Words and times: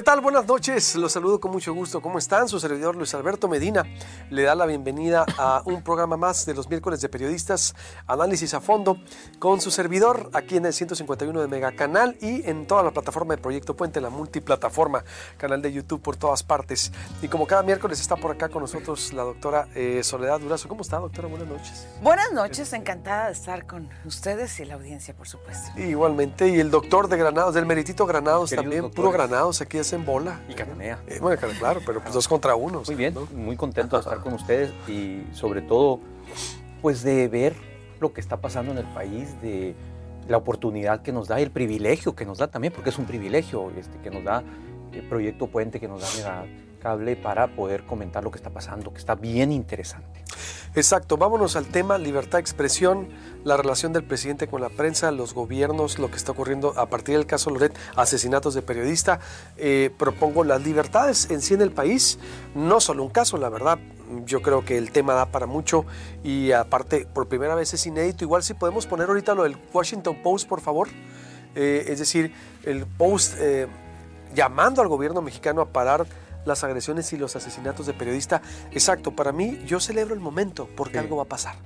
¿Qué 0.00 0.04
tal? 0.04 0.22
Buenas 0.22 0.46
noches. 0.46 0.96
Los 0.96 1.12
saludo 1.12 1.38
con 1.38 1.50
mucho 1.50 1.74
gusto. 1.74 2.00
¿Cómo 2.00 2.18
están? 2.18 2.48
Su 2.48 2.58
servidor 2.58 2.96
Luis 2.96 3.12
Alberto 3.12 3.48
Medina 3.48 3.84
le 4.30 4.44
da 4.44 4.54
la 4.54 4.64
bienvenida 4.64 5.26
a 5.36 5.60
un 5.66 5.82
programa 5.82 6.16
más 6.16 6.46
de 6.46 6.54
los 6.54 6.70
miércoles 6.70 7.02
de 7.02 7.10
periodistas, 7.10 7.74
análisis 8.06 8.54
a 8.54 8.62
fondo, 8.62 8.96
con 9.38 9.60
su 9.60 9.70
servidor 9.70 10.30
aquí 10.32 10.56
en 10.56 10.64
el 10.64 10.72
151 10.72 11.38
de 11.38 11.46
Mega 11.48 11.72
Canal 11.72 12.16
y 12.22 12.48
en 12.48 12.66
toda 12.66 12.82
la 12.82 12.92
plataforma 12.92 13.36
de 13.36 13.42
Proyecto 13.42 13.76
Puente, 13.76 14.00
la 14.00 14.08
multiplataforma, 14.08 15.04
canal 15.36 15.60
de 15.60 15.70
YouTube 15.70 16.00
por 16.00 16.16
todas 16.16 16.42
partes. 16.44 16.92
Y 17.20 17.28
como 17.28 17.46
cada 17.46 17.62
miércoles 17.62 18.00
está 18.00 18.16
por 18.16 18.30
acá 18.30 18.48
con 18.48 18.62
nosotros 18.62 19.12
la 19.12 19.22
doctora 19.22 19.68
eh, 19.74 20.00
Soledad 20.02 20.40
Durazo. 20.40 20.66
¿Cómo 20.66 20.80
está, 20.80 20.96
doctora? 20.96 21.28
Buenas 21.28 21.46
noches. 21.46 21.86
Buenas 22.00 22.32
noches, 22.32 22.72
encantada 22.72 23.26
de 23.26 23.32
estar 23.32 23.66
con 23.66 23.90
ustedes 24.06 24.60
y 24.60 24.64
la 24.64 24.76
audiencia, 24.76 25.12
por 25.12 25.28
supuesto. 25.28 25.78
igualmente, 25.78 26.48
y 26.48 26.58
el 26.58 26.70
doctor 26.70 27.06
de 27.06 27.18
Granados, 27.18 27.52
del 27.52 27.66
Meritito 27.66 28.06
Granados 28.06 28.48
también, 28.48 28.90
puro 28.90 29.10
Granados 29.10 29.60
aquí 29.60 29.76
en 29.92 30.04
bola. 30.04 30.40
Y 30.48 30.54
canonea. 30.54 30.98
Eh, 31.06 31.18
bueno, 31.20 31.40
claro, 31.58 31.80
pero 31.84 32.00
pues 32.00 32.14
dos 32.14 32.28
contra 32.28 32.54
uno. 32.54 32.82
Muy 32.86 32.94
bien, 32.94 33.14
muy 33.34 33.56
contento 33.56 33.96
de 33.96 34.00
estar 34.00 34.20
con 34.20 34.34
ustedes 34.34 34.70
y 34.88 35.22
sobre 35.32 35.62
todo, 35.62 36.00
pues 36.82 37.02
de 37.02 37.28
ver 37.28 37.54
lo 38.00 38.12
que 38.12 38.20
está 38.20 38.40
pasando 38.40 38.72
en 38.72 38.78
el 38.78 38.86
país, 38.86 39.40
de 39.42 39.74
la 40.28 40.36
oportunidad 40.36 41.02
que 41.02 41.12
nos 41.12 41.28
da, 41.28 41.40
el 41.40 41.50
privilegio 41.50 42.14
que 42.14 42.24
nos 42.24 42.38
da 42.38 42.48
también, 42.48 42.72
porque 42.72 42.90
es 42.90 42.98
un 42.98 43.04
privilegio 43.04 43.70
este, 43.76 43.98
que 43.98 44.10
nos 44.10 44.24
da 44.24 44.42
el 44.92 45.02
Proyecto 45.08 45.46
Puente, 45.46 45.80
que 45.80 45.88
nos 45.88 46.22
da 46.22 46.46
cable 46.80 47.14
para 47.14 47.54
poder 47.54 47.84
comentar 47.84 48.24
lo 48.24 48.30
que 48.30 48.38
está 48.38 48.50
pasando, 48.50 48.92
que 48.92 48.98
está 48.98 49.14
bien 49.14 49.52
interesante. 49.52 50.24
Exacto, 50.74 51.16
vámonos 51.16 51.56
al 51.56 51.66
tema 51.66 51.98
libertad 51.98 52.38
de 52.38 52.42
expresión, 52.42 53.08
la 53.44 53.56
relación 53.56 53.92
del 53.92 54.04
presidente 54.04 54.46
con 54.46 54.60
la 54.60 54.68
prensa, 54.68 55.10
los 55.10 55.34
gobiernos, 55.34 55.98
lo 55.98 56.10
que 56.10 56.16
está 56.16 56.32
ocurriendo 56.32 56.78
a 56.78 56.86
partir 56.86 57.16
del 57.16 57.26
caso 57.26 57.50
Loret, 57.50 57.76
asesinatos 57.96 58.54
de 58.54 58.62
periodista. 58.62 59.20
Eh, 59.56 59.90
propongo 59.98 60.44
las 60.44 60.62
libertades 60.62 61.30
en 61.30 61.40
sí 61.40 61.54
en 61.54 61.62
el 61.62 61.72
país, 61.72 62.18
no 62.54 62.80
solo 62.80 63.02
un 63.02 63.10
caso, 63.10 63.36
la 63.38 63.48
verdad, 63.48 63.78
yo 64.26 64.42
creo 64.42 64.64
que 64.64 64.76
el 64.76 64.90
tema 64.90 65.14
da 65.14 65.26
para 65.26 65.46
mucho 65.46 65.84
y 66.24 66.52
aparte 66.52 67.06
por 67.06 67.28
primera 67.28 67.54
vez 67.54 67.72
es 67.74 67.86
inédito. 67.86 68.24
Igual 68.24 68.42
si 68.42 68.54
podemos 68.54 68.86
poner 68.86 69.08
ahorita 69.08 69.34
lo 69.34 69.44
del 69.44 69.56
Washington 69.72 70.16
Post, 70.22 70.48
por 70.48 70.60
favor. 70.60 70.88
Eh, 71.54 71.84
es 71.88 71.98
decir, 71.98 72.32
el 72.64 72.86
Post 72.86 73.34
eh, 73.38 73.66
llamando 74.34 74.82
al 74.82 74.88
gobierno 74.88 75.22
mexicano 75.22 75.60
a 75.60 75.66
parar 75.66 76.06
las 76.44 76.64
agresiones 76.64 77.12
y 77.12 77.16
los 77.16 77.36
asesinatos 77.36 77.86
de 77.86 77.94
periodista. 77.94 78.42
Exacto, 78.70 79.12
para 79.12 79.32
mí 79.32 79.60
yo 79.66 79.80
celebro 79.80 80.14
el 80.14 80.20
momento 80.20 80.68
porque 80.76 80.98
algo 80.98 81.16
va 81.16 81.24
a 81.24 81.28
pasar. 81.28 81.56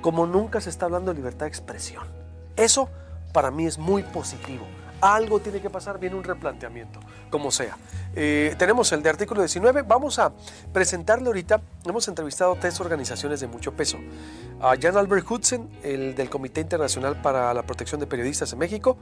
Como 0.00 0.26
nunca 0.26 0.60
se 0.60 0.70
está 0.70 0.86
hablando 0.86 1.12
de 1.12 1.18
libertad 1.18 1.46
de 1.46 1.50
expresión. 1.50 2.04
Eso 2.56 2.88
para 3.32 3.50
mí 3.50 3.66
es 3.66 3.78
muy 3.78 4.02
positivo. 4.02 4.66
Algo 5.00 5.40
tiene 5.40 5.60
que 5.60 5.68
pasar, 5.68 6.00
viene 6.00 6.16
un 6.16 6.24
replanteamiento, 6.24 7.00
como 7.28 7.50
sea. 7.50 7.76
Eh, 8.14 8.54
tenemos 8.58 8.90
el 8.92 9.02
de 9.02 9.10
artículo 9.10 9.42
19, 9.42 9.82
vamos 9.82 10.18
a 10.18 10.32
presentarle 10.72 11.26
ahorita, 11.26 11.60
hemos 11.84 12.08
entrevistado 12.08 12.56
tres 12.58 12.80
organizaciones 12.80 13.40
de 13.40 13.46
mucho 13.46 13.72
peso. 13.72 13.98
A 14.58 14.74
Jan 14.80 14.96
Albert 14.96 15.30
Hudson, 15.30 15.68
el 15.82 16.14
del 16.14 16.30
Comité 16.30 16.62
Internacional 16.62 17.20
para 17.20 17.52
la 17.52 17.62
Protección 17.64 18.00
de 18.00 18.06
Periodistas 18.06 18.54
en 18.54 18.58
México, 18.58 18.96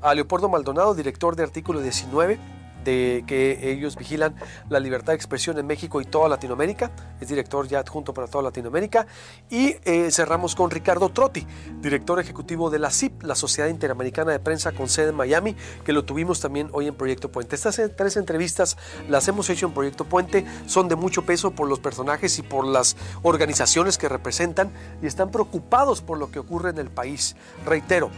a 0.00 0.14
Leopoldo 0.14 0.48
Maldonado, 0.48 0.94
director 0.94 1.36
de 1.36 1.42
artículo 1.42 1.82
19, 1.82 2.38
de 2.84 3.24
que 3.26 3.70
ellos 3.72 3.96
vigilan 3.96 4.34
la 4.68 4.80
libertad 4.80 5.12
de 5.12 5.16
expresión 5.16 5.58
en 5.58 5.66
México 5.66 6.00
y 6.00 6.04
toda 6.04 6.28
Latinoamérica. 6.28 6.90
Es 7.20 7.28
director 7.28 7.66
ya 7.66 7.80
adjunto 7.80 8.14
para 8.14 8.26
toda 8.28 8.44
Latinoamérica. 8.44 9.06
Y 9.50 9.76
eh, 9.84 10.10
cerramos 10.10 10.54
con 10.54 10.70
Ricardo 10.70 11.08
Trotti, 11.08 11.46
director 11.80 12.20
ejecutivo 12.20 12.70
de 12.70 12.78
la 12.78 12.90
CIP, 12.90 13.22
la 13.22 13.34
Sociedad 13.34 13.68
Interamericana 13.68 14.32
de 14.32 14.38
Prensa 14.38 14.72
con 14.72 14.88
sede 14.88 15.10
en 15.10 15.16
Miami, 15.16 15.56
que 15.84 15.92
lo 15.92 16.04
tuvimos 16.04 16.40
también 16.40 16.68
hoy 16.72 16.86
en 16.86 16.94
Proyecto 16.94 17.30
Puente. 17.30 17.56
Estas 17.56 17.80
tres 17.96 18.16
entrevistas 18.16 18.76
las 19.08 19.26
hemos 19.28 19.48
hecho 19.50 19.66
en 19.66 19.72
Proyecto 19.72 20.04
Puente, 20.04 20.44
son 20.66 20.88
de 20.88 20.96
mucho 20.96 21.24
peso 21.24 21.52
por 21.52 21.68
los 21.68 21.80
personajes 21.80 22.38
y 22.38 22.42
por 22.42 22.66
las 22.66 22.96
organizaciones 23.22 23.98
que 23.98 24.08
representan 24.08 24.72
y 25.02 25.06
están 25.06 25.30
preocupados 25.30 26.02
por 26.02 26.18
lo 26.18 26.30
que 26.30 26.38
ocurre 26.38 26.70
en 26.70 26.78
el 26.78 26.90
país. 26.90 27.36
Reitero, 27.64 28.10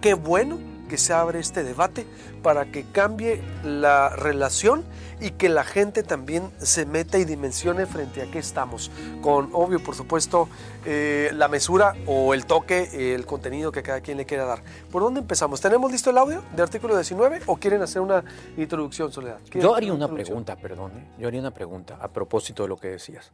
qué 0.00 0.14
bueno 0.14 0.58
que 0.92 0.98
se 0.98 1.14
abre 1.14 1.38
este 1.38 1.64
debate 1.64 2.04
para 2.42 2.66
que 2.66 2.84
cambie 2.84 3.40
la 3.64 4.10
relación 4.10 4.84
y 5.22 5.30
que 5.30 5.48
la 5.48 5.64
gente 5.64 6.02
también 6.02 6.50
se 6.58 6.84
meta 6.84 7.16
y 7.16 7.24
dimensione 7.24 7.86
frente 7.86 8.20
a 8.20 8.30
qué 8.30 8.38
estamos. 8.38 8.90
Con, 9.22 9.48
obvio, 9.54 9.82
por 9.82 9.94
supuesto, 9.94 10.50
eh, 10.84 11.30
la 11.32 11.48
mesura 11.48 11.94
o 12.04 12.34
el 12.34 12.44
toque, 12.44 13.14
el 13.14 13.24
contenido 13.24 13.72
que 13.72 13.82
cada 13.82 14.02
quien 14.02 14.18
le 14.18 14.26
quiera 14.26 14.44
dar. 14.44 14.62
¿Por 14.90 15.00
dónde 15.00 15.20
empezamos? 15.20 15.62
¿Tenemos 15.62 15.90
listo 15.90 16.10
el 16.10 16.18
audio 16.18 16.42
de 16.54 16.62
artículo 16.62 16.94
19 16.94 17.40
o 17.46 17.56
quieren 17.56 17.80
hacer 17.80 18.02
una 18.02 18.22
introducción, 18.58 19.10
Soledad? 19.10 19.38
Yo 19.50 19.74
haría 19.74 19.94
una 19.94 20.08
pregunta, 20.08 20.56
perdón. 20.56 20.92
¿eh? 20.98 21.08
Yo 21.18 21.28
haría 21.28 21.40
una 21.40 21.54
pregunta 21.54 21.96
a 22.02 22.12
propósito 22.12 22.64
de 22.64 22.68
lo 22.68 22.76
que 22.76 22.88
decías. 22.88 23.32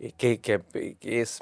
Eh, 0.00 0.10
que, 0.16 0.40
que, 0.40 0.60
que 0.98 1.20
es 1.20 1.38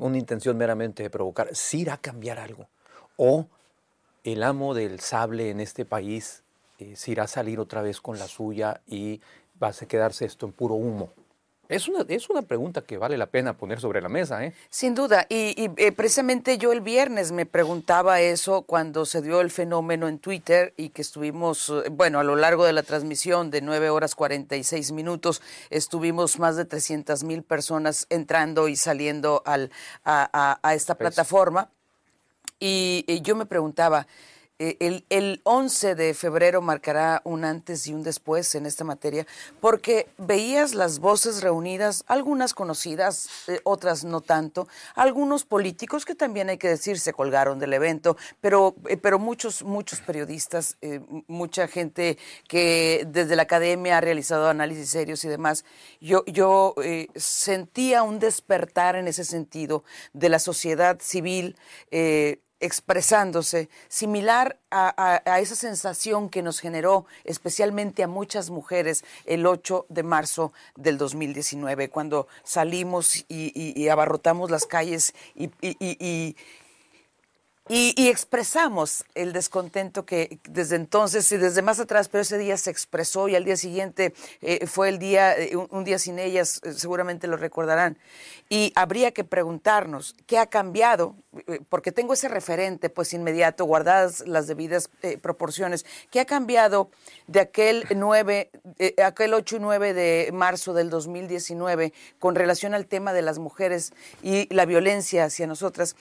una 0.00 0.18
intención 0.18 0.56
meramente 0.56 1.04
de 1.04 1.10
provocar. 1.10 1.50
¿Sí 1.52 1.82
irá 1.82 1.94
a 1.94 1.98
cambiar 1.98 2.40
algo? 2.40 2.66
¿O 3.14 3.46
el 4.24 4.42
amo 4.42 4.74
del 4.74 5.00
sable 5.00 5.50
en 5.50 5.60
este 5.60 5.84
país 5.84 6.42
eh, 6.78 6.94
se 6.96 7.12
irá 7.12 7.24
a 7.24 7.28
salir 7.28 7.60
otra 7.60 7.82
vez 7.82 8.00
con 8.00 8.18
la 8.18 8.28
suya 8.28 8.80
y 8.86 9.20
va 9.62 9.68
a 9.68 9.86
quedarse 9.86 10.24
esto 10.24 10.46
en 10.46 10.52
puro 10.52 10.74
humo. 10.74 11.12
Es 11.70 11.86
una, 11.86 12.04
es 12.08 12.28
una 12.28 12.42
pregunta 12.42 12.82
que 12.82 12.98
vale 12.98 13.16
la 13.16 13.26
pena 13.26 13.56
poner 13.56 13.80
sobre 13.80 14.02
la 14.02 14.08
mesa. 14.08 14.44
¿eh? 14.44 14.52
Sin 14.70 14.96
duda. 14.96 15.26
Y, 15.28 15.70
eh, 15.76 15.92
precisamente 15.92 16.58
yo 16.58 16.72
el 16.72 16.80
viernes 16.80 17.30
me 17.30 17.46
preguntaba 17.46 18.20
eso 18.20 18.62
cuando 18.62 19.06
se 19.06 19.22
dio 19.22 19.40
el 19.40 19.52
fenómeno 19.52 20.08
en 20.08 20.18
Twitter 20.18 20.74
y 20.76 20.88
que 20.88 21.00
estuvimos, 21.00 21.68
eh, 21.68 21.88
bueno, 21.90 22.18
a 22.18 22.24
lo 22.24 22.34
largo 22.34 22.64
de 22.64 22.72
la 22.72 22.82
transmisión 22.82 23.52
de 23.52 23.62
9 23.62 23.88
horas 23.88 24.16
46 24.16 24.90
minutos, 24.90 25.42
estuvimos 25.70 26.40
más 26.40 26.56
de 26.56 26.64
300 26.64 27.22
mil 27.22 27.44
personas 27.44 28.06
entrando 28.10 28.66
y 28.66 28.74
saliendo 28.74 29.44
al, 29.46 29.70
a, 30.04 30.58
a 30.60 30.74
esta 30.74 30.96
pues 30.96 31.14
plataforma. 31.14 31.70
Y, 32.58 33.20
yo 33.22 33.36
me 33.36 33.46
preguntaba, 33.46 34.06
el, 34.60 35.06
el, 35.08 35.40
11 35.44 35.94
de 35.94 36.12
febrero 36.12 36.60
marcará 36.60 37.22
un 37.24 37.44
antes 37.44 37.86
y 37.86 37.94
un 37.94 38.02
después 38.02 38.54
en 38.54 38.66
esta 38.66 38.84
materia, 38.84 39.26
porque 39.60 40.08
veías 40.18 40.74
las 40.74 40.98
voces 40.98 41.42
reunidas, 41.42 42.04
algunas 42.06 42.52
conocidas, 42.52 43.28
eh, 43.48 43.60
otras 43.64 44.04
no 44.04 44.20
tanto, 44.20 44.68
algunos 44.94 45.44
políticos 45.44 46.04
que 46.04 46.14
también 46.14 46.50
hay 46.50 46.58
que 46.58 46.68
decir 46.68 46.98
se 46.98 47.14
colgaron 47.14 47.58
del 47.58 47.72
evento, 47.72 48.18
pero, 48.42 48.74
eh, 48.88 48.98
pero 48.98 49.18
muchos, 49.18 49.62
muchos 49.62 50.00
periodistas, 50.00 50.76
mucha 51.26 51.66
gente 51.66 52.18
que 52.46 53.06
desde 53.08 53.36
la 53.36 53.42
academia 53.42 53.96
ha 53.96 54.00
realizado 54.00 54.48
análisis 54.48 54.90
serios 54.90 55.24
y 55.24 55.28
demás. 55.28 55.64
Yo, 56.00 56.24
yo 56.26 56.74
sentía 57.14 58.02
un 58.02 58.18
despertar 58.18 58.96
en 58.96 59.08
ese 59.08 59.24
sentido 59.24 59.84
de 60.12 60.28
la 60.28 60.38
sociedad 60.38 60.98
civil 61.00 61.56
expresándose, 62.60 63.68
similar 63.88 64.58
a, 64.70 65.20
esa 65.40 65.56
sensación 65.56 66.28
que 66.28 66.42
nos 66.42 66.60
generó 66.60 67.06
especialmente 67.24 68.02
a 68.02 68.08
muchas 68.08 68.50
mujeres 68.50 69.04
el 69.24 69.46
8 69.46 69.86
de 69.88 70.02
marzo 70.02 70.52
del 70.76 70.98
2019, 70.98 71.88
cuando 71.88 72.28
salimos 72.44 73.24
y, 73.28 73.88
abarrotamos 73.88 74.50
las 74.50 74.66
calles 74.66 75.14
y, 75.34 75.50
y, 75.60 76.36
expresamos 77.72 79.04
el 79.14 79.32
descontento 79.32 80.04
que 80.04 80.40
desde 80.48 80.74
entonces 80.74 81.30
y 81.30 81.36
desde 81.36 81.62
más 81.62 81.78
atrás, 81.78 82.08
pero 82.08 82.22
ese 82.22 82.36
día 82.36 82.56
se 82.56 82.70
expresó 82.70 83.28
y 83.28 83.36
al 83.36 83.44
día 83.44 83.56
siguiente 83.56 84.12
eh, 84.42 84.66
fue 84.66 84.88
el 84.88 84.98
día, 84.98 85.38
eh, 85.38 85.54
un, 85.54 85.84
día 85.84 86.00
sin 86.00 86.18
ellas, 86.18 86.60
eh, 86.64 86.72
seguramente 86.72 87.28
lo 87.28 87.36
recordarán. 87.36 87.96
Y 88.48 88.72
habría 88.74 89.12
que 89.12 89.22
preguntarnos 89.22 90.16
qué 90.26 90.38
ha 90.38 90.46
cambiado, 90.46 91.14
porque 91.68 91.92
tengo 91.92 92.14
ese 92.14 92.26
referente 92.26 92.90
pues 92.90 93.12
inmediato, 93.12 93.64
guardadas 93.64 94.26
las 94.26 94.48
debidas 94.48 94.90
proporciones, 95.22 95.86
qué 96.10 96.18
ha 96.18 96.24
cambiado 96.24 96.90
de 97.28 97.38
aquel 97.38 97.86
9, 97.94 98.50
aquel 99.04 99.34
8 99.34 99.56
y 99.56 99.60
9 99.60 99.94
de 99.94 100.30
marzo 100.32 100.74
del 100.74 100.90
2019 100.90 101.92
con 102.18 102.34
relación 102.34 102.74
al 102.74 102.86
tema 102.86 103.12
de 103.12 103.22
las 103.22 103.38
mujeres 103.38 103.92
y 104.24 104.52
la 104.52 104.64
violencia 104.64 105.26
hacia 105.26 105.46
nosotras 105.46 105.94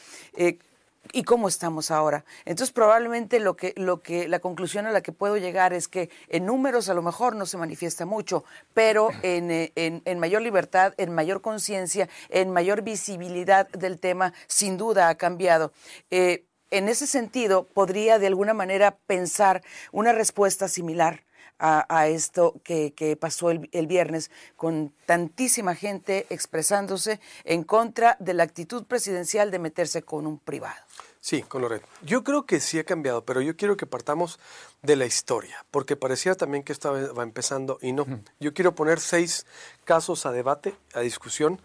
y 1.11 1.23
cómo 1.23 1.47
estamos 1.47 1.91
ahora. 1.91 2.25
Entonces, 2.45 2.71
probablemente 2.71 3.39
lo 3.39 3.55
que, 3.55 3.73
lo 3.77 4.01
que, 4.01 4.27
la 4.27 4.39
conclusión 4.39 4.85
a 4.85 4.91
la 4.91 5.01
que 5.01 5.11
puedo 5.11 5.37
llegar 5.37 5.73
es 5.73 5.87
que 5.87 6.09
en 6.27 6.45
números 6.45 6.89
a 6.89 6.93
lo 6.93 7.01
mejor 7.01 7.35
no 7.35 7.45
se 7.45 7.57
manifiesta 7.57 8.05
mucho, 8.05 8.43
pero 8.73 9.09
en, 9.23 9.51
eh, 9.51 9.71
en, 9.75 10.01
en 10.05 10.19
mayor 10.19 10.41
libertad, 10.41 10.93
en 10.97 11.13
mayor 11.13 11.41
conciencia, 11.41 12.09
en 12.29 12.51
mayor 12.51 12.81
visibilidad 12.81 13.67
del 13.69 13.99
tema, 13.99 14.33
sin 14.47 14.77
duda 14.77 15.09
ha 15.09 15.15
cambiado. 15.15 15.71
Eh, 16.11 16.45
en 16.71 16.87
ese 16.87 17.07
sentido, 17.07 17.63
podría 17.65 18.19
de 18.19 18.27
alguna 18.27 18.53
manera 18.53 18.97
pensar 19.07 19.63
una 19.91 20.13
respuesta 20.13 20.67
similar 20.67 21.23
a, 21.59 22.07
esto 22.07 22.55
que, 22.63 23.17
pasó 23.19 23.51
el, 23.51 23.87
viernes, 23.87 24.31
con 24.55 24.93
tantísima 25.05 25.75
gente 25.75 26.25
expresándose 26.29 27.19
en 27.43 27.63
contra 27.63 28.15
de 28.19 28.33
la 28.33 28.43
actitud 28.43 28.85
presidencial 28.85 29.51
de 29.51 29.59
meterse 29.59 30.01
con 30.01 30.25
un 30.25 30.39
privado. 30.39 30.79
Sí, 31.21 31.41
con 31.43 31.61
Loret. 31.61 31.83
Yo 32.01 32.23
creo 32.23 32.45
que 32.45 32.61
sí 32.61 32.79
ha 32.79 32.85
cambiado, 32.85 33.25
pero 33.25 33.41
yo 33.41 33.57
quiero 33.57 33.75
que 33.75 33.85
partamos 33.85 34.39
de 34.81 34.95
la 34.95 35.05
historia, 35.05 35.65
porque 35.69 35.97
parecía 35.97 36.35
también 36.35 36.63
que 36.63 36.71
estaba 36.71 37.21
empezando 37.21 37.77
y 37.81 37.91
no. 37.91 38.05
Yo 38.39 38.53
quiero 38.53 38.73
poner 38.73 39.01
seis 39.01 39.45
casos 39.83 40.25
a 40.25 40.31
debate, 40.31 40.75
a 40.93 41.01
discusión, 41.01 41.61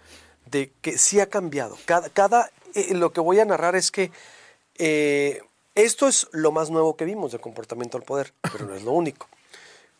de 0.46 0.72
que 0.82 0.98
sí 0.98 1.20
ha 1.20 1.28
cambiado. 1.28 1.78
Cada, 1.86 2.08
cada 2.08 2.50
eh, 2.74 2.94
lo 2.94 3.12
que 3.12 3.20
voy 3.20 3.38
a 3.38 3.44
narrar 3.44 3.76
es 3.76 3.92
que 3.92 4.10
eh, 4.76 5.40
esto 5.74 6.08
es 6.08 6.28
lo 6.32 6.52
más 6.52 6.70
nuevo 6.70 6.96
que 6.96 7.04
vimos 7.04 7.32
de 7.32 7.38
comportamiento 7.38 7.96
al 7.96 8.04
poder, 8.04 8.32
pero 8.52 8.66
no 8.66 8.74
es 8.74 8.82
lo 8.82 8.92
único. 8.92 9.28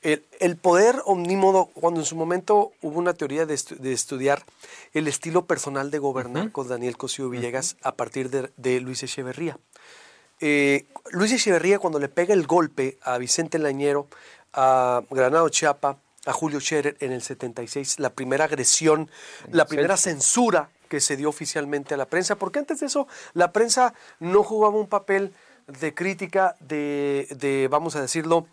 El, 0.04 0.56
poder 0.58 1.00
omnímodo, 1.06 1.70
cuando 1.72 2.00
en 2.00 2.04
su 2.04 2.14
momento 2.14 2.72
hubo 2.82 2.98
una 2.98 3.14
teoría 3.14 3.46
de, 3.46 3.54
estudiar 3.54 4.44
el 4.92 5.08
estilo 5.08 5.46
personal 5.46 5.90
de 5.90 5.98
gobernar 5.98 6.52
con 6.52 6.68
Daniel 6.68 6.98
Cosío 6.98 7.30
Villegas 7.30 7.78
a 7.82 7.92
partir 7.92 8.28
de, 8.28 8.80
Luis 8.80 9.02
Echeverría. 9.02 9.58
Eh, 10.40 10.84
Luis 11.10 11.32
Echeverría 11.32 11.78
cuando 11.78 11.98
le 11.98 12.10
pega 12.10 12.34
el 12.34 12.46
golpe 12.46 12.98
a 13.00 13.16
Vicente 13.16 13.58
Lañero, 13.58 14.06
a 14.52 15.02
Granado 15.08 15.48
Chiapa, 15.48 15.96
a 16.26 16.32
Julio 16.34 16.60
Scherer 16.60 16.98
en 17.00 17.12
el 17.12 17.22
76, 17.22 17.98
la 17.98 18.10
primera 18.10 18.44
agresión, 18.44 19.10
la 19.50 19.64
primera 19.64 19.96
censura 19.96 20.68
que 20.90 21.00
se 21.00 21.16
dio 21.16 21.30
oficialmente 21.30 21.94
a 21.94 21.96
la 21.96 22.04
prensa, 22.04 22.36
porque 22.36 22.58
antes 22.58 22.80
de 22.80 22.86
eso 22.86 23.08
la 23.32 23.52
prensa 23.52 23.94
no 24.20 24.42
jugaba 24.42 24.76
un 24.76 24.86
papel 24.86 25.32
de 25.66 25.94
crítica, 25.94 26.56
de 26.60 27.68
vamos 27.70 27.96
a 27.96 28.02
decirlo, 28.02 28.46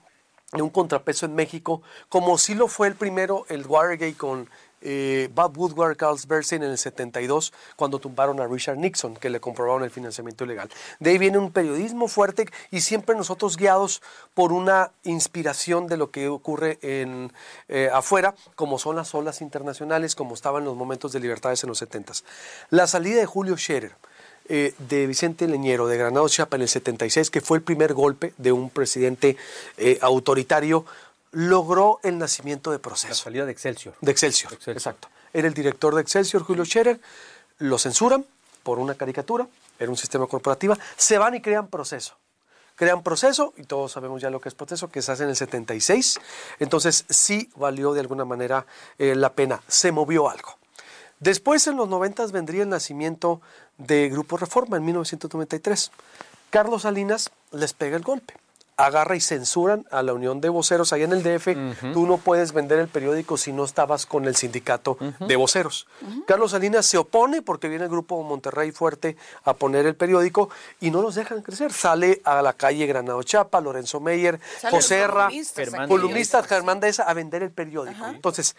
un 0.54 0.70
contrapeso 0.70 1.26
en 1.26 1.36
México, 1.36 1.82
como 2.10 2.38
si 2.38 2.56
lo 2.56 2.68
fue 2.68 2.88
el 2.88 2.96
primero, 2.96 3.46
el 3.50 3.66
Watergate 3.66 4.16
con 4.16 4.50
eh, 4.82 5.30
Bob 5.34 5.58
Woodward, 5.58 5.96
Carl 5.96 6.18
Bernstein 6.28 6.64
en 6.64 6.72
el 6.72 6.78
72, 6.78 7.54
cuando 7.76 8.00
tumbaron 8.00 8.40
a 8.40 8.48
Richard 8.48 8.78
Nixon, 8.78 9.16
que 9.16 9.30
le 9.30 9.40
comprobaron 9.40 9.84
el 9.84 9.92
financiamiento 9.92 10.44
ilegal. 10.44 10.70
De 11.00 11.12
ahí 11.12 11.18
viene 11.18 11.38
un 11.38 11.52
periodismo 11.52 12.08
fuerte 12.08 12.48
y 12.72 12.82
siempre 12.82 13.16
nosotros 13.16 13.58
guiados 13.58 14.02
por 14.34 14.52
una 14.52 14.92
inspiración 15.04 15.88
de 15.88 15.98
lo 15.98 16.10
que 16.12 16.28
ocurre 16.28 16.80
en, 16.82 17.32
eh, 17.70 17.90
afuera, 17.94 18.36
como 18.56 18.80
son 18.80 18.96
las 18.96 19.14
olas 19.14 19.42
internacionales, 19.42 20.16
como 20.16 20.34
estaban 20.34 20.66
los 20.66 20.76
momentos 20.76 21.12
de 21.12 21.20
libertades 21.20 21.64
en 21.64 21.70
los 21.70 21.78
70. 21.78 22.14
La 22.72 22.88
salida 22.88 23.20
de 23.20 23.26
Julio 23.26 23.56
Scherer, 23.58 23.96
eh, 24.50 24.74
de 24.78 25.08
Vicente 25.08 25.48
Leñero 25.48 25.88
de 25.88 25.98
Granado 25.98 26.28
Chiapa 26.28 26.56
en 26.56 26.64
el 26.64 26.68
76, 26.68 27.30
que 27.30 27.42
fue 27.42 27.58
el 27.58 27.64
primer 27.64 27.94
golpe 27.94 28.34
de 28.38 28.52
un 28.52 28.70
presidente 28.70 29.38
eh, 29.78 29.98
autoritario, 30.02 30.86
logró 31.32 32.00
el 32.04 32.18
nacimiento 32.18 32.72
de 32.72 32.80
proceso. 32.80 33.10
La 33.10 33.16
salida 33.16 33.46
de 33.46 33.52
Excelsior. 33.52 33.96
De 34.02 34.12
Excelsior, 34.12 34.54
exacto. 34.68 35.08
Era 35.34 35.48
el 35.48 35.54
director 35.54 35.96
de 35.96 36.02
Excelsior, 36.02 36.44
Julio 36.44 36.66
Scherer, 36.66 37.00
lo 37.60 37.78
censuran 37.78 38.26
por 38.64 38.80
una 38.80 38.96
caricatura, 38.96 39.48
era 39.80 39.90
un 39.90 39.98
sistema 39.98 40.28
corporativo, 40.28 40.76
se 40.98 41.18
van 41.18 41.36
y 41.36 41.42
crean 41.42 41.68
proceso. 41.68 42.16
Crean 42.76 43.04
proceso, 43.04 43.54
y 43.58 43.64
todos 43.64 43.92
sabemos 43.92 44.22
ya 44.22 44.30
lo 44.30 44.42
que 44.42 44.50
es 44.50 44.56
proceso, 44.56 44.90
que 44.90 45.02
se 45.02 45.12
hace 45.12 45.24
en 45.24 45.30
el 45.30 45.36
76, 45.36 46.20
entonces 46.60 47.06
sí 47.10 47.50
valió 47.56 47.94
de 47.94 48.00
alguna 48.00 48.26
manera 48.26 48.66
eh, 48.98 49.16
la 49.16 49.34
pena, 49.34 49.62
se 49.68 49.92
movió 49.92 50.30
algo. 50.30 50.58
Después, 51.20 51.68
en 51.68 51.78
los 51.78 51.88
90 51.88 52.26
vendría 52.28 52.64
el 52.64 52.70
nacimiento 52.70 53.42
de 53.86 54.10
Grupo 54.10 54.38
Reforma 54.38 54.78
en 54.78 54.86
1993. 54.86 55.92
Carlos 56.50 56.84
Salinas 56.84 57.32
les 57.52 57.74
pega 57.74 57.98
el 57.98 58.04
golpe. 58.04 58.36
Agarra 58.78 59.16
y 59.16 59.22
censuran 59.22 59.86
a 59.92 60.02
la 60.02 60.14
Unión 60.14 60.42
de 60.42 60.50
Voceros 60.50 60.92
allá 60.92 61.04
en 61.06 61.12
el 61.12 61.22
DF. 61.22 61.94
Tú 61.94 62.08
no 62.08 62.18
puedes 62.18 62.52
vender 62.52 62.80
el 62.80 62.88
periódico 62.88 63.38
si 63.38 63.52
no 63.52 63.64
estabas 63.64 64.08
con 64.08 64.26
el 64.26 64.36
sindicato 64.36 64.98
de 65.20 65.36
voceros. 65.36 65.88
Carlos 66.26 66.52
Salinas 66.52 66.88
se 66.88 66.98
opone 66.98 67.44
porque 67.44 67.68
viene 67.68 67.84
el 67.84 67.92
grupo 67.92 68.24
Monterrey 68.24 68.72
Fuerte 68.72 69.18
a 69.44 69.54
poner 69.54 69.86
el 69.86 69.96
periódico 69.96 70.50
y 70.80 70.90
no 70.90 71.04
los 71.04 71.14
dejan 71.14 71.44
crecer. 71.44 71.72
Sale 71.72 72.22
a 72.24 72.42
la 72.42 72.54
calle 72.54 72.88
Granado 72.88 73.22
Chapa, 73.22 73.62
Lorenzo 73.62 74.00
Meyer, 74.00 74.40
José 74.72 75.06
Ra, 75.06 75.30
columnista 75.88 76.42
Germán 76.42 76.80
Deza 76.80 77.04
a 77.04 77.14
vender 77.14 77.44
el 77.44 77.52
periódico. 77.52 78.08
Entonces, 78.08 78.56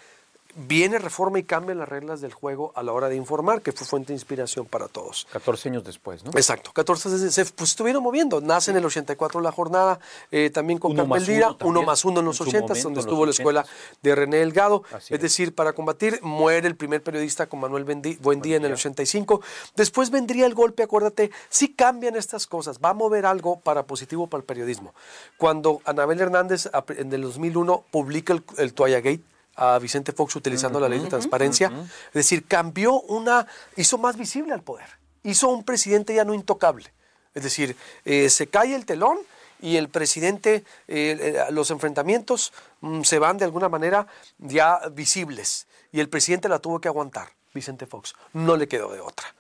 viene 0.55 0.99
reforma 0.99 1.39
y 1.39 1.45
cambia 1.45 1.75
las 1.75 1.89
reglas 1.89 2.21
del 2.21 2.33
juego 2.33 2.73
a 2.75 2.83
la 2.83 2.93
hora 2.93 3.09
de 3.09 3.17
informar, 3.17 3.63
que 3.63 3.73
fue 3.73 3.87
fuente 3.87 4.09
de 4.09 4.15
inspiración 4.15 4.67
para 4.67 4.89
todos. 4.89 5.27
14 5.33 5.71
años 5.71 5.85
después, 5.85 6.25
¿no? 6.25 6.31
Exacto, 6.33 6.73
14 6.73 7.31
se 7.31 7.45
pues, 7.47 7.71
estuvieron 7.71 8.03
moviendo. 8.03 8.41
Nace 8.41 8.71
en 8.71 8.77
el 8.77 8.85
84 8.85 9.41
la 9.41 9.53
jornada, 9.53 9.99
eh, 10.31 10.51
también 10.51 10.79
con 10.79 10.95
Campbell 10.95 11.25
Lira, 11.25 11.57
uno 11.63 11.83
más 11.83 12.05
uno 12.05 12.21
en 12.21 12.27
los 12.27 12.41
80, 12.41 12.75
donde 12.83 13.01
estuvo 13.01 13.25
la 13.25 13.31
escuela 13.31 13.65
de 14.03 14.15
René 14.15 14.39
Delgado. 14.39 14.83
es, 15.09 15.21
decir, 15.21 15.55
para 15.55 15.73
combatir, 15.73 16.21
muere 16.23 16.69
el 16.69 16.77
primer 16.77 17.03
periodista 17.03 17.47
con 17.47 17.61
Manuel 17.61 17.85
Buendía 18.21 18.57
en 18.57 18.65
el 18.65 18.73
85. 18.73 19.41
Después 19.77 20.11
vendría 20.11 20.47
el 20.47 20.55
golpe, 20.55 20.83
acuérdate, 20.83 21.31
sí 21.49 21.75
cambian 21.75 22.17
estas 22.17 22.47
cosas, 22.47 22.79
va 22.79 22.91
a 22.91 22.95
mover 22.95 23.27
algo 23.27 23.61
para 23.61 23.85
positivo 23.85 24.27
para 24.27 24.41
el 24.41 24.45
periodismo. 24.45 24.95
Cuando 25.37 25.81
Anabel 25.85 26.21
Hernández 26.21 26.69
en 26.89 27.13
el 27.13 27.23
2001 27.23 27.85
publica 27.91 28.33
el, 28.33 28.45
el 28.59 28.75
Toalla 28.75 29.01
Gate, 29.01 29.23
a 29.55 29.79
Vicente 29.79 30.13
Fox 30.13 30.37
utilizando 30.37 30.81
la 30.81 30.89
ley 30.89 30.99
de 30.99 31.09
transparencia. 31.09 31.73
Es 32.09 32.15
decir, 32.15 32.47
cambió 32.47 33.01
una, 33.01 33.47
hizo 33.77 33.99
más 33.99 34.17
visible 34.17 34.53
al 34.53 34.63
poder, 34.63 34.87
hizo 35.23 35.49
un 35.49 35.65
presidente 35.65 36.15
ya 36.15 36.25
no 36.25 36.35
intocable. 36.35 36.93
Es 37.35 37.43
decir, 37.43 37.77
eh, 38.05 38.29
se 38.29 38.47
cae 38.47 38.75
el 38.75 38.85
telón 38.85 39.19
y 39.61 39.77
el 39.77 39.89
presidente, 39.89 40.65
eh, 40.89 41.17
eh, 41.21 41.45
los 41.51 41.71
enfrentamientos 41.71 42.53
mm, 42.81 43.03
se 43.03 43.19
van 43.19 43.39
de 43.39 43.45
alguna 43.45 43.69
manera 43.69 44.07
ya 44.39 44.81
visibles 44.91 45.67
y 45.93 46.01
el 46.01 46.09
presidente 46.09 46.49
la 46.49 46.59
tuvo 46.59 46.81
que 46.81 46.89
aguantar, 46.89 47.29
Vicente 47.55 47.87
Fox, 47.87 48.15
no 48.33 48.57
le 48.57 48.69
quedó 48.69 48.93
de 48.93 49.01
otra. 49.01 49.35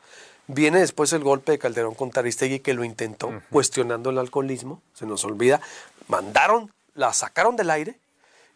Viene 0.46 0.80
después 0.80 1.12
el 1.12 1.22
golpe 1.22 1.52
de 1.52 1.58
Calderón 1.58 1.94
con 1.94 2.10
Taristegui 2.10 2.60
que 2.60 2.74
lo 2.74 2.84
intentó, 2.84 3.32
cuestionando 3.50 4.10
el 4.10 4.18
alcoholismo, 4.18 4.82
se 4.92 5.06
nos 5.06 5.24
olvida, 5.24 5.60
mandaron, 6.08 6.72
la 6.94 7.12
sacaron 7.12 7.56
del 7.56 7.70
aire, 7.70 7.98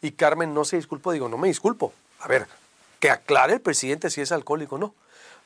y 0.03 0.13
Carmen 0.13 0.55
no 0.55 0.65
se 0.65 0.77
disculpó, 0.77 1.13
digo, 1.13 1.29
no 1.29 1.39
me 1.39 1.49
disculpo. 1.49 1.93
A 2.21 2.29
ver, 2.29 2.47
que 3.01 3.11
aclare 3.11 3.55
el 3.55 3.61
presidente 3.61 4.11
si 4.11 4.21
es 4.21 4.33
alcohólico 4.33 4.77
o 4.77 4.79
no. 4.79 4.95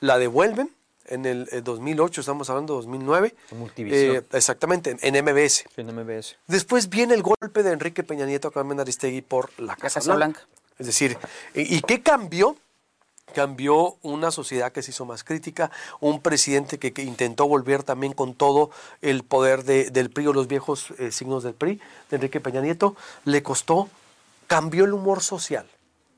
La 0.00 0.18
devuelven 0.18 0.70
en 1.06 1.26
el 1.26 1.48
2008, 1.62 2.20
estamos 2.20 2.48
hablando 2.50 2.74
de 2.74 2.78
2009. 2.78 3.34
Eh, 3.76 4.22
exactamente, 4.32 4.96
en 5.00 5.24
MBS. 5.24 5.64
En 5.76 5.94
MBS. 5.94 6.36
Después 6.46 6.88
viene 6.88 7.14
el 7.14 7.22
golpe 7.22 7.62
de 7.62 7.72
Enrique 7.72 8.02
Peña 8.02 8.26
Nieto 8.26 8.48
a 8.48 8.52
Carmen 8.52 8.80
Aristegui 8.80 9.20
por 9.22 9.50
la 9.60 9.76
Casa, 9.76 10.00
Blanca. 10.14 10.46
Es 10.78 10.86
decir, 10.86 11.18
¿y 11.54 11.80
qué 11.82 12.02
cambió? 12.02 12.56
cambió 13.30 13.96
una 14.02 14.30
sociedad 14.30 14.72
que 14.72 14.82
se 14.82 14.90
hizo 14.90 15.04
más 15.04 15.24
crítica, 15.24 15.70
un 16.00 16.20
presidente 16.20 16.78
que, 16.78 17.02
intentó 17.02 17.46
volver 17.46 17.82
también 17.82 18.12
con 18.12 18.34
todo 18.34 18.70
el 19.02 19.22
poder 19.22 19.64
del 19.64 20.10
PRI 20.10 20.26
o 20.26 20.32
los 20.32 20.48
viejos 20.48 20.92
eh, 20.98 21.12
signos 21.12 21.44
del 21.44 21.54
PRI, 21.54 21.80
de 22.10 22.16
Enrique 22.16 22.40
Peña 22.40 22.60
Nieto, 22.60 22.96
le 23.24 23.42
costó 23.42 23.88
cambió 24.50 24.84
el 24.84 24.92
humor 24.92 25.22
social 25.22 25.64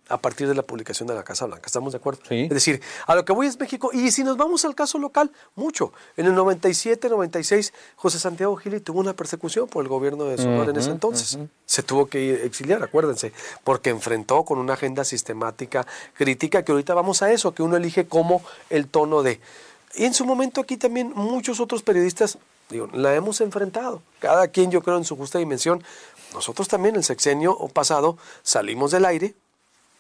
a 0.09 0.17
partir 0.17 0.49
de 0.49 0.55
la 0.55 0.63
publicación 0.63 1.07
de 1.07 1.15
la 1.15 1.23
Casa 1.23 1.45
Blanca. 1.45 1.65
¿Estamos 1.67 1.93
de 1.93 1.99
acuerdo? 1.99 2.23
Sí. 2.27 2.45
Es 2.45 2.49
decir, 2.49 2.81
a 3.07 3.15
lo 3.15 3.27
que 3.27 3.33
voy 3.35 3.47
es 3.47 3.61
México. 3.61 3.91
Y 3.93 4.11
si 4.11 4.25
nos 4.25 4.39
vamos 4.39 4.65
al 4.65 4.75
caso 4.75 4.97
local, 4.97 5.31
mucho. 5.55 5.93
En 6.17 6.25
el 6.25 6.35
97, 6.35 7.11
96, 7.11 7.75
José 7.95 8.19
Santiago 8.19 8.57
Gili 8.57 8.81
tuvo 8.81 9.01
una 9.01 9.13
persecución 9.13 9.69
por 9.69 9.85
el 9.85 9.89
gobierno 9.91 10.25
de 10.25 10.39
Sonora 10.39 10.71
en 10.71 10.77
ese 10.79 10.91
entonces. 10.91 11.39
Se 11.67 11.83
tuvo 11.83 12.07
que 12.07 12.47
exiliar, 12.47 12.83
acuérdense, 12.83 13.35
porque 13.65 13.91
enfrentó 13.91 14.45
con 14.45 14.59
una 14.59 14.73
agenda 14.73 15.05
sistemática, 15.05 15.87
crítica, 16.15 16.65
que 16.65 16.73
ahorita 16.73 16.95
vamos 16.95 17.21
a 17.21 17.31
eso, 17.31 17.53
que 17.53 17.63
uno 17.63 17.77
elige 17.77 18.07
como 18.07 18.43
el 18.71 18.89
tono 18.89 19.23
de... 19.23 19.41
Y 19.95 20.07
en 20.07 20.15
su 20.15 20.25
momento 20.25 20.63
aquí 20.63 20.79
también 20.79 21.13
muchos 21.15 21.61
otros 21.61 21.83
periodistas, 21.83 22.39
digo, 22.71 22.89
la 22.95 23.15
hemos 23.15 23.43
enfrentado. 23.43 24.01
Cada 24.21 24.49
quien, 24.49 24.71
yo 24.71 24.83
creo, 24.83 24.97
en 24.97 25.05
su 25.05 25.17
justa 25.17 25.39
dimensión, 25.39 25.85
nosotros 26.35 26.69
también 26.69 26.97
el 26.97 27.05
sexenio 27.05 27.57
pasado 27.69 28.19
salimos 28.43 28.91
del 28.91 29.05
aire, 29.05 29.35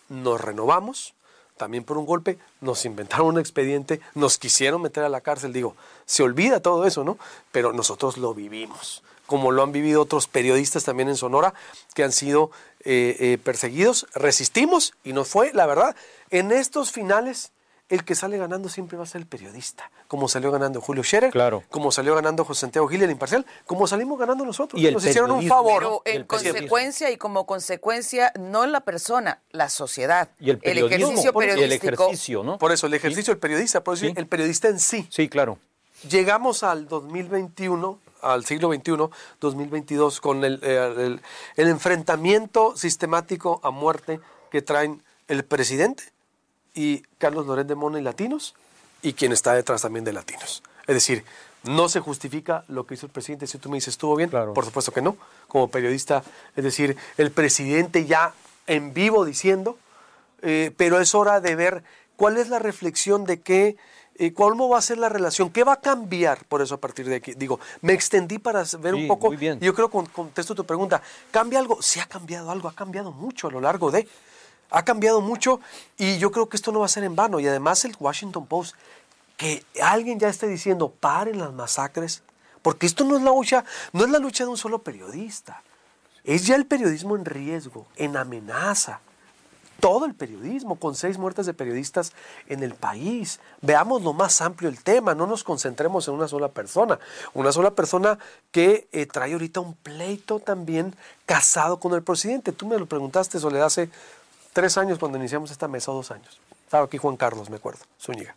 nos 0.09 0.41
renovamos, 0.41 1.15
también 1.57 1.85
por 1.85 1.99
un 1.99 2.07
golpe, 2.07 2.39
nos 2.61 2.85
inventaron 2.85 3.29
un 3.29 3.39
expediente, 3.39 4.01
nos 4.15 4.39
quisieron 4.39 4.83
meter 4.83 5.05
a 5.05 5.09
la 5.09 5.21
cárcel, 5.21 5.53
digo, 5.53 5.77
se 6.07 6.23
olvida 6.23 6.61
todo 6.61 6.87
eso, 6.87 7.05
¿no? 7.05 7.19
Pero 7.53 7.73
nosotros 7.73 8.17
lo 8.17 8.35
vivimos, 8.35 9.03
como 9.27 9.53
lo 9.53 9.63
han 9.63 9.73
vivido 9.73 10.03
otros 10.03 10.27
periodistas 10.27 10.85
también 10.85 11.09
en 11.09 11.17
Sonora 11.17 11.55
que 11.95 12.05
han 12.05 12.13
sido 12.13 12.51
eh, 12.85 13.17
eh, 13.21 13.39
perseguidos, 13.43 14.07
resistimos 14.15 14.95
y 15.05 15.13
nos 15.13 15.29
fue, 15.29 15.53
la 15.53 15.67
verdad, 15.67 15.95
en 16.31 16.51
estos 16.53 16.91
finales 16.91 17.53
el 17.93 18.05
que 18.05 18.15
sale 18.15 18.39
ganando 18.39 18.71
siempre 18.71 18.97
va 18.97 19.05
a 19.05 19.07
ser 19.07 19.21
el 19.21 19.27
periodista, 19.27 19.91
como 20.09 20.27
salió 20.27 20.51
ganando 20.51 20.81
Julio 20.81 21.05
Scherer, 21.05 21.31
claro. 21.31 21.63
como 21.69 21.93
salió 21.93 22.15
ganando 22.15 22.43
José 22.43 22.63
Santiago 22.63 22.89
Gil, 22.89 23.03
el 23.03 23.11
imparcial, 23.11 23.45
como 23.67 23.87
salimos 23.87 24.19
ganando 24.19 24.47
nosotros. 24.47 24.81
Y 24.81 24.91
Nos 24.91 25.05
hicieron 25.05 25.31
un 25.31 25.47
favor. 25.47 25.83
Pero 25.83 26.03
en 26.07 26.25
consecuencia 26.25 27.11
y 27.11 27.19
como 27.19 27.45
consecuencia, 27.45 28.33
no 28.41 28.65
la 28.65 28.81
persona, 28.81 29.43
la 29.51 29.69
sociedad. 29.69 30.31
Y 30.41 30.51
el, 30.51 30.59
ejercicio 30.65 31.35
periodístico. 31.35 31.87
el 31.87 31.95
ejercicio, 31.95 32.43
¿no? 32.43 32.57
Por 32.57 32.73
eso, 32.73 32.87
el 32.87 32.95
ejercicio 32.95 33.35
del 33.35 33.41
periodista, 33.41 33.85
por 33.85 33.95
eso 33.95 34.07
el 34.07 34.27
periodista 34.27 34.69
en 34.69 34.81
sí. 34.81 35.07
Sí, 35.11 35.29
claro. 35.29 35.59
Llegamos 36.09 36.63
al 36.63 36.89
2021 36.89 37.99
al 38.23 38.47
siglo 38.47 38.73
XXI, 38.73 38.93
2022, 39.39 40.21
con 40.21 40.45
el, 40.45 40.65
el, 40.65 41.21
el, 41.57 41.69
enfrentamiento 41.69 42.75
sistemático 42.75 43.61
a 43.63 43.71
muerte 43.71 44.21
que 44.51 44.63
traen 44.63 45.03
el 45.29 45.45
presidente 45.45 46.12
y 46.75 47.03
Carlos 47.19 47.47
Loret 47.47 47.67
de 47.67 47.75
Mono 47.75 47.99
y 47.99 48.03
Latinos, 48.03 48.55
y 49.03 49.15
quien 49.15 49.33
está 49.33 49.55
detrás 49.55 49.83
también 49.83 50.05
de 50.05 50.13
Latinos. 50.13 50.63
Es 50.87 50.95
decir, 50.95 51.25
No 51.65 51.89
se 51.89 52.01
justifica 52.01 52.65
lo 52.67 52.87
que 52.87 52.95
hizo 52.95 53.07
el 53.07 53.13
presidente. 53.13 53.47
Si 53.47 53.57
tú 53.59 53.71
me 53.71 53.77
dices, 53.77 53.95
¿estuvo 53.95 54.17
bien? 54.17 54.31
Por 54.31 54.65
supuesto 54.65 54.91
que 54.91 55.01
no. 55.01 55.17
Como 55.47 55.69
periodista, 55.69 56.25
es 56.57 56.65
decir, 56.65 56.97
el 57.17 57.31
presidente 57.31 58.05
ya 58.05 58.35
en 58.67 58.93
vivo 58.93 59.25
diciendo, 59.25 59.79
eh, 60.43 60.73
pero 60.77 61.01
es 61.01 61.15
hora 61.15 61.41
de 61.41 61.55
ver 61.55 61.85
cuál 62.17 62.37
es 62.37 62.49
la 62.49 62.59
reflexión 62.59 63.25
de 63.25 63.41
qué, 63.41 63.77
eh, 64.17 64.33
cómo 64.33 64.69
va 64.69 64.79
a 64.79 64.83
ser 64.83 64.99
la 64.99 65.09
relación, 65.09 65.51
qué 65.51 65.63
va 65.63 65.75
a 65.75 65.81
cambiar 65.81 66.45
por 66.47 66.63
eso 66.63 66.75
a 66.75 66.81
partir 66.81 67.09
de 67.09 67.17
aquí. 67.17 67.35
Digo, 67.35 67.61
me 67.81 67.93
extendí 67.93 68.39
para 68.39 68.65
ver 68.81 68.97
un 68.97 69.07
poco. 69.07 69.29
Muy 69.29 69.59
Yo 69.61 69.73
creo 69.73 69.89
que 69.89 70.11
contesto 70.11 70.57
tu 70.57 70.65
pregunta. 70.65 71.01
¿Cambia 71.31 71.61
algo? 71.61 71.81
Sí 71.81 72.01
ha 72.01 72.07
cambiado 72.07 72.51
algo, 72.51 72.69
ha 72.69 72.75
cambiado 72.75 73.13
mucho 73.13 73.47
a 73.47 73.51
lo 73.53 73.61
largo 73.61 73.93
de. 73.93 74.09
Ha 74.73 74.85
cambiado 74.85 75.21
mucho 75.21 75.61
y 75.99 76.19
yo 76.19 76.33
creo 76.33 76.49
que 76.49 76.57
esto 76.57 76.73
no 76.73 76.81
va 76.81 76.87
a 76.87 76.89
ser 76.89 77.05
en 77.05 77.15
vano. 77.15 77.39
Y 77.39 77.47
además 77.47 77.85
el 77.85 77.95
Washington 77.99 78.47
Post 78.47 78.75
que 79.37 79.65
alguien 79.83 80.21
ya 80.21 80.29
esté 80.29 80.47
diciendo 80.47 80.91
paren 80.91 81.39
las 81.39 81.53
masacres, 81.53 82.23
porque 82.63 82.87
esto 82.87 83.05
no 83.05 83.17
es 83.17 83.23
la 83.23 83.33
lucha, 83.33 83.65
no 83.93 84.05
es 84.05 84.11
la 84.11 84.21
lucha 84.21 84.45
de 84.45 84.51
un 84.51 84.57
solo 84.57 84.83
periodista, 84.83 85.63
es 86.23 86.47
ya 86.47 86.55
el 86.55 86.65
periodismo 86.67 87.17
en 87.17 87.25
riesgo, 87.25 87.87
en 87.97 88.17
amenaza. 88.17 89.01
Todo 89.81 90.05
el 90.05 90.15
periodismo, 90.15 90.77
con 90.77 90.95
seis 90.95 91.19
muertes 91.19 91.45
de 91.45 91.55
periodistas 91.55 92.13
en 92.47 92.63
el 92.63 92.73
país. 92.77 93.41
Veamos 93.63 94.03
lo 94.03 94.13
más 94.13 94.41
amplio 94.41 94.71
el 94.71 94.81
tema, 94.81 95.17
no 95.17 95.27
nos 95.27 95.43
concentremos 95.43 96.07
en 96.07 96.15
una 96.15 96.29
sola 96.29 96.47
persona. 96.47 97.01
Una 97.35 97.51
sola 97.51 97.73
persona 97.73 98.17
que 98.53 98.87
eh, 98.93 99.07
trae 99.07 99.33
ahorita 99.33 99.59
un 99.59 99.75
pleito 99.75 100.39
también 100.39 100.95
casado 101.27 101.81
con 101.81 101.95
el 101.95 102.05
presidente. 102.05 102.53
Tú 102.53 102.69
me 102.69 102.79
lo 102.79 102.87
preguntaste, 102.87 103.41
Soledad, 103.41 103.67
hace 103.67 103.91
tres 104.53 104.79
años 104.79 104.99
cuando 104.99 105.19
iniciamos 105.19 105.51
esta 105.51 105.69
mesa, 105.69 105.93
dos 105.93 106.11
años. 106.11 106.41
Estaba 106.65 106.85
aquí 106.87 106.97
Juan 106.97 107.17
Carlos, 107.17 107.51
me 107.51 107.57
acuerdo, 107.57 107.81
Zúñiga. 108.01 108.35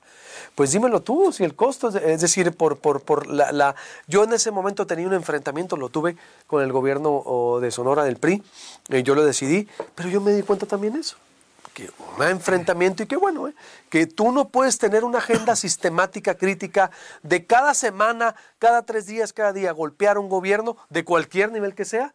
Pues 0.56 0.72
dímelo 0.72 1.02
tú, 1.02 1.32
si 1.32 1.44
el 1.44 1.56
costo, 1.56 1.88
es 1.88 2.20
decir, 2.20 2.52
por, 2.56 2.78
por, 2.80 3.02
por 3.02 3.28
la, 3.28 3.76
Yo 4.08 4.26
en 4.26 4.34
ese 4.34 4.52
momento 4.52 4.86
tenía 4.86 5.08
un 5.08 5.14
enfrentamiento, 5.14 5.78
lo 5.78 5.90
tuve 5.90 6.18
con 6.48 6.62
el 6.62 6.72
gobierno 6.74 7.60
de 7.62 7.72
Sonora 7.72 8.04
del 8.04 8.18
PRI, 8.18 8.44
y 8.90 9.04
yo 9.04 9.16
lo 9.16 9.24
decidí, 9.24 9.70
pero 9.96 10.10
yo 10.10 10.20
me 10.20 10.34
di 10.34 10.44
cuenta 10.44 10.66
también 10.66 10.98
eso, 10.98 11.16
que 11.74 11.90
un 12.18 12.24
enfrentamiento 12.24 13.04
y 13.04 13.06
que 13.06 13.16
bueno, 13.16 13.48
¿eh? 13.48 13.54
que 13.90 14.06
tú 14.06 14.32
no 14.32 14.50
puedes 14.50 14.78
tener 14.78 15.04
una 15.06 15.20
agenda 15.20 15.56
sistemática, 15.56 16.36
crítica, 16.36 16.92
de 17.24 17.46
cada 17.46 17.74
semana, 17.74 18.36
cada 18.60 18.82
tres 18.82 19.06
días, 19.06 19.32
cada 19.32 19.54
día, 19.54 19.72
golpear 19.72 20.18
un 20.18 20.28
gobierno 20.28 20.76
de 20.90 21.06
cualquier 21.06 21.52
nivel 21.54 21.74
que 21.74 21.86
sea, 21.86 22.14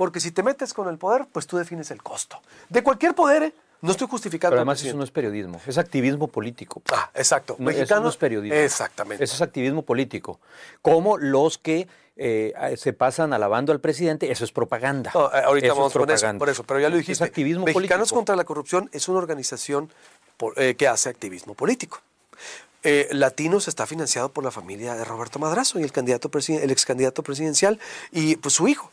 porque 0.00 0.18
si 0.18 0.30
te 0.30 0.42
metes 0.42 0.72
con 0.72 0.88
el 0.88 0.96
poder, 0.96 1.26
pues 1.30 1.46
tú 1.46 1.58
defines 1.58 1.90
el 1.90 2.02
costo. 2.02 2.40
De 2.70 2.82
cualquier 2.82 3.14
poder, 3.14 3.42
¿eh? 3.42 3.54
No 3.82 3.90
estoy 3.90 4.08
justificando. 4.08 4.52
Pero 4.52 4.60
además 4.62 4.82
eso 4.82 4.96
no 4.96 5.04
es 5.04 5.10
periodismo, 5.10 5.60
es 5.66 5.76
activismo 5.76 6.26
político. 6.26 6.80
Ah, 6.90 7.10
exacto. 7.14 7.56
Mexicanos, 7.58 8.04
no 8.04 8.08
es 8.08 8.16
periodismo. 8.16 8.56
Exactamente. 8.56 9.22
Eso 9.22 9.34
es 9.34 9.42
activismo 9.42 9.82
político. 9.82 10.40
Como 10.80 11.18
los 11.18 11.58
que 11.58 11.86
eh, 12.16 12.54
se 12.78 12.94
pasan 12.94 13.34
alabando 13.34 13.74
al 13.74 13.80
presidente, 13.80 14.32
eso 14.32 14.42
es 14.42 14.52
propaganda. 14.52 15.10
Eh, 15.14 15.42
ahorita 15.44 15.74
vamos 15.74 15.92
con 15.92 16.10
eso, 16.10 16.38
por 16.38 16.48
eso, 16.48 16.64
pero 16.64 16.80
ya 16.80 16.88
lo 16.88 16.96
dijiste. 16.96 17.22
Es 17.22 17.28
activismo 17.28 17.66
Mexicanos 17.66 18.10
contra 18.10 18.36
la 18.36 18.44
corrupción 18.44 18.88
es 18.94 19.06
una 19.06 19.18
organización 19.18 19.92
eh, 20.56 20.76
que 20.76 20.88
hace 20.88 21.10
activismo 21.10 21.52
político. 21.52 22.00
Latinos 23.10 23.68
está 23.68 23.86
financiado 23.86 24.30
por 24.30 24.44
la 24.44 24.50
familia 24.50 24.94
de 24.94 25.04
Roberto 25.04 25.38
Madrazo 25.38 25.78
y 25.78 25.82
el 25.82 25.92
candidato 25.92 26.30
el 26.48 26.70
ex 26.70 26.86
candidato 26.86 27.22
presidencial 27.22 27.78
y 28.10 28.36
pues 28.36 28.54
su 28.54 28.66
hijo 28.66 28.90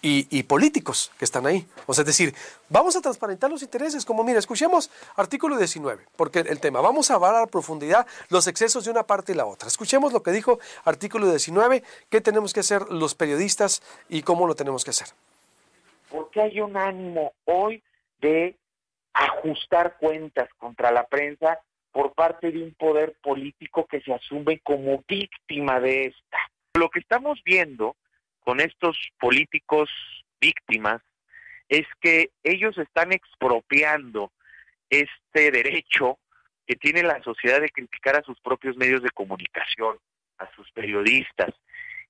y, 0.00 0.42
políticos 0.44 1.10
que 1.18 1.24
están 1.24 1.46
ahí. 1.46 1.66
O 1.86 1.94
sea, 1.94 2.02
es 2.02 2.06
decir, 2.06 2.34
vamos 2.68 2.96
a 2.96 3.00
transparentar 3.00 3.50
los 3.50 3.62
intereses, 3.62 4.04
como 4.04 4.22
mira, 4.22 4.38
escuchemos 4.38 4.90
artículo 5.16 5.56
19, 5.56 6.04
porque 6.16 6.40
el 6.40 6.60
tema, 6.60 6.80
vamos 6.80 7.10
a 7.10 7.14
hablar 7.14 7.36
a 7.36 7.46
profundidad 7.46 8.06
los 8.28 8.46
excesos 8.46 8.84
de 8.84 8.90
una 8.90 9.04
parte 9.04 9.32
y 9.32 9.34
la 9.34 9.46
otra. 9.46 9.68
Escuchemos 9.68 10.12
lo 10.12 10.22
que 10.22 10.30
dijo 10.30 10.60
artículo 10.84 11.28
19, 11.28 11.82
qué 12.10 12.20
tenemos 12.20 12.52
que 12.52 12.60
hacer 12.60 12.82
los 12.90 13.14
periodistas 13.14 13.82
y 14.08 14.22
cómo 14.22 14.46
lo 14.46 14.54
tenemos 14.54 14.84
que 14.84 14.90
hacer. 14.90 15.08
Porque 16.10 16.40
hay 16.40 16.60
un 16.60 16.76
ánimo 16.76 17.32
hoy 17.44 17.82
de 18.20 18.56
ajustar 19.12 19.96
cuentas 19.98 20.48
contra 20.58 20.92
la 20.92 21.06
prensa 21.06 21.58
por 21.90 22.12
parte 22.12 22.52
de 22.52 22.62
un 22.62 22.74
poder 22.74 23.16
político 23.20 23.86
que 23.86 24.00
se 24.00 24.12
asume 24.12 24.60
como 24.60 25.02
víctima 25.08 25.80
de 25.80 26.06
esta. 26.06 26.38
Lo 26.74 26.88
que 26.88 27.00
estamos 27.00 27.40
viendo 27.44 27.96
con 28.48 28.60
estos 28.60 28.96
políticos 29.20 29.90
víctimas 30.40 31.02
es 31.68 31.86
que 32.00 32.30
ellos 32.42 32.78
están 32.78 33.12
expropiando 33.12 34.32
este 34.88 35.50
derecho 35.50 36.18
que 36.66 36.74
tiene 36.74 37.02
la 37.02 37.22
sociedad 37.22 37.60
de 37.60 37.68
criticar 37.68 38.16
a 38.16 38.22
sus 38.22 38.40
propios 38.40 38.74
medios 38.78 39.02
de 39.02 39.10
comunicación, 39.10 39.98
a 40.38 40.50
sus 40.54 40.72
periodistas, 40.72 41.50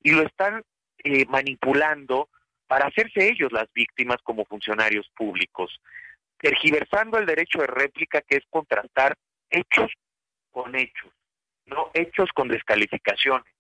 y 0.01 0.13
lo 0.13 0.23
están 0.23 0.63
eh, 0.99 1.27
manipulando 1.27 2.29
para 2.69 2.87
hacerse 2.87 3.29
ellos 3.29 3.51
las 3.51 3.67
víctimas 3.73 4.19
como 4.23 4.45
funcionarios 4.45 5.11
públicos, 5.17 5.81
tergiversando 6.39 7.19
el 7.19 7.27
derecho 7.27 7.59
de 7.59 7.67
réplica 7.67 8.21
que 8.21 8.37
es 8.37 8.45
contrastar 8.49 9.17
hechos 9.51 9.91
con 10.53 10.77
hechos, 10.77 11.11
no 11.67 11.91
hechos 11.95 12.31
con 12.33 12.47
descalificaciones, 12.47 13.53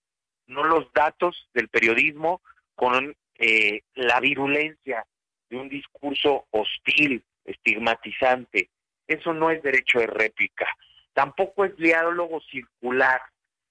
no 0.46 0.62
los 0.62 0.92
datos 0.92 1.48
del 1.54 1.68
periodismo 1.68 2.40
con 2.78 3.12
eh, 3.38 3.80
la 3.96 4.20
virulencia 4.20 5.04
de 5.50 5.56
un 5.56 5.68
discurso 5.68 6.46
hostil, 6.52 7.24
estigmatizante. 7.44 8.70
Eso 9.04 9.34
no 9.34 9.50
es 9.50 9.60
derecho 9.64 9.98
de 9.98 10.06
réplica. 10.06 10.68
Tampoco 11.12 11.64
es 11.64 11.76
diálogo 11.76 12.40
circular, 12.42 13.20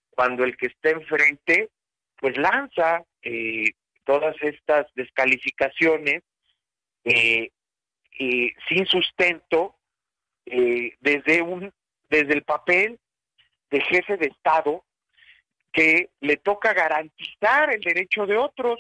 cuando 0.10 0.44
el 0.44 0.58
que 0.58 0.66
está 0.66 0.90
enfrente, 0.90 1.70
pues 2.18 2.36
lanza 2.38 3.06
eh, 3.22 3.72
todas 4.04 4.36
estas 4.42 4.88
descalificaciones 4.94 6.24
eh, 7.06 7.50
sin 8.68 8.86
sustento 8.88 9.76
desde 10.46 11.42
un 11.42 11.72
desde 12.10 12.34
el 12.34 12.44
papel 12.44 13.00
de 13.70 13.82
jefe 13.82 14.18
de 14.18 14.28
Estado 14.28 14.84
que 15.72 16.10
le 16.22 16.38
toca 16.38 16.74
garantizar 16.74 17.74
el 17.74 17.82
derecho 17.82 18.26
de 18.26 18.36
otros. 18.36 18.80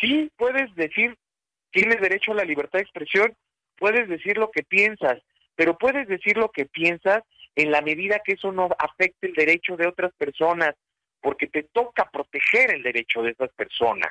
Sí, 0.00 0.30
puedes 0.36 0.74
decir, 0.74 1.16
tienes 1.70 2.00
derecho 2.00 2.32
a 2.32 2.36
la 2.36 2.44
libertad 2.44 2.78
de 2.78 2.84
expresión, 2.84 3.34
puedes 3.76 4.08
decir 4.08 4.38
lo 4.38 4.50
que 4.50 4.62
piensas, 4.62 5.22
pero 5.54 5.76
puedes 5.76 6.08
decir 6.08 6.36
lo 6.36 6.50
que 6.50 6.66
piensas 6.66 7.22
en 7.54 7.70
la 7.70 7.82
medida 7.82 8.22
que 8.24 8.32
eso 8.32 8.52
no 8.52 8.68
afecte 8.78 9.28
el 9.28 9.34
derecho 9.34 9.76
de 9.76 9.86
otras 9.86 10.12
personas, 10.14 10.74
porque 11.20 11.46
te 11.46 11.62
toca 11.64 12.08
proteger 12.10 12.74
el 12.74 12.82
derecho 12.82 13.22
de 13.22 13.30
esas 13.30 13.50
personas. 13.52 14.10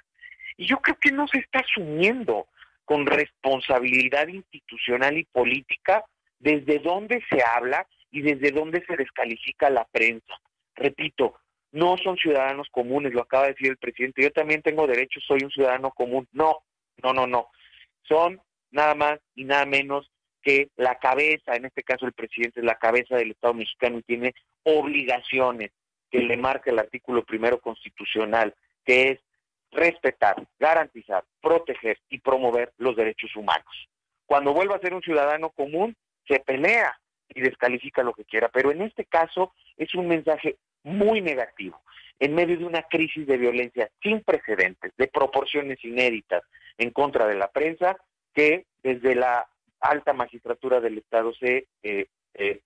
Y 0.57 0.65
yo 0.67 0.77
creo 0.77 0.97
que 0.99 1.11
no 1.11 1.27
se 1.27 1.39
está 1.39 1.59
asumiendo 1.59 2.47
con 2.85 3.05
responsabilidad 3.05 4.27
institucional 4.27 5.17
y 5.17 5.23
política 5.25 6.03
desde 6.39 6.79
dónde 6.79 7.23
se 7.29 7.41
habla 7.43 7.87
y 8.11 8.21
desde 8.21 8.51
dónde 8.51 8.83
se 8.85 8.95
descalifica 8.95 9.69
la 9.69 9.85
prensa. 9.85 10.39
Repito, 10.75 11.35
no 11.71 11.97
son 11.97 12.17
ciudadanos 12.17 12.67
comunes, 12.69 13.13
lo 13.13 13.21
acaba 13.21 13.43
de 13.43 13.53
decir 13.53 13.69
el 13.69 13.77
presidente, 13.77 14.21
yo 14.21 14.31
también 14.31 14.61
tengo 14.61 14.87
derechos, 14.87 15.23
soy 15.25 15.39
un 15.43 15.51
ciudadano 15.51 15.91
común. 15.91 16.27
No, 16.31 16.59
no, 17.01 17.13
no, 17.13 17.27
no. 17.27 17.47
Son 18.03 18.41
nada 18.71 18.95
más 18.95 19.19
y 19.35 19.45
nada 19.45 19.65
menos 19.65 20.11
que 20.41 20.69
la 20.75 20.95
cabeza, 20.95 21.55
en 21.55 21.65
este 21.65 21.83
caso 21.83 22.05
el 22.05 22.13
presidente 22.13 22.59
es 22.59 22.65
la 22.65 22.75
cabeza 22.75 23.15
del 23.15 23.31
Estado 23.31 23.53
mexicano 23.53 23.99
y 23.99 24.03
tiene 24.03 24.33
obligaciones 24.63 25.71
que 26.09 26.19
le 26.19 26.35
marca 26.35 26.71
el 26.71 26.79
artículo 26.79 27.23
primero 27.23 27.59
constitucional, 27.59 28.53
que 28.83 29.11
es 29.11 29.19
respetar, 29.71 30.35
garantizar, 30.59 31.23
proteger 31.41 31.97
y 32.09 32.19
promover 32.19 32.73
los 32.77 32.95
derechos 32.95 33.33
humanos. 33.35 33.87
Cuando 34.25 34.53
vuelva 34.53 34.75
a 34.75 34.81
ser 34.81 34.93
un 34.93 35.01
ciudadano 35.01 35.51
común, 35.51 35.95
se 36.27 36.39
pelea 36.39 36.99
y 37.29 37.41
descalifica 37.41 38.03
lo 38.03 38.13
que 38.13 38.25
quiera, 38.25 38.49
pero 38.49 38.71
en 38.71 38.81
este 38.81 39.05
caso 39.05 39.53
es 39.77 39.95
un 39.95 40.07
mensaje 40.07 40.57
muy 40.83 41.21
negativo 41.21 41.81
en 42.19 42.35
medio 42.35 42.57
de 42.57 42.65
una 42.65 42.83
crisis 42.83 43.25
de 43.25 43.37
violencia 43.37 43.89
sin 44.01 44.21
precedentes, 44.21 44.93
de 44.97 45.07
proporciones 45.07 45.83
inéditas 45.83 46.43
en 46.77 46.91
contra 46.91 47.27
de 47.27 47.35
la 47.35 47.47
prensa, 47.47 47.97
que 48.33 48.65
desde 48.83 49.15
la 49.15 49.47
alta 49.79 50.13
magistratura 50.13 50.79
del 50.79 50.99
Estado 50.99 51.33
se 51.33 51.67
eh, 51.83 52.07
eh 52.35 52.61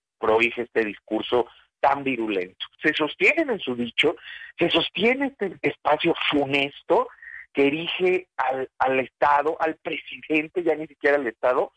este 0.56 0.84
discurso 0.84 1.46
tan 1.78 2.02
virulento. 2.02 2.66
Se 2.82 2.92
sostienen 2.94 3.50
en 3.50 3.60
su 3.60 3.76
dicho, 3.76 4.16
se 4.58 4.70
sostiene 4.70 5.26
este 5.26 5.56
espacio 5.62 6.14
funesto 6.30 7.08
que 7.52 7.66
erige 7.68 8.28
al, 8.36 8.68
al 8.78 9.00
Estado, 9.00 9.56
al 9.60 9.76
presidente, 9.76 10.62
ya 10.62 10.74
ni 10.74 10.86
siquiera 10.86 11.16
al 11.16 11.26
Estado, 11.26 11.72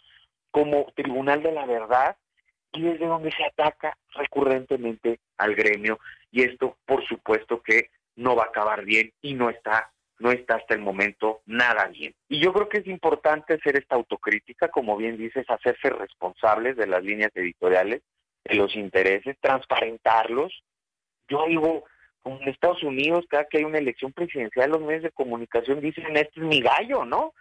como 0.51 0.91
tribunal 0.95 1.43
de 1.43 1.51
la 1.51 1.65
verdad, 1.65 2.17
y 2.73 2.83
desde 2.83 3.05
donde 3.05 3.31
se 3.31 3.43
ataca 3.43 3.97
recurrentemente 4.13 5.19
al 5.37 5.55
gremio 5.55 5.99
y 6.31 6.43
esto 6.43 6.77
por 6.85 7.05
supuesto 7.05 7.61
que 7.61 7.89
no 8.15 8.35
va 8.35 8.43
a 8.43 8.47
acabar 8.47 8.85
bien 8.85 9.11
y 9.21 9.33
no 9.33 9.49
está 9.49 9.91
no 10.19 10.31
está 10.31 10.55
hasta 10.55 10.75
el 10.75 10.81
momento 10.81 11.41
nada 11.45 11.87
bien. 11.87 12.13
Y 12.27 12.41
yo 12.41 12.51
creo 12.53 12.67
que 12.67 12.79
es 12.79 12.87
importante 12.87 13.53
hacer 13.53 13.77
esta 13.77 13.95
autocrítica, 13.95 14.67
como 14.67 14.97
bien 14.97 15.17
dices, 15.17 15.49
hacerse 15.49 15.89
responsables 15.89 16.75
de 16.75 16.87
las 16.87 17.03
líneas 17.03 17.31
editoriales, 17.35 18.01
de 18.43 18.55
los 18.55 18.75
intereses, 18.75 19.37
transparentarlos. 19.39 20.61
Yo 21.29 21.45
digo, 21.47 21.85
como 22.21 22.41
en 22.41 22.49
Estados 22.49 22.83
Unidos, 22.83 23.25
cada 23.29 23.45
que 23.45 23.59
hay 23.59 23.63
una 23.63 23.77
elección 23.77 24.11
presidencial, 24.11 24.71
los 24.71 24.81
medios 24.81 25.03
de 25.03 25.11
comunicación 25.11 25.79
dicen, 25.79 26.17
este 26.17 26.41
es 26.41 26.45
mi 26.45 26.61
gallo, 26.61 27.05
¿no? 27.05 27.33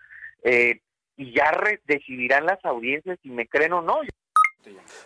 Eh, 0.44 0.80
y 1.16 1.32
ya 1.32 1.50
decidirán 1.84 2.46
las 2.46 2.64
audiencias 2.64 3.18
si 3.22 3.30
me 3.30 3.48
creen 3.48 3.72
o 3.72 3.82
no. 3.82 3.98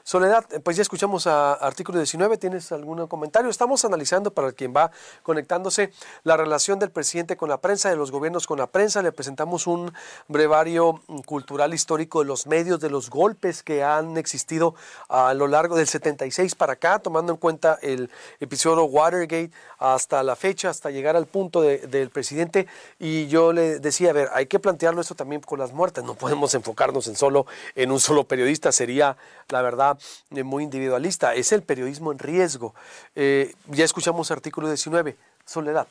Soledad, 0.05 0.45
pues 0.65 0.77
ya 0.77 0.83
escuchamos 0.83 1.27
a 1.29 1.53
artículo 1.53 1.99
19, 1.99 2.37
¿tienes 2.37 2.73
algún 2.73 3.07
comentario? 3.07 3.51
Estamos 3.51 3.85
analizando 3.85 4.33
para 4.33 4.51
quien 4.51 4.75
va 4.75 4.91
conectándose 5.23 5.93
la 6.25 6.37
relación 6.37 6.79
del 6.81 6.91
presidente 6.91 7.37
con 7.37 7.49
la 7.49 7.61
prensa, 7.61 7.89
de 7.89 7.97
los 7.97 8.11
gobiernos 8.11 8.47
con 8.49 8.59
la 8.59 8.67
prensa. 8.67 9.01
Le 9.03 9.13
presentamos 9.13 9.67
un 9.69 9.93
brevario 10.27 11.01
cultural 11.25 11.73
histórico 11.73 12.21
de 12.21 12.27
los 12.27 12.47
medios, 12.49 12.81
de 12.81 12.91
los 12.91 13.11
golpes 13.11 13.63
que 13.63 13.85
han 13.85 14.17
existido 14.17 14.75
a 15.09 15.35
lo 15.35 15.47
largo 15.47 15.77
del 15.77 15.87
76 15.87 16.57
para 16.57 16.73
acá, 16.75 16.99
tomando 16.99 17.33
en 17.33 17.39
cuenta 17.39 17.79
el 17.81 18.11
episodio 18.41 18.85
Watergate 18.85 19.53
hasta 19.79 20.23
la 20.25 20.35
fecha, 20.35 20.71
hasta 20.71 20.91
llegar 20.91 21.17
al 21.17 21.27
punto 21.27 21.61
del 21.61 22.11
presidente. 22.11 22.67
Y 22.99 23.29
yo 23.29 23.53
le 23.53 23.79
decía, 23.79 24.11
a 24.11 24.15
ver, 24.15 24.31
hay 24.33 24.47
que 24.47 24.59
plantearlo 24.59 25.01
esto 25.01 25.15
también 25.15 25.43
con 25.43 25.61
las 25.61 25.73
muertes, 25.73 26.03
no 26.03 26.15
podemos 26.15 26.55
enfocarnos 26.55 27.07
en 27.07 27.15
solo 27.15 27.47
en 27.77 27.93
un 27.93 28.01
solo 28.01 28.25
periodista, 28.25 28.73
sería 28.73 29.17
la 29.53 29.63
verdad, 29.63 29.99
eh, 30.35 30.43
muy 30.43 30.65
individualista. 30.65 31.35
Es 31.35 31.53
el 31.53 31.63
periodismo 31.63 32.11
en 32.11 32.19
riesgo. 32.19 32.75
Eh, 33.15 33.55
ya 33.69 33.85
escuchamos 33.85 34.31
artículo 34.33 34.67
19, 34.67 35.17
Soledad. 35.47 35.87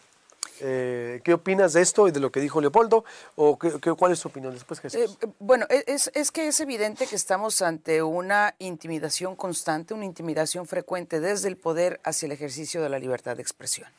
Eh, 0.64 1.22
¿Qué 1.24 1.34
opinas 1.34 1.74
de 1.74 1.82
esto 1.82 2.08
y 2.08 2.12
de 2.12 2.20
lo 2.20 2.32
que 2.32 2.40
dijo 2.40 2.62
Leopoldo? 2.62 3.04
¿O 3.36 3.58
qué, 3.58 3.72
cuál 3.94 4.12
es 4.12 4.20
tu 4.20 4.28
opinión 4.28 4.54
después, 4.54 4.80
bueno, 5.40 5.66
e, 5.70 5.84
es, 5.88 6.12
es, 6.14 6.32
que 6.32 6.48
es 6.48 6.60
evidente 6.60 7.08
que 7.08 7.16
estamos 7.16 7.62
ante 7.62 8.04
una 8.04 8.54
intimidación 8.60 9.36
constante, 9.36 9.94
una 9.94 10.06
intimidación 10.06 10.68
frecuente 10.68 11.20
desde 11.20 11.48
el 11.48 11.58
poder 11.58 12.00
hacia 12.04 12.28
el 12.28 12.32
ejercicio 12.34 12.82
de 12.82 12.90
la 12.90 13.00
libertad 13.00 13.36
de 13.38 13.42
expresión. 13.42 13.90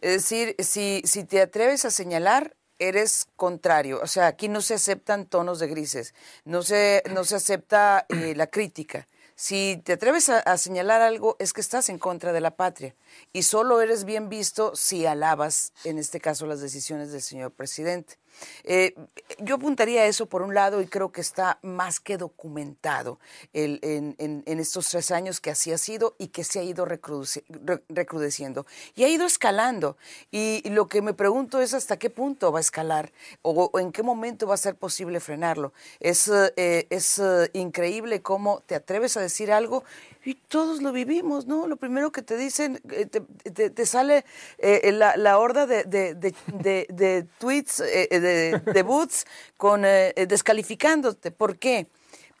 Es 0.00 0.12
decir, 0.12 0.54
si, 0.60 1.02
si 1.04 1.24
te 1.24 1.40
atreves 1.40 1.84
a 1.84 1.90
señalar, 1.90 2.54
eres 2.78 3.26
contrario. 3.36 4.00
O 4.02 4.06
sea, 4.06 4.26
aquí 4.26 4.48
no 4.48 4.60
se 4.60 4.74
aceptan 4.74 5.26
tonos 5.26 5.58
de 5.58 5.68
grises, 5.68 6.14
no 6.44 6.62
se, 6.62 7.02
no 7.12 7.24
se 7.24 7.36
acepta 7.36 8.06
eh, 8.08 8.34
la 8.36 8.48
crítica. 8.48 9.08
Si 9.40 9.80
te 9.84 9.92
atreves 9.92 10.30
a, 10.30 10.56
señalar 10.58 11.00
algo, 11.00 11.36
es 11.38 11.52
que 11.52 11.60
estás 11.60 11.90
en 11.90 12.00
contra 12.00 12.32
de 12.32 12.40
la 12.40 12.56
patria 12.56 12.96
y 13.32 13.44
solo 13.44 13.80
eres 13.80 14.02
bien 14.02 14.28
visto 14.28 14.74
si 14.74 15.06
alabas, 15.06 15.72
en 15.84 15.96
este 15.96 16.18
caso, 16.18 16.44
las 16.46 16.60
decisiones 16.60 17.12
del 17.12 17.22
señor 17.22 17.52
presidente. 17.52 18.18
Eh, 18.64 18.94
yo 19.38 19.56
apuntaría 19.56 20.02
a 20.02 20.06
eso 20.06 20.26
por 20.26 20.42
un 20.42 20.54
lado 20.54 20.80
y 20.80 20.86
creo 20.86 21.12
que 21.12 21.20
está 21.20 21.58
más 21.62 22.00
que 22.00 22.16
documentado 22.16 23.18
en, 23.52 24.14
estos 24.46 24.88
tres 24.88 25.10
años 25.10 25.40
que 25.40 25.50
así 25.50 25.72
ha 25.72 25.78
sido 25.78 26.14
y 26.18 26.28
que 26.28 26.44
se 26.44 26.60
ha 26.60 26.62
ido 26.62 26.84
recrudeciendo 26.84 28.66
y 28.94 29.04
ha 29.04 29.08
ido 29.08 29.26
escalando. 29.26 29.96
Y, 30.30 30.68
lo 30.68 30.86
que 30.86 31.02
me 31.02 31.14
pregunto 31.14 31.60
es 31.60 31.72
hasta 31.72 31.98
qué 31.98 32.10
punto 32.10 32.52
va 32.52 32.58
a 32.58 32.60
escalar 32.60 33.10
o, 33.42 33.70
en 33.78 33.90
qué 33.90 34.02
momento 34.02 34.46
va 34.46 34.54
a 34.54 34.58
ser 34.58 34.74
posible 34.76 35.20
frenarlo. 35.20 35.72
Es, 35.98 36.28
eh, 36.28 36.86
es 36.90 37.18
eh, 37.18 37.50
increíble 37.54 38.20
cómo 38.22 38.62
te 38.66 38.74
atreves 38.74 39.16
a 39.16 39.20
decir 39.20 39.50
algo 39.50 39.84
y 40.24 40.34
todos 40.34 40.82
lo 40.82 40.92
vivimos, 40.92 41.46
¿no? 41.46 41.66
Lo 41.66 41.76
primero 41.76 42.12
que 42.12 42.20
te 42.20 42.36
dicen, 42.36 42.82
eh, 42.90 43.06
te, 43.06 43.86
sale 43.86 44.26
la, 44.58 45.38
horda 45.38 45.66
de, 45.66 45.84
de, 45.84 47.26
tweets, 47.38 47.80
eh, 47.80 48.08
de, 48.28 48.82
boots, 48.82 49.26
con, 49.56 49.82
descalificándote. 49.82 51.30
¿Por 51.30 51.58
qué? 51.58 51.88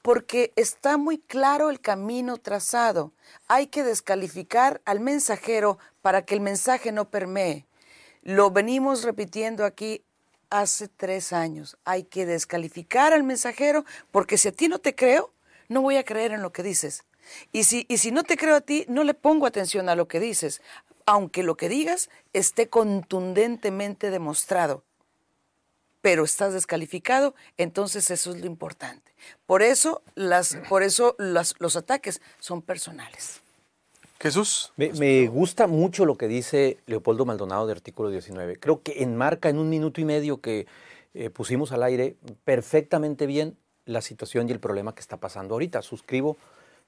Porque 0.02 0.52
está 0.56 0.96
muy 0.96 1.18
claro 1.18 1.70
el 1.70 1.80
camino 1.80 2.36
trazado. 2.36 3.12
Hay 3.48 3.66
que 3.66 3.82
descalificar 3.82 4.80
al 4.84 5.00
mensajero 5.00 5.78
para 6.02 6.22
que 6.22 6.34
el 6.34 6.40
mensaje 6.40 6.92
no 6.92 7.10
permee. 7.10 7.66
Lo 8.22 8.50
venimos 8.50 9.04
repitiendo 9.04 9.64
aquí 9.64 10.02
hace 10.50 10.88
tres 10.88 11.32
años. 11.32 11.76
Hay 11.84 12.04
que 12.04 12.26
descalificar 12.26 13.12
al 13.12 13.22
mensajero 13.22 13.84
porque 14.10 14.38
si 14.38 14.48
a 14.48 14.52
ti 14.52 14.68
no 14.68 14.78
te 14.78 14.94
creo, 14.94 15.32
no 15.68 15.82
voy 15.82 15.96
a 15.96 16.04
creer 16.04 16.32
en 16.32 16.42
lo 16.42 16.52
que 16.52 16.62
dices. 16.62 17.04
Y 17.52 17.64
si, 17.64 17.84
y 17.88 17.98
si 17.98 18.10
no 18.10 18.24
te 18.24 18.36
creo 18.36 18.56
a 18.56 18.60
ti, 18.60 18.86
no 18.88 19.04
le 19.04 19.14
pongo 19.14 19.46
atención 19.46 19.88
a 19.88 19.94
lo 19.94 20.08
que 20.08 20.20
dices, 20.20 20.62
aunque 21.04 21.42
lo 21.42 21.56
que 21.56 21.68
digas 21.68 22.08
esté 22.32 22.68
contundentemente 22.68 24.10
demostrado. 24.10 24.84
Pero 26.00 26.24
estás 26.24 26.52
descalificado, 26.52 27.34
entonces 27.56 28.10
eso 28.10 28.30
es 28.30 28.40
lo 28.40 28.46
importante. 28.46 29.12
Por 29.46 29.62
eso, 29.62 30.02
las, 30.14 30.56
por 30.68 30.82
eso 30.82 31.16
los 31.18 31.76
ataques 31.76 32.20
son 32.38 32.62
personales. 32.62 33.42
Jesús. 34.20 34.72
Me, 34.76 35.28
gusta 35.28 35.68
mucho 35.68 36.04
lo 36.04 36.16
que 36.16 36.26
dice 36.26 36.78
Leopoldo 36.86 37.24
Maldonado 37.24 37.66
de 37.66 37.72
artículo 37.72 38.10
19. 38.10 38.56
Creo 38.56 38.82
que 38.82 39.02
enmarca 39.02 39.48
en 39.48 39.58
un 39.58 39.68
minuto 39.68 40.00
y 40.00 40.04
medio 40.04 40.40
que 40.40 40.66
eh, 41.14 41.30
pusimos 41.30 41.70
al 41.70 41.84
aire 41.84 42.16
perfectamente 42.44 43.26
bien 43.26 43.56
la 43.84 44.02
situación 44.02 44.48
y 44.48 44.52
el 44.52 44.58
problema 44.58 44.94
que 44.94 45.00
está 45.00 45.18
pasando 45.18 45.54
ahorita. 45.54 45.82
Suscribo 45.82 46.36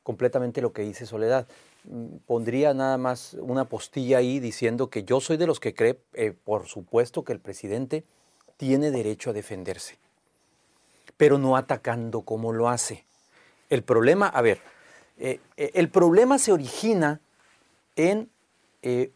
completamente 0.02 0.60
lo 0.60 0.72
que 0.72 0.82
dice 0.82 1.06
Soledad. 1.06 1.46
Mm, 1.84 2.16
pondría 2.26 2.74
nada 2.74 2.98
más 2.98 3.34
una 3.34 3.64
postilla 3.64 4.18
ahí 4.18 4.40
diciendo 4.40 4.90
que 4.90 5.04
yo 5.04 5.20
soy 5.20 5.36
de 5.36 5.46
los 5.46 5.60
que 5.60 5.72
cree, 5.72 6.00
eh, 6.14 6.32
por 6.32 6.66
supuesto, 6.66 7.22
que 7.22 7.32
el 7.32 7.40
presidente 7.40 8.04
tiene 8.60 8.90
derecho 8.90 9.30
a 9.30 9.32
defenderse, 9.32 9.96
pero 11.16 11.38
no 11.38 11.56
atacando 11.56 12.20
como 12.20 12.52
lo 12.52 12.68
hace. 12.68 13.06
El 13.70 13.82
problema, 13.82 14.26
a 14.26 14.42
ver, 14.42 14.60
eh, 15.16 15.40
eh, 15.56 15.70
el 15.72 15.88
problema 15.88 16.38
se 16.38 16.52
origina 16.52 17.20
en 17.96 18.28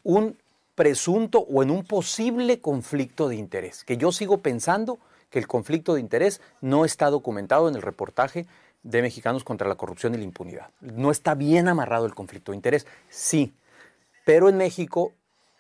un 0.02 0.38
presunto 0.74 1.40
o 1.40 1.62
en 1.62 1.70
un 1.70 1.85
posible 1.85 2.61
conflicto 2.61 3.28
de 3.28 3.37
interés, 3.37 3.85
que 3.85 3.98
yo 3.98 4.12
sigo 4.12 4.38
pensando 4.38 4.98
que 5.28 5.38
el 5.38 5.46
conflicto 5.46 5.94
de 5.94 6.00
interés 6.00 6.40
no 6.62 6.87
está 6.87 7.11
documentado 7.11 7.68
en 7.68 7.74
el 7.74 7.83
reportaje 7.83 8.46
de 8.83 9.02
Mexicanos 9.02 9.44
contra 9.44 9.68
la 9.68 9.74
Corrupción 9.74 10.14
y 10.14 10.18
la 10.18 10.24
Impunidad. 10.24 10.70
No 10.80 11.11
está 11.11 11.35
bien 11.35 11.68
amarrado 11.68 12.07
el 12.07 12.14
conflicto 12.14 12.52
de 12.52 12.57
interés, 12.57 12.87
sí, 13.11 13.52
pero 14.24 14.48
en 14.48 14.57
México 14.57 15.12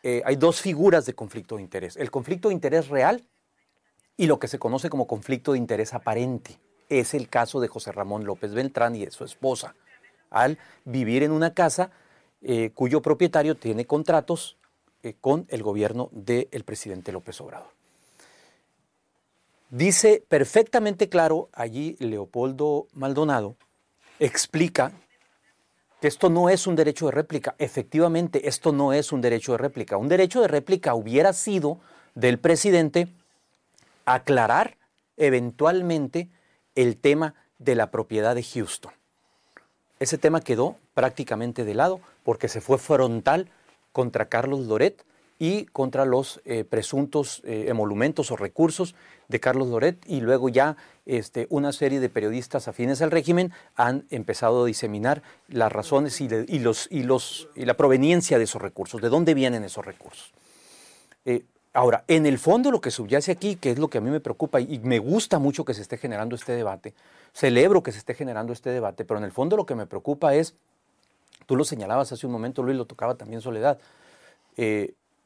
eh, 0.02 0.22
hay 0.24 0.36
dos 0.36 0.60
figuras 0.60 1.06
de 1.06 1.14
conflicto 1.14 1.56
de 1.56 1.62
interés, 1.62 1.96
el 1.96 2.10
conflicto 2.10 2.48
de 2.48 2.54
interés 2.54 2.88
real 2.88 3.22
y 4.16 4.26
lo 4.26 4.38
que 4.38 4.48
se 4.48 4.58
conoce 4.58 4.90
como 4.90 5.06
conflicto 5.06 5.52
de 5.52 5.58
interés 5.58 5.94
aparente. 5.94 6.58
Es 6.88 7.14
el 7.14 7.28
caso 7.28 7.60
de 7.60 7.68
José 7.68 7.92
Ramón 7.92 8.24
López 8.24 8.52
Beltrán 8.52 8.94
y 8.94 9.04
de 9.04 9.10
su 9.10 9.24
esposa, 9.24 9.74
al 10.30 10.58
vivir 10.84 11.22
en 11.22 11.32
una 11.32 11.54
casa 11.54 11.90
eh, 12.42 12.70
cuyo 12.74 13.00
propietario 13.00 13.54
tiene 13.54 13.86
contratos 13.86 14.58
eh, 15.02 15.14
con 15.20 15.46
el 15.48 15.62
gobierno 15.62 16.10
del 16.12 16.64
presidente 16.64 17.12
López 17.12 17.40
Obrador. 17.40 17.70
Dice 19.70 20.22
perfectamente 20.28 21.08
claro 21.08 21.48
allí 21.52 21.96
Leopoldo 21.98 22.86
Maldonado, 22.92 23.56
explica 24.18 24.92
que 26.00 26.08
esto 26.08 26.28
no 26.28 26.48
es 26.48 26.66
un 26.66 26.76
derecho 26.76 27.06
de 27.06 27.12
réplica. 27.12 27.54
Efectivamente, 27.58 28.46
esto 28.46 28.72
no 28.72 28.92
es 28.92 29.10
un 29.10 29.20
derecho 29.20 29.52
de 29.52 29.58
réplica. 29.58 29.96
Un 29.96 30.08
derecho 30.08 30.42
de 30.42 30.48
réplica 30.48 30.94
hubiera 30.94 31.32
sido 31.32 31.80
del 32.14 32.38
presidente 32.38 33.08
aclarar 34.04 34.76
eventualmente 35.16 36.30
el 36.74 36.96
tema 36.96 37.34
de 37.58 37.74
la 37.74 37.90
propiedad 37.90 38.34
de 38.34 38.42
Houston. 38.42 38.92
Ese 40.00 40.18
tema 40.18 40.40
quedó 40.40 40.76
prácticamente 40.92 41.64
de 41.64 41.74
lado 41.74 42.00
porque 42.24 42.48
se 42.48 42.60
fue 42.60 42.78
frontal 42.78 43.50
contra 43.92 44.28
Carlos 44.28 44.66
Loret 44.66 45.04
y 45.38 45.66
contra 45.66 46.04
los 46.04 46.40
eh, 46.44 46.64
presuntos 46.64 47.42
eh, 47.44 47.66
emolumentos 47.68 48.30
o 48.30 48.36
recursos 48.36 48.94
de 49.28 49.40
Carlos 49.40 49.68
Loret 49.68 49.98
y 50.06 50.20
luego 50.20 50.48
ya 50.48 50.76
este, 51.06 51.46
una 51.50 51.72
serie 51.72 52.00
de 52.00 52.08
periodistas 52.08 52.68
afines 52.68 53.02
al 53.02 53.10
régimen 53.10 53.52
han 53.74 54.06
empezado 54.10 54.62
a 54.62 54.66
diseminar 54.66 55.22
las 55.48 55.72
razones 55.72 56.20
y, 56.20 56.28
los, 56.58 56.88
y, 56.90 57.02
los, 57.02 57.48
y 57.54 57.64
la 57.64 57.74
proveniencia 57.74 58.38
de 58.38 58.44
esos 58.44 58.62
recursos, 58.62 59.00
de 59.00 59.08
dónde 59.08 59.34
vienen 59.34 59.64
esos 59.64 59.84
recursos. 59.84 60.32
Eh, 61.24 61.44
ahora, 61.74 62.04
en 62.08 62.24
el 62.24 62.38
fondo 62.38 62.70
lo 62.70 62.80
que 62.80 62.90
subyace 62.90 63.30
aquí, 63.30 63.56
que 63.56 63.72
es 63.72 63.78
lo 63.78 63.88
que 63.88 63.98
a 63.98 64.00
mí 64.00 64.10
me 64.10 64.20
preocupa 64.20 64.60
y 64.60 64.78
me 64.78 64.98
gusta 64.98 65.38
mucho 65.38 65.64
que 65.64 65.74
se 65.74 65.82
esté 65.82 65.98
generando 65.98 66.34
este 66.34 66.52
debate, 66.52 66.94
celebro 67.34 67.82
que 67.82 67.92
se 67.92 67.98
esté 67.98 68.14
generando 68.14 68.52
este 68.52 68.70
debate, 68.70 69.04
pero 69.04 69.18
en 69.18 69.24
el 69.24 69.32
fondo 69.32 69.56
lo 69.56 69.66
que 69.66 69.74
me 69.74 69.84
preocupa 69.84 70.34
es, 70.34 70.54
tú 71.46 71.56
lo 71.56 71.64
señalabas 71.64 72.12
hace 72.12 72.26
un 72.26 72.32
momento, 72.32 72.62
Luis, 72.62 72.78
lo 72.78 72.86
tocaba 72.86 73.16
también 73.16 73.42
Soledad, 73.42 73.78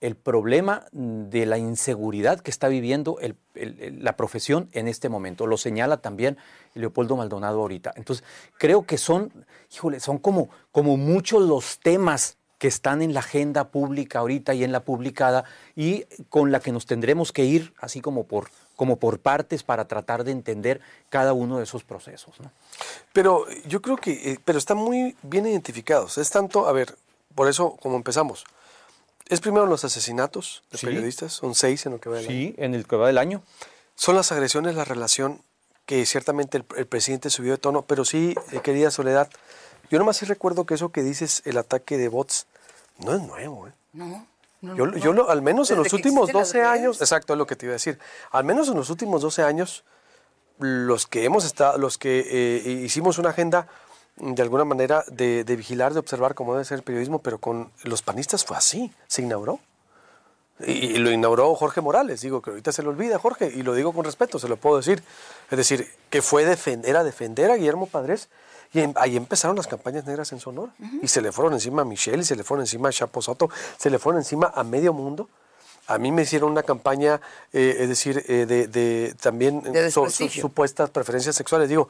el 0.01 0.15
problema 0.15 0.87
de 0.93 1.45
la 1.45 1.59
inseguridad 1.59 2.41
que 2.41 2.51
está 2.51 2.69
viviendo 2.69 3.19
la 3.55 4.17
profesión 4.17 4.69
en 4.73 4.89
este 4.89 5.09
momento. 5.09 5.47
Lo 5.47 5.57
señala 5.57 5.99
también 5.99 6.39
Leopoldo 6.75 7.17
Maldonado 7.17 7.61
ahorita. 7.61 7.93
Entonces, 7.97 8.25
creo 8.59 8.87
que 8.87 8.97
son, 8.97 9.33
híjole, 9.73 10.01
son 10.01 10.19
como, 10.19 10.49
como 10.73 10.97
muchos 10.97 11.43
los 11.43 11.81
temas 11.81 12.38
que 12.59 12.69
están 12.69 13.03
en 13.03 13.15
la 13.15 13.21
agenda 13.21 13.69
pública 13.69 14.19
ahorita 14.19 14.53
y 14.55 14.65
en 14.65 14.73
la 14.73 14.81
publicada 14.81 15.45
y 15.77 16.05
con 16.29 16.51
la 16.51 16.61
que 16.61 16.73
nos 16.73 16.87
tendremos 16.87 17.31
que 17.33 17.45
ir 17.45 17.73
así 17.79 18.01
como 18.01 18.25
por, 18.25 18.51
como 18.75 18.97
por 18.99 19.21
partes 19.21 19.63
para 19.63 19.87
tratar 19.87 20.25
de 20.25 20.33
entender 20.33 20.81
cada 21.09 21.33
uno 21.33 21.59
de 21.59 21.65
esos 21.65 21.85
procesos. 21.85 22.35
Pero 23.13 23.47
yo 23.67 23.81
creo 23.81 23.97
que, 23.97 24.33
eh, 24.33 24.39
pero 24.45 24.59
están 24.59 24.77
muy 24.77 25.17
bien 25.23 25.47
identificados. 25.47 26.19
Es 26.19 26.31
tanto, 26.31 26.67
a 26.67 26.73
ver, 26.73 26.97
por 27.35 27.49
eso 27.49 27.77
como 27.81 27.97
empezamos, 27.97 28.45
Es 29.31 29.41
primero 29.43 29.67
los 29.67 29.85
asesinatos 29.85 30.63
de 30.73 30.79
Sí. 30.79 30.87
periodistas, 30.87 31.35
son 31.35 31.55
seis 31.55 31.85
en 31.85 31.93
lo 31.93 32.01
que 32.01 32.09
va 32.09 32.17
del 32.17 32.25
año. 32.27 32.35
Sí, 32.35 32.55
en 32.57 32.75
el 32.75 32.87
que 32.87 32.97
va 32.97 33.09
del 33.09 33.19
año. 33.19 33.43
Son 33.95 34.17
las 34.17 34.33
agresiones, 34.33 34.75
la 34.75 34.87
relación 34.87 35.43
que 35.85 36.07
ciertamente 36.07 36.57
el, 36.57 36.65
el 36.79 36.87
presidente 36.87 37.29
subió 37.29 37.53
de 37.53 37.59
tono, 37.59 37.83
pero 37.83 38.07
sí, 38.07 38.35
eh, 38.53 38.61
querida 38.63 38.91
Soledad, 38.91 39.29
yo 39.91 39.99
nomás 39.99 40.17
sí 40.17 40.27
recuerdo 40.27 40.65
que 40.67 40.75
eso 40.75 40.91
que 40.91 41.03
dices, 41.03 41.43
el 41.45 41.59
ataque 41.59 41.97
de 41.99 42.09
bots, 42.09 42.47
no 42.99 43.15
es 43.15 43.23
nuevo. 43.23 43.69
¿eh? 43.69 43.73
No. 43.93 44.27
no, 44.61 44.77
Yo, 44.77 44.87
no. 44.87 44.97
yo 44.97 45.13
lo- 45.13 45.31
al 45.31 45.43
menos 45.43 45.71
en 45.71 45.79
los 45.79 45.93
últimos 45.93 46.29
existen 46.31 46.41
las 46.41 46.49
12 46.53 46.63
años, 46.65 47.01
exacto, 47.01 47.33
es 47.35 47.39
lo 47.39 47.47
que 47.47 47.57
te 47.57 47.67
iba 47.67 47.73
a 47.73 47.75
decir, 47.81 47.99
al 48.31 48.45
menos 48.45 48.69
en 48.69 48.75
los 48.75 48.91
últimos 48.91 49.23
12 49.23 49.43
años, 49.43 49.85
los 50.59 51.07
que 51.07 51.25
hemos 51.25 51.45
estado, 51.45 51.79
los 51.79 51.99
que 51.99 52.27
eh, 52.29 52.71
hicimos 52.85 53.19
una 53.19 53.31
agenda 53.31 53.69
mm, 54.17 54.33
de 54.35 54.43
alguna 54.43 54.65
manera 54.65 55.05
de, 55.09 55.45
de 55.45 55.57
vigilar, 55.57 55.93
de 55.93 56.01
observar 56.01 56.35
cómo 56.35 56.53
debe 56.55 56.65
ser 56.65 56.79
el 56.79 56.83
periodismo, 56.85 57.21
pero 57.21 57.39
con 57.39 57.71
los 57.85 58.03
panistas 58.03 58.45
fue 58.45 58.57
así, 58.57 58.93
se 59.07 59.23
inauguró. 59.23 59.61
Y, 60.61 60.73
y 60.73 60.97
lo 60.99 61.13
inauguró 61.13 61.55
Jorge 61.55 61.81
Morales, 61.81 62.21
digo 62.21 62.43
que 62.43 62.51
ahorita 62.51 62.73
se 62.73 62.83
le 62.83 62.89
olvida 62.89 63.21
Jorge, 63.21 63.47
y 63.55 63.63
lo 63.63 63.75
digo 63.75 63.93
con 63.93 64.05
respeto, 64.05 64.41
se 64.41 64.49
lo 64.49 64.57
puedo 64.57 64.79
decir. 64.79 65.05
Es 65.53 65.57
decir, 65.57 65.89
que 66.11 66.21
fue 66.21 66.45
defender, 66.45 66.91
era 66.91 67.05
defender 67.05 67.53
a 67.53 67.55
Guillermo 67.55 67.87
Padres, 67.87 68.29
y 68.73 68.81
en- 68.81 68.95
ahí 68.97 69.17
empezaron 69.17 69.57
las 69.57 69.67
campañas 69.67 70.05
negras 70.07 70.33
en 70.33 70.41
Sonora. 70.41 70.73
Y 71.03 71.09
se 71.09 71.21
le 71.21 71.33
fueron 71.33 71.55
encima 71.55 71.83
a 71.83 71.85
Michelle, 71.85 72.21
y 72.21 72.25
se 72.25 72.37
le 72.37 72.45
fueron 72.45 72.63
encima 72.65 72.89
a 72.89 72.93
Chapo 72.93 73.23
Soto, 73.23 73.49
se 73.77 73.91
le 73.91 73.99
fueron 73.99 74.21
encima 74.21 74.53
a 74.55 74.63
medio 74.65 74.93
mundo. 74.93 75.29
A 75.91 75.97
mí 75.97 76.13
me 76.13 76.21
hicieron 76.21 76.51
una 76.51 76.63
campaña, 76.63 77.19
eh, 77.51 77.77
es 77.81 77.89
decir, 77.89 78.23
eh, 78.29 78.45
de, 78.45 78.67
de 78.67 79.15
también 79.23 79.63
De 79.63 79.71
eh, 79.87 79.91
so- 79.91 80.03
desprestigio. 80.03 80.43
supuestas 80.43 80.91
preferencias 80.91 81.35
sexuales. 81.35 81.67
Digo, 81.71 81.89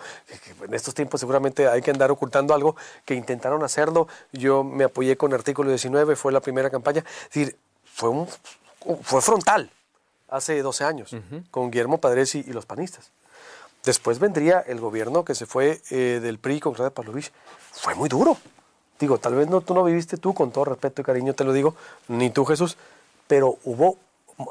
en 0.63 0.73
estos 0.73 0.95
tiempos 0.95 1.19
seguramente 1.19 1.67
hay 1.67 1.83
que 1.83 1.91
andar 1.91 2.13
ocultando 2.13 2.55
algo 2.55 2.77
que 3.05 3.15
intentaron 3.17 3.61
hacerlo. 3.65 4.07
Yo 4.33 4.63
me 4.63 4.85
apoyé 4.85 5.17
con 5.17 5.35
artículo 5.35 5.71
19, 5.71 6.15
fue 6.15 6.31
la 6.31 6.39
primera 6.41 6.71
campaña. 6.71 7.01
Es 7.23 7.35
decir, 7.35 7.57
fue, 7.93 8.11
un, 8.11 8.29
fue 9.03 9.21
frontal 9.21 9.69
hace 10.29 10.63
12 10.63 10.85
años 10.85 11.17
con 11.51 11.73
Guillermo 11.73 11.99
Padres 11.99 12.37
y, 12.37 12.45
y 12.47 12.53
los 12.53 12.67
panistas. 12.67 13.11
Después 13.85 14.19
vendría 14.19 14.61
el 14.61 14.81
gobierno 14.81 15.25
que 15.25 15.35
se 15.35 15.47
fue 15.47 15.81
eh, 15.91 16.21
del 16.23 16.39
PRI 16.39 16.61
con 16.61 16.75
Claudia 16.75 16.95
Pavlovich. 16.95 17.33
Fue 17.73 17.95
muy 17.95 18.09
duro. 18.09 18.37
Digo, 18.99 19.19
tal 19.19 19.35
vez 19.37 19.49
no, 19.49 19.61
tú 19.61 19.75
no 19.75 19.85
viviste 19.85 20.17
tú, 20.17 20.35
con 20.35 20.51
todo 20.51 20.65
respeto 20.67 21.01
y 21.01 21.05
cariño 21.05 21.33
te 21.35 21.45
lo 21.45 21.53
digo, 21.53 21.75
ni 22.09 22.31
tú 22.31 22.45
Jesús, 22.45 22.77
pero 23.29 23.59
hubo 23.65 23.97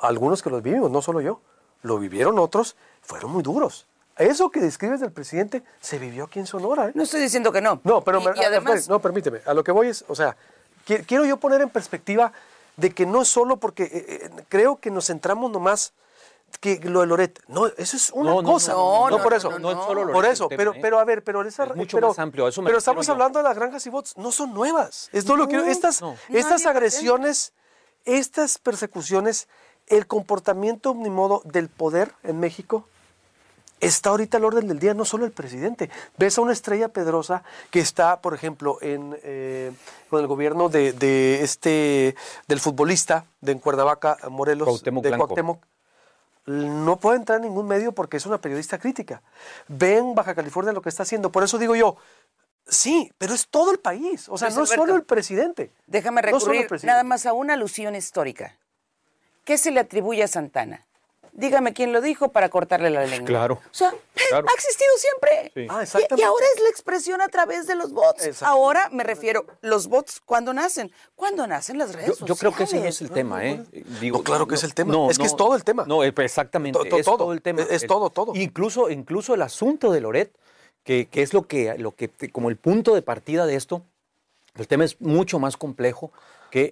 algunos 0.01 0.41
que 0.41 0.49
los 0.49 0.63
vivimos, 0.63 0.89
no 0.89 1.01
solo 1.01 1.19
yo. 1.21 1.39
Lo 1.83 1.99
vivieron 1.99 2.39
otros, 2.39 2.75
fueron 3.03 3.31
muy 3.31 3.43
duros. 3.43 3.85
Eso 4.17 4.49
que 4.49 4.59
describes 4.61 4.99
del 5.01 5.11
presidente 5.11 5.61
se 5.81 5.99
vivió 5.99 6.23
aquí 6.23 6.39
en 6.39 6.47
Sonora. 6.47 6.87
¿eh? 6.87 6.91
No 6.95 7.03
estoy 7.03 7.21
diciendo 7.21 7.51
que 7.51 7.61
no. 7.61 7.81
No, 7.83 8.01
pero 8.01 8.19
Y- 8.21 8.25
me- 8.25 8.31
y 8.37 8.43
a- 8.43 8.47
además, 8.47 8.87
no, 8.89 8.99
permíteme. 8.99 9.41
A 9.45 9.53
lo 9.53 9.63
que 9.63 9.71
voy 9.71 9.89
es, 9.89 10.03
o 10.07 10.15
sea, 10.15 10.35
qui- 10.87 11.05
quiero 11.05 11.25
yo 11.25 11.37
poner 11.37 11.61
en 11.61 11.69
perspectiva 11.69 12.31
de 12.77 12.91
que 12.91 13.05
no 13.05 13.21
es 13.21 13.27
solo 13.27 13.57
porque 13.57 13.83
eh, 13.83 14.29
creo 14.49 14.77
que 14.79 14.89
nos 14.89 15.05
centramos 15.07 15.51
nomás 15.51 15.93
que 16.59 16.79
lo 16.79 17.01
de 17.01 17.07
Loret. 17.07 17.39
No, 17.47 17.67
eso 17.67 17.97
es 17.97 18.09
una 18.11 18.31
No, 18.31 18.41
no, 18.41 18.51
cosa. 18.51 18.73
no, 18.73 19.09
no, 19.09 19.21
por 19.21 19.33
eso. 19.33 19.51
no, 19.51 19.59
no 19.59 19.71
es 19.71 19.77
solo 19.85 20.01
Loret 20.01 20.13
Por 20.13 20.25
eso, 20.25 20.47
tema, 20.47 20.57
pero, 20.57 20.73
¿eh? 20.73 20.79
pero 20.81 20.99
a 20.99 21.05
ver, 21.05 21.23
pero 21.23 21.41
esa 21.43 21.65
Es 21.65 21.75
mucho 21.75 21.97
pero, 21.97 22.09
más 22.09 22.19
amplio, 22.19 22.47
eso 22.47 22.61
me 22.61 22.67
pero 22.67 22.79
estamos 22.79 23.05
yo. 23.05 23.13
hablando 23.13 23.39
de 23.39 23.43
las 23.43 23.55
granjas 23.55 23.85
y 23.85 23.89
bots, 23.89 24.17
no 24.17 24.31
son 24.31 24.53
nuevas. 24.53 25.09
Es 25.13 25.25
todo 25.25 25.37
lo 25.37 25.47
que 25.47 25.57
estas, 25.69 26.01
estas 26.29 26.65
agresiones, 26.65 27.53
estas 28.05 28.57
persecuciones, 28.57 29.47
el 29.87 30.07
comportamiento 30.07 30.93
ni 30.95 31.09
modo 31.09 31.41
del 31.45 31.69
poder 31.69 32.11
en 32.23 32.39
México 32.39 32.87
está 33.79 34.09
ahorita 34.09 34.37
al 34.37 34.45
orden 34.45 34.67
del 34.67 34.79
día 34.79 34.93
no 34.95 35.05
solo 35.05 35.25
el 35.25 35.31
presidente. 35.31 35.89
Ves 36.17 36.37
a 36.37 36.41
una 36.41 36.51
estrella 36.53 36.87
pedrosa 36.89 37.43
que 37.69 37.79
está, 37.79 38.21
por 38.21 38.33
ejemplo, 38.33 38.79
en, 38.81 39.15
eh, 39.23 39.71
con 40.09 40.19
el 40.19 40.27
gobierno 40.27 40.67
de, 40.67 40.93
de 40.93 41.43
este 41.43 42.15
del 42.47 42.59
futbolista 42.59 43.25
de 43.41 43.55
Cuernavaca, 43.59 44.17
Morelos, 44.31 44.67
Cuauhtémoc 44.67 45.03
de 45.03 45.09
Blanco. 45.09 45.27
Cuauhtémoc. 45.27 45.63
No 46.47 46.97
puede 46.97 47.17
entrar 47.17 47.37
en 47.37 47.43
ningún 47.43 47.67
medio 47.67 47.91
porque 47.91 48.17
es 48.17 48.25
una 48.25 48.39
periodista 48.39 48.79
crítica. 48.79 49.21
Ven 49.67 50.15
Baja 50.15 50.33
California 50.33 50.71
lo 50.71 50.81
que 50.81 50.89
está 50.89 51.03
haciendo. 51.03 51.29
Por 51.31 51.43
eso 51.43 51.57
digo 51.57 51.75
yo, 51.75 51.97
sí, 52.65 53.11
pero 53.17 53.33
es 53.33 53.49
todo 53.49 53.71
el 53.71 53.79
país. 53.79 54.29
O 54.29 54.37
sea, 54.37 54.47
Luis 54.47 54.57
no 54.57 54.63
es 54.63 54.69
solo 54.69 54.95
el 54.95 55.03
presidente. 55.03 55.73
déjame 55.87 56.21
recurrir 56.21 56.67
nada 56.83 57.03
más 57.03 57.25
a 57.25 57.33
una 57.33 57.53
alusión 57.53 57.95
histórica. 57.95 58.57
¿Qué 59.43 59.57
se 59.57 59.71
le 59.71 59.81
atribuye 59.81 60.23
a 60.23 60.27
Santana? 60.27 60.87
Dígame 61.37 61.71
quién 61.73 61.93
lo 61.93 62.01
dijo 62.01 62.29
para 62.33 62.49
cortarle 62.49 62.89
la 62.89 63.05
lengua. 63.05 63.27
Claro. 63.27 63.53
O 63.63 63.73
sea, 63.73 63.93
Claro. 64.29 64.47
ha 64.49 64.53
existido 64.55 64.89
siempre. 64.97 65.51
Sí. 65.53 65.67
Ah, 65.69 65.79
Y- 65.79 65.83
exactamente. 65.83 66.21
Y, 66.21 66.25
ahora 66.25 66.45
es 66.55 66.61
la 66.63 66.69
expresión 66.69 67.21
a 67.21 67.27
través 67.29 67.67
de 67.67 67.75
los 67.75 67.93
bots. 67.93 68.41
Ahora 68.43 68.89
me 68.91 69.03
refiero, 69.03 69.45
los 69.61 69.87
bots, 69.87 70.19
¿cuándo 70.25 70.51
nacen? 70.53 70.91
¿Cuándo 71.15 71.45
nacen 71.47 71.77
las 71.77 71.93
redes 71.95 72.17
Yo, 72.19 72.25
yo 72.25 72.35
creo 72.35 72.51
que 72.53 72.63
ese 72.63 72.77
no 72.77 72.81
sociales? 72.81 72.95
es 72.95 73.01
el 73.03 73.11
tema, 73.11 73.45
¿eh? 73.45 73.63
Digo, 74.01 74.17
No, 74.17 74.23
claro 74.23 74.47
que 74.47 74.55
es 74.55 74.63
el 74.63 74.73
tema. 74.73 74.93
Es 75.11 75.17
que 75.19 75.25
es 75.27 75.35
todo 75.35 75.55
el 75.55 75.63
tema. 75.63 75.85
No, 75.87 76.03
exactamente. 76.03 76.77
To- 76.79 76.85
to- 76.85 76.97
es 76.97 77.05
todo. 77.05 77.17
todo 77.17 77.33
el 77.33 77.41
tema. 77.43 77.61
Es- 77.61 77.83
es 77.83 77.87
todo, 77.87 78.09
todo. 78.09 78.33
Incluso, 78.35 78.89
incluso 78.89 79.35
el 79.35 79.43
asunto 79.43 79.91
de 79.91 80.01
Loret, 80.01 80.33
que, 80.83 81.07
que 81.07 81.21
es 81.21 81.33
lo 81.33 81.43
que, 81.47 81.77
lo 81.77 81.91
que, 81.95 82.09
como 82.31 82.49
el 82.49 82.57
punto 82.57 82.95
de 82.95 83.03
partida 83.03 83.45
de 83.45 83.55
esto, 83.55 83.83
el 84.55 84.67
tema 84.67 84.83
es 84.85 84.99
mucho 84.99 85.37
más 85.37 85.55
complejo 85.55 86.11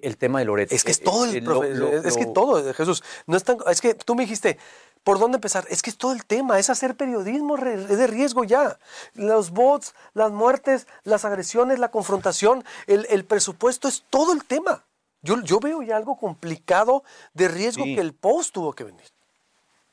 el 0.06 0.16
tema 0.16 0.38
de 0.40 0.44
Loret. 0.46 0.72
Es 0.72 0.82
que 0.84 0.90
es 0.92 0.98
Eh, 1.00 1.04
todo 1.04 1.24
el 1.24 1.36
eh, 1.36 1.40
lo- 1.42 1.62
es 2.08 2.16
que 2.16 2.26
todo, 2.26 2.72
Jesús. 2.74 3.02
No 3.26 3.36
es 3.36 3.44
tan, 3.44 3.58
es 3.70 3.80
que 3.80 3.94
tú 3.94 4.14
me 4.14 4.22
dijiste, 4.24 4.58
¿por 5.04 5.18
dónde 5.18 5.36
empezar? 5.36 5.64
Es 5.70 5.82
que 5.82 5.90
es 5.90 5.96
todo 5.96 6.12
el 6.12 6.24
tema, 6.24 6.58
es 6.58 6.68
hacer 6.70 6.96
periodismo 6.96 7.56
es 7.56 7.88
de 7.88 8.06
riesgo 8.06 8.44
ya. 8.44 8.78
Los 9.14 9.50
bots, 9.50 9.94
las 10.14 10.32
muertes, 10.32 10.86
las 11.04 11.24
agresiones, 11.24 11.78
la 11.78 11.90
confrontación, 11.90 12.64
el, 12.86 13.06
el 13.10 13.24
presupuesto, 13.24 13.86
es 13.88 14.04
todo 14.10 14.32
el 14.32 14.44
tema. 14.44 14.84
Yo, 15.22 15.40
yo 15.42 15.58
veo 15.60 15.82
ya 15.82 15.96
algo 15.96 16.16
complicado 16.16 17.02
de 17.34 17.48
riesgo 17.48 17.84
Sí. 17.84 17.94
que 17.94 18.00
el 18.00 18.12
post 18.14 18.52
tuvo 18.54 18.72
que 18.74 18.84
venir. 18.84 19.04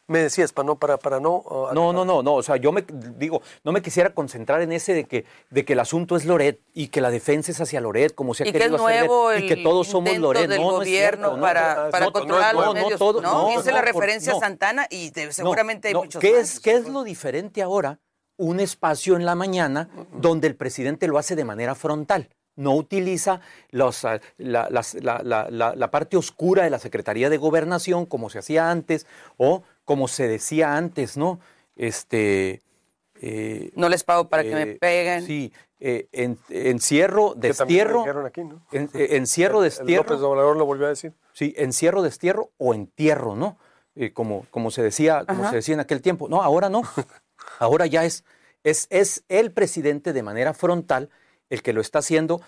Me 0.07 0.19
decías, 0.19 0.51
para 0.51 0.65
no, 0.65 0.75
para, 0.77 0.97
para 0.97 1.19
no. 1.21 1.37
uh, 1.37 1.73
No, 1.73 1.93
no, 1.93 2.03
no, 2.03 2.21
no. 2.21 2.33
O 2.35 2.43
sea, 2.43 2.57
yo 2.57 2.73
me 2.73 2.83
digo, 3.17 3.41
no 3.63 3.71
me 3.71 3.81
quisiera 3.81 4.13
concentrar 4.13 4.61
en 4.61 4.73
ese 4.73 4.93
de 4.93 5.05
que, 5.05 5.23
de 5.49 5.63
que 5.63 5.73
el 5.73 5.79
asunto 5.79 6.17
es 6.17 6.25
Loret 6.25 6.59
y 6.73 6.89
que 6.89 6.99
la 6.99 7.09
defensa 7.09 7.51
es 7.51 7.61
hacia 7.61 7.79
Loret, 7.79 8.13
como 8.13 8.33
se 8.33 8.43
ha 8.43 8.47
Y 8.47 8.51
que 8.51 8.57
es 8.57 8.63
querido 8.65 8.85
hacer 8.85 9.09
ver, 9.09 9.37
el 9.37 9.43
y 9.45 9.47
que 9.47 9.63
todos 9.63 9.87
somos 9.87 10.17
Loret. 10.17 10.49
del 10.49 10.59
no, 10.59 10.65
no 10.65 10.71
es 10.73 10.77
gobierno 10.79 11.27
cierto, 11.29 11.37
no, 11.37 11.41
para, 11.41 11.85
no, 11.85 11.89
para 11.91 12.05
no, 12.07 12.11
controlar 12.11 12.53
no, 12.53 12.59
los 12.65 12.75
no, 12.75 12.81
medios. 12.81 12.99
todo- 12.99 13.21
no, 13.21 13.31
no, 13.43 13.59
hice 13.59 13.69
no, 13.71 13.75
la 13.77 13.81
referencia 13.81 14.33
a 14.33 14.39
Santana 14.39 14.87
y 14.89 15.11
de- 15.11 15.27
No, 15.27 15.31
seguramente 15.31 15.87
hay 15.87 15.93
muchos 15.93 16.19
¿qué 16.19 16.33
más. 16.33 16.41
es, 16.55 16.59
¿Qué 16.59 16.73
es 16.73 16.87
lo 16.89 17.03
diferente 17.03 17.61
ahora? 17.61 17.99
Un 18.35 18.59
espacio 18.59 19.15
en 19.15 19.25
la 19.25 19.35
mañana 19.35 19.89
donde 20.11 20.47
el 20.47 20.55
presidente 20.57 21.07
lo 21.07 21.17
hace 21.17 21.35
de 21.37 21.45
manera 21.45 21.75
frontal. 21.75 22.27
No 22.55 22.75
utiliza 22.75 23.39
los, 23.71 24.03
ah, 24.05 24.19
la, 24.37 24.67
las- 24.69 24.95
la- 24.95 25.21
la- 25.23 25.47
la- 25.49 25.73
la 25.75 25.91
parte 25.91 26.17
oscura 26.17 26.63
de 26.65 26.69
la 26.69 26.77
Secretaría 26.77 27.29
de 27.29 27.37
Gobernación 27.37 28.05
como 28.05 28.29
se 28.29 28.39
hacía 28.39 28.69
antes 28.69 29.07
o 29.37 29.63
como 29.85 30.07
se 30.07 30.27
decía 30.27 30.75
antes, 30.75 31.17
¿no? 31.17 31.39
Este, 31.75 32.61
eh, 33.21 33.71
No 33.75 33.89
les 33.89 34.03
pago 34.03 34.27
para 34.29 34.43
que 34.43 34.53
me 34.53 34.61
eh, 34.63 34.77
peguen. 34.79 35.25
Sí, 35.25 35.51
eh, 35.79 36.07
en- 36.11 36.37
encierro, 36.49 37.33
destierro, 37.35 37.99
dijeron 37.99 38.25
aquí, 38.25 38.43
¿no? 38.43 38.65
en- 38.71 38.89
encierro, 38.93 39.59
El 39.59 39.65
destierro. 39.65 40.03
López 40.03 40.21
Obrador 40.23 40.57
lo 40.57 40.65
volvió 40.65 40.85
a 40.85 40.89
decir. 40.89 41.13
Sí, 41.33 41.53
encierro, 41.57 42.01
destierro 42.01 42.51
o 42.57 42.73
entierro, 42.73 43.35
¿no? 43.35 43.57
Eh, 43.95 44.11
como, 44.13 44.45
como 44.49 44.71
se 44.71 44.81
decía, 44.81 45.25
como 45.25 45.41
Ajá. 45.43 45.49
se 45.51 45.55
decía 45.57 45.73
en 45.75 45.79
aquel 45.81 46.01
tiempo. 46.01 46.27
No, 46.29 46.41
ahora 46.41 46.69
no. 46.69 46.81
Ahora 47.59 47.85
ya 47.85 48.05
es, 48.05 48.23
es, 48.63 48.87
es 48.89 49.23
el 49.27 49.51
presidente 49.51 50.13
de 50.13 50.23
manera 50.23 50.53
frontal 50.53 51.09
el 51.49 51.61
que 51.61 51.73
lo 51.73 51.81
está 51.81 51.99
haciendo. 51.99 52.41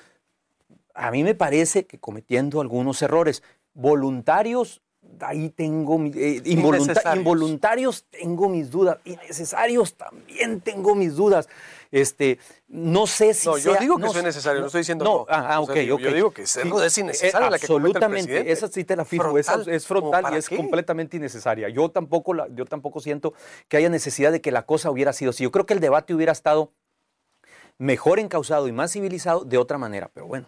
A 0.93 1.11
mí 1.11 1.23
me 1.23 1.35
parece 1.35 1.85
que 1.85 1.99
cometiendo 1.99 2.61
algunos 2.61 3.01
errores 3.01 3.43
voluntarios. 3.73 4.81
Ahí 5.21 5.49
tengo 5.49 5.95
eh, 6.13 6.41
involunta- 6.43 6.83
Innecesarios. 6.91 7.17
involuntarios, 7.17 8.05
tengo 8.11 8.49
mis 8.49 8.69
dudas. 8.69 8.97
Innecesarios 9.05 9.93
también 9.95 10.59
tengo 10.59 10.93
mis 10.93 11.15
dudas. 11.15 11.47
Este, 11.89 12.37
no 12.67 13.07
sé 13.07 13.33
si 13.33 13.47
No, 13.47 13.57
yo 13.57 13.71
sea- 13.71 13.79
digo 13.79 13.95
que 13.95 14.01
no 14.01 14.07
son 14.07 14.17
sé- 14.17 14.23
necesarios, 14.27 14.61
no 14.61 14.67
estoy 14.67 14.81
diciendo 14.81 15.05
no. 15.05 15.25
Ah, 15.29 15.53
ah, 15.55 15.59
O 15.61 15.65
sea, 15.67 15.73
ok, 15.75 15.79
yo- 15.81 15.97
digo 16.13 16.31
que 16.31 16.41
es 16.41 16.57
algo- 16.57 16.83
es 16.83 16.97
innecesaria 16.97 17.49
la 17.49 17.57
que 17.57 17.65
el 17.65 17.71
Absolutamente, 17.71 18.51
esa 18.51 18.67
sí 18.67 18.83
te 18.83 18.95
la 18.97 19.05
firmo, 19.05 19.37
esa 19.37 19.61
es 19.67 19.85
¿como 19.87 20.11
frontal 20.11 20.33
y 20.33 20.37
es 20.37 20.49
qué? 20.49 20.57
completamente 20.57 21.15
innecesaria. 21.15 21.69
Yo 21.69 21.89
tampoco, 21.89 22.33
la, 22.33 22.49
yo 22.49 22.65
tampoco 22.65 22.99
siento 22.99 23.33
que 23.69 23.77
haya 23.77 23.87
necesidad 23.89 24.33
de 24.33 24.41
que 24.41 24.51
la 24.51 24.65
cosa 24.65 24.91
hubiera 24.91 25.13
sido 25.13 25.29
así. 25.29 25.43
Yo 25.43 25.51
creo 25.51 25.65
que 25.65 25.73
el 25.75 25.79
debate 25.79 26.13
hubiera 26.13 26.33
estado 26.33 26.73
mejor 27.77 28.19
encausado 28.19 28.67
y 28.67 28.73
más 28.73 28.91
civilizado 28.91 29.45
de 29.45 29.57
otra 29.57 29.77
manera, 29.77 30.09
pero 30.13 30.27
bueno, 30.27 30.47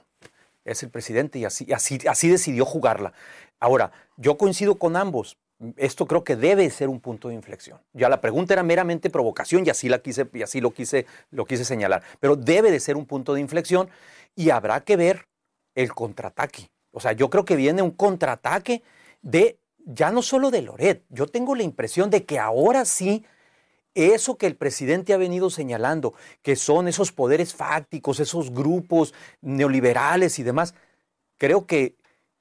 es 0.68 0.84
el 0.84 0.90
presidente 0.90 1.40
y 1.40 1.46
así, 1.46 1.68
así, 1.72 2.28
decidió 2.30 2.66
jugarla. 2.66 3.14
Ahora, 3.60 3.92
yo 4.18 4.38
coincido 4.38 4.76
con 4.76 4.96
ambos. 4.96 5.38
Esto 5.76 6.06
creo 6.06 6.24
que 6.24 6.36
debe 6.36 6.70
ser 6.70 6.88
un 6.88 7.00
punto 7.00 7.30
de 7.30 7.34
inflexión. 7.34 7.80
Ya 7.94 8.10
la 8.10 8.22
pregunta 8.22 8.54
era 8.54 8.62
meramente 8.62 9.10
provocación 9.10 9.66
y 9.66 9.72
así 9.72 9.90
la 9.90 10.00
quise 10.00 10.30
y 10.34 10.44
así 10.44 10.62
lo 10.62 10.72
quise 10.72 11.08
lo 11.32 11.46
quise 11.46 11.66
señalar, 11.66 12.04
pero 12.20 12.36
debe 12.36 12.70
de 12.70 12.80
ser 12.80 12.96
un 12.96 13.08
punto 13.08 13.34
de 13.34 13.42
inflexión 13.42 13.90
y 14.36 14.52
habrá 14.52 14.82
que 14.82 14.98
ver 14.98 15.28
el 15.74 15.94
contraataque. 15.94 16.70
O 16.92 17.00
sea, 17.00 17.14
yo 17.14 17.32
creo 17.32 17.44
que 17.44 17.56
viene 17.56 17.82
un 17.82 17.90
contraataque 17.90 18.84
de 19.24 19.58
ya 19.80 20.12
no 20.12 20.22
solo 20.22 20.52
de 20.52 20.62
Loret. 20.62 21.04
Yo 21.10 21.26
tengo 21.26 21.56
la 21.56 21.64
impresión 21.64 22.12
de 22.12 22.26
que 22.26 22.38
ahora 22.38 22.86
sí 22.86 23.26
eso 23.98 24.38
que 24.38 24.48
el 24.48 24.56
presidente 24.56 25.14
ha 25.14 25.18
venido 25.18 25.50
señalando, 25.50 26.14
que 26.42 26.56
son 26.56 26.88
esos 26.88 27.12
poderes 27.12 27.54
fácticos, 27.54 28.20
esos 28.20 28.52
grupos 28.52 29.14
neoliberales 29.42 30.40
y 30.40 30.44
demás, 30.44 30.76
creo 31.38 31.66
que 31.66 31.98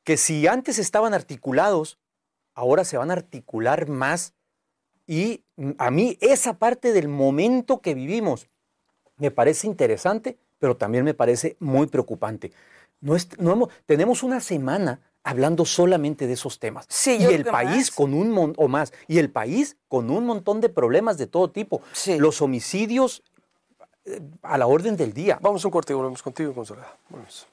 que 0.07 0.17
si 0.17 0.47
antes 0.47 0.79
estaban 0.79 1.15
articulados, 1.15 1.99
ahora 2.55 2.85
se 2.85 2.97
van 2.97 3.11
a 3.11 3.15
articular 3.15 3.89
más. 3.89 4.35
Y 5.05 5.45
a 5.79 5.91
mí 5.91 6.17
esa 6.21 6.61
parte 6.61 6.93
del 6.93 7.09
momento 7.09 7.81
que 7.81 7.93
vivimos 7.93 8.49
me 9.17 9.33
parece 9.33 9.67
interesante, 9.67 10.39
pero 10.61 10.77
también 10.77 11.03
me 11.03 11.13
parece 11.13 11.57
muy 11.59 11.89
preocupante. 11.89 12.53
No, 13.01 13.17
no 13.39 13.69
tenemos 13.85 14.23
una 14.23 14.39
semana 14.39 15.01
hablando 15.27 15.65
solamente 15.65 16.29
de 16.29 16.35
esos 16.35 16.61
temas. 16.61 16.87
Sí, 16.89 17.19
y 17.21 17.25
el 17.25 17.45
país 17.45 17.91
con 17.91 18.15
un 18.15 18.31
montón, 18.31 18.65
o 18.65 18.69
más, 18.69 18.93
y 19.09 19.19
el 19.19 19.29
país 19.29 19.77
con 19.89 20.09
un 20.09 20.25
montón 20.25 20.61
de 20.61 20.69
problemas 20.69 21.19
de 21.19 21.27
todo 21.27 21.51
tipo. 21.51 21.83
Los 22.19 22.41
homicidios 22.41 23.25
eh, 24.05 24.21
a 24.43 24.57
la 24.57 24.69
orden 24.69 24.97
del 24.97 25.13
día. 25.13 25.39
Vamos 25.43 25.65
a 25.65 25.69
un 25.69 25.73
corte 25.73 25.93
volvemos 25.95 26.23
contigo, 26.23 26.55
Consolada. 26.55 26.97
Vamos. 27.11 27.49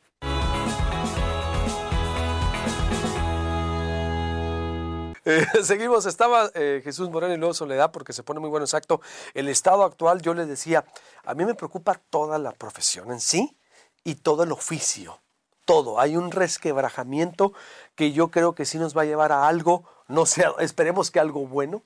Eh, 5.26 5.46
seguimos, 5.64 6.06
estaba 6.06 6.52
eh, 6.54 6.82
Jesús 6.84 7.10
Moreno 7.10 7.34
y 7.34 7.38
luego 7.38 7.56
Soledad 7.56 7.92
porque 7.92 8.14
se 8.14 8.22
pone 8.22 8.40
muy 8.40 8.52
bueno 8.52 8.66
exacto. 8.66 9.02
El 9.34 9.50
estado 9.50 9.84
actual, 9.84 10.22
yo 10.22 10.36
les 10.36 10.48
decía, 10.48 10.86
a 11.24 11.34
mí 11.34 11.44
me 11.44 11.56
preocupa 11.56 12.00
toda 12.12 12.38
la 12.38 12.52
profesión 12.52 13.12
en 13.12 13.20
sí 13.20 13.58
y 14.04 14.14
todo 14.14 14.44
el 14.44 14.52
oficio 14.52 15.24
todo. 15.66 16.00
Hay 16.00 16.16
un 16.16 16.32
resquebrajamiento 16.32 17.54
que 17.96 18.12
yo 18.12 18.30
creo 18.32 18.56
que 18.56 18.66
sí 18.66 18.78
nos 18.78 18.96
va 18.96 19.04
a 19.04 19.06
llevar 19.06 19.32
a 19.32 19.48
algo, 19.48 19.84
no 20.08 20.26
sé, 20.26 20.46
esperemos 20.60 21.12
que 21.12 21.20
algo 21.20 21.48
bueno, 21.48 21.84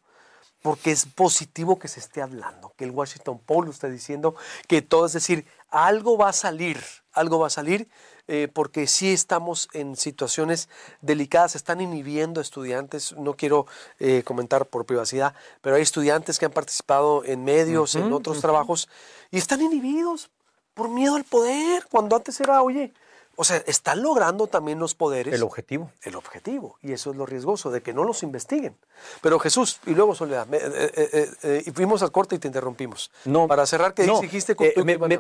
porque 0.62 0.92
es 0.92 1.06
positivo 1.06 1.80
que 1.80 1.88
se 1.88 2.00
esté 2.00 2.22
hablando, 2.22 2.74
que 2.76 2.84
el 2.84 2.92
Washington 2.92 3.40
Post 3.40 3.70
esté 3.70 3.90
diciendo 3.90 4.36
que 4.68 4.82
todo, 4.82 5.06
es 5.06 5.14
decir, 5.14 5.46
algo 5.70 6.18
va 6.18 6.30
a 6.30 6.34
salir, 6.34 6.82
algo 7.14 7.40
va 7.40 7.48
a 7.48 7.52
salir, 7.52 7.88
eh, 8.28 8.50
porque 8.52 8.88
sí 8.88 9.14
estamos 9.14 9.70
en 9.72 9.96
situaciones 9.96 10.68
delicadas, 11.02 11.56
están 11.56 11.80
inhibiendo 11.80 12.42
estudiantes, 12.42 13.14
no 13.14 13.36
quiero 13.36 13.68
eh, 14.00 14.24
comentar 14.24 14.66
por 14.66 14.86
privacidad, 14.86 15.34
pero 15.62 15.78
hay 15.78 15.84
estudiantes 15.84 16.38
que 16.38 16.46
han 16.46 16.52
participado 16.52 17.24
en 17.24 17.46
medios, 17.46 17.96
en 17.96 18.12
otros 18.12 18.42
trabajos, 18.42 18.90
y 19.32 19.38
están 19.38 19.62
inhibidos 19.62 20.30
por 20.74 20.90
miedo 20.90 21.16
al 21.16 21.24
poder, 21.24 21.86
cuando 21.90 22.18
antes 22.18 22.40
era, 22.42 22.62
oye, 22.62 22.92
o 23.40 23.44
sea, 23.44 23.58
están 23.68 24.02
logrando 24.02 24.48
también 24.48 24.80
los 24.80 24.96
poderes. 24.96 25.32
El 25.32 25.44
objetivo. 25.44 25.92
El 26.02 26.16
objetivo. 26.16 26.80
Y 26.82 26.92
eso 26.92 27.12
es 27.12 27.18
lo 27.18 27.28
riesgoso, 27.28 27.70
de 27.70 27.82
que 27.82 27.94
no 27.94 28.04
los 28.04 28.24
investiguen. 28.24 28.76
Pero 29.22 29.38
Jesús, 29.38 29.80
y 29.86 29.94
luego 29.94 30.16
Soledad, 30.16 30.52
eh, 30.52 30.92
eh, 30.96 31.32
eh, 31.44 31.64
y 31.64 31.70
fuimos 31.70 32.02
al 32.02 32.12
corte 32.12 32.36
y 32.36 32.40
te 32.40 32.48
interrumpimos. 32.48 33.12
No. 33.26 33.48
Para 33.48 33.68
cerrar, 33.68 33.94
¿qué 33.94 34.08
dijiste? 34.22 34.56
Con 34.56 34.68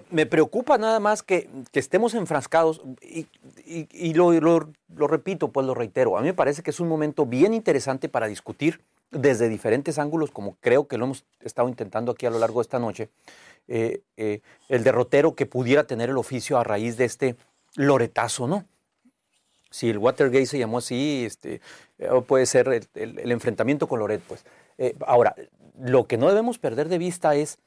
me, 0.09 0.25
preocupa 0.25 0.79
nada 0.79 0.99
más 0.99 1.21
que, 1.21 1.47
estemos 1.73 2.15
enfrascados, 2.15 2.81
y, 3.03 4.13
lo, 4.15 4.31
lo, 4.31 5.07
repito, 5.07 5.49
pues 5.49 5.67
lo 5.67 5.75
reitero. 5.75 6.17
A 6.17 6.21
mí 6.21 6.25
me 6.25 6.33
parece 6.33 6.63
que 6.63 6.71
es 6.71 6.79
un 6.79 6.87
momento 6.87 7.27
bien 7.27 7.53
interesante 7.53 8.09
para 8.09 8.25
discutir 8.25 8.81
desde 9.11 9.47
diferentes 9.47 9.99
ángulos, 9.99 10.31
como 10.31 10.57
creo 10.59 10.87
que 10.87 10.97
lo 10.97 11.05
hemos 11.05 11.23
estado 11.41 11.69
intentando 11.69 12.13
aquí 12.13 12.25
a 12.25 12.31
lo 12.31 12.39
largo 12.39 12.61
de 12.61 12.63
esta 12.63 12.79
noche, 12.79 13.09
el 13.67 14.83
derrotero 14.83 15.35
que 15.35 15.45
pudiera 15.45 15.83
tener 15.83 16.09
el 16.09 16.17
oficio 16.17 16.57
a 16.57 16.63
raíz 16.63 16.97
de 16.97 17.05
este 17.05 17.35
Loretazo, 17.77 18.47
¿no? 18.47 18.65
Si 19.69 19.89
el 19.89 19.99
Watergate 19.99 20.45
se 20.45 20.59
llamó 20.59 20.79
así, 20.79 21.23
este, 21.25 21.61
eh, 21.99 22.09
puede 22.27 22.45
ser 22.45 22.67
el, 22.95 23.31
enfrentamiento 23.31 23.87
con 23.87 23.99
Loret, 23.99 24.21
pues. 24.21 24.45
Eh, 24.77 24.95
ahora, 25.05 25.35
lo 25.79 26.07
que 26.07 26.17
no 26.17 26.27
debemos 26.27 26.57
perder 26.57 26.89
de 26.89 26.97
vista 26.97 27.35
es, 27.35 27.59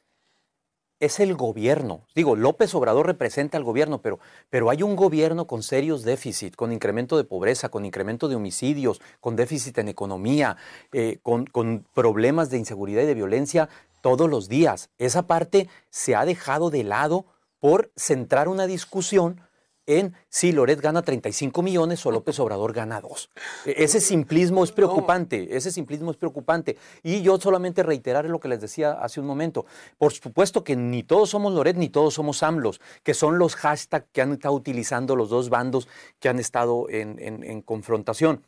es 0.98 1.20
el 1.20 1.34
gobierno. 1.34 2.02
Digo, 2.14 2.34
López 2.34 2.74
Obrador 2.74 3.06
representa 3.06 3.56
al 3.56 3.64
gobierno, 3.64 4.02
pero, 4.02 4.18
pero 4.48 4.70
hay 4.70 4.82
un 4.82 4.96
gobierno 4.96 5.46
con 5.46 5.62
serios 5.62 6.02
déficits, 6.02 6.56
con 6.56 6.72
incremento 6.72 7.16
de 7.16 7.24
pobreza, 7.24 7.68
con 7.68 7.84
incremento 7.84 8.28
de 8.28 8.34
homicidios, 8.34 9.00
con 9.20 9.36
déficit 9.36 9.78
en 9.78 9.88
economía, 9.88 10.56
eh, 10.92 11.18
con, 11.22 11.46
con 11.46 11.86
problemas 11.94 12.50
de 12.50 12.58
inseguridad 12.58 13.02
y 13.02 13.06
de 13.06 13.14
violencia 13.14 13.68
todos 14.00 14.28
los 14.28 14.48
días. 14.48 14.90
Esa 14.98 15.28
parte 15.28 15.68
se 15.90 16.16
ha 16.16 16.24
dejado 16.24 16.70
de 16.70 16.82
lado 16.82 17.26
por 17.60 17.92
centrar 17.94 18.48
una 18.48 18.66
discusión 18.66 19.40
en 19.98 20.14
si 20.28 20.52
Loret 20.52 20.80
gana 20.80 21.02
35 21.02 21.62
millones 21.62 22.04
o 22.06 22.10
López 22.10 22.38
Obrador 22.40 22.72
gana 22.72 23.00
2. 23.00 23.30
E, 23.66 23.74
ese 23.84 24.00
simplismo 24.00 24.64
es 24.64 24.72
preocupante, 24.72 25.56
ese 25.56 25.70
simplismo 25.70 26.10
es 26.10 26.16
preocupante. 26.16 26.76
Y 27.02 27.22
yo 27.22 27.38
solamente 27.40 27.82
reiterar 27.82 28.24
lo 28.26 28.40
que 28.40 28.48
les 28.48 28.60
decía 28.60 28.92
hace 28.92 29.20
un 29.20 29.26
momento. 29.26 29.66
Por 29.98 30.12
supuesto 30.12 30.64
que 30.64 30.76
ni 30.76 31.02
todos 31.02 31.30
somos 31.30 31.52
Loret 31.52 31.76
ni 31.76 31.88
todos 31.88 32.14
somos 32.14 32.42
AMLOS, 32.42 32.80
que 33.02 33.14
son 33.14 33.38
los 33.38 33.56
hashtags 33.56 34.06
que 34.12 34.22
han 34.22 34.32
estado 34.32 34.54
utilizando 34.54 35.16
los 35.16 35.30
dos 35.30 35.48
bandos 35.48 35.88
que 36.18 36.28
han 36.28 36.38
estado 36.38 36.86
en 36.88 37.62
confrontación. 37.62 38.42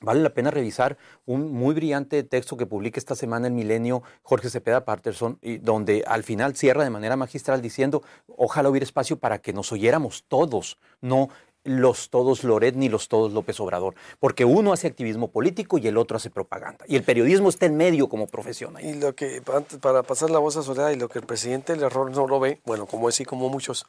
Vale 0.00 0.20
la 0.20 0.30
pena 0.30 0.52
revisar 0.52 0.96
un 1.26 1.52
muy 1.52 1.74
brillante 1.74 2.22
texto 2.22 2.56
que 2.56 2.66
publica 2.66 3.00
esta 3.00 3.16
semana 3.16 3.48
el 3.48 3.52
Milenio 3.52 4.02
Jorge 4.22 4.48
Cepeda 4.48 4.84
Patterson, 4.84 5.38
y 5.42 5.58
donde 5.58 6.04
al 6.06 6.22
final 6.22 6.54
cierra 6.54 6.84
de 6.84 6.90
manera 6.90 7.16
magistral 7.16 7.60
diciendo, 7.60 8.02
ojalá 8.28 8.68
hubiera 8.70 8.84
espacio 8.84 9.18
para 9.18 9.38
que 9.38 9.52
nos 9.52 9.72
oyéramos 9.72 10.24
todos, 10.28 10.78
no 11.00 11.30
los 11.64 12.10
todos 12.10 12.44
Loret 12.44 12.76
ni 12.76 12.88
los 12.88 13.08
todos 13.08 13.32
López 13.32 13.58
Obrador, 13.58 13.94
porque 14.20 14.44
uno 14.44 14.72
hace 14.72 14.86
activismo 14.86 15.32
político 15.32 15.78
y 15.78 15.88
el 15.88 15.96
otro 15.96 16.16
hace 16.16 16.30
propaganda. 16.30 16.84
Y 16.86 16.94
el 16.94 17.02
periodismo 17.02 17.48
está 17.48 17.66
en 17.66 17.76
medio 17.76 18.08
como 18.08 18.28
profesión. 18.28 18.76
Y 18.80 18.94
lo 18.94 19.14
que, 19.16 19.42
para 19.80 20.04
pasar 20.04 20.30
la 20.30 20.38
voz 20.38 20.56
a 20.56 20.62
Soledad, 20.62 20.90
y 20.90 20.96
lo 20.96 21.08
que 21.08 21.18
el 21.18 21.26
presidente 21.26 21.72
el 21.72 21.82
error 21.82 22.10
no 22.10 22.26
lo 22.28 22.38
ve, 22.38 22.60
bueno, 22.64 22.86
como 22.86 23.08
es 23.08 23.20
y 23.20 23.24
como 23.24 23.48
muchos, 23.48 23.84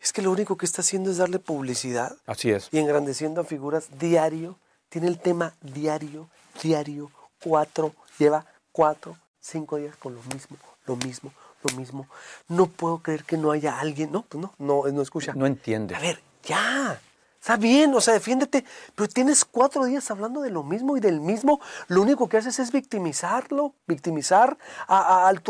es 0.00 0.12
que 0.12 0.20
lo 0.20 0.32
único 0.32 0.56
que 0.56 0.66
está 0.66 0.82
haciendo 0.82 1.10
es 1.10 1.16
darle 1.16 1.38
publicidad. 1.38 2.16
Así 2.26 2.50
es. 2.50 2.68
Y 2.72 2.78
engrandeciendo 2.78 3.40
a 3.40 3.44
figuras 3.44 3.98
diario 3.98 4.58
tiene 4.88 5.08
el 5.08 5.18
tema 5.18 5.52
diario, 5.60 6.28
diario, 6.62 7.10
cuatro, 7.42 7.94
lleva 8.18 8.44
cuatro, 8.72 9.16
cinco 9.40 9.76
días 9.76 9.96
con 9.96 10.14
lo 10.14 10.22
mismo, 10.22 10.56
lo 10.86 10.96
mismo, 10.96 11.32
lo 11.62 11.76
mismo. 11.76 12.06
No 12.48 12.66
puedo 12.66 12.98
creer 12.98 13.24
que 13.24 13.36
no 13.36 13.50
haya 13.50 13.78
alguien, 13.78 14.12
no, 14.12 14.22
pues 14.22 14.42
no, 14.42 14.52
no, 14.58 14.86
no 14.86 15.02
escucha. 15.02 15.32
No 15.34 15.46
entiende. 15.46 15.94
A 15.94 16.00
ver, 16.00 16.20
ya, 16.42 17.00
está 17.40 17.56
bien, 17.56 17.94
o 17.94 18.00
sea, 18.00 18.14
defiéndete, 18.14 18.64
pero 18.94 19.08
tienes 19.08 19.44
cuatro 19.44 19.84
días 19.84 20.10
hablando 20.10 20.40
de 20.40 20.50
lo 20.50 20.62
mismo 20.62 20.96
y 20.96 21.00
del 21.00 21.20
mismo. 21.20 21.60
Lo 21.88 22.02
único 22.02 22.28
que 22.28 22.36
haces 22.36 22.58
es 22.58 22.72
victimizarlo, 22.72 23.74
victimizar 23.86 24.56
a, 24.86 25.28
al 25.28 25.42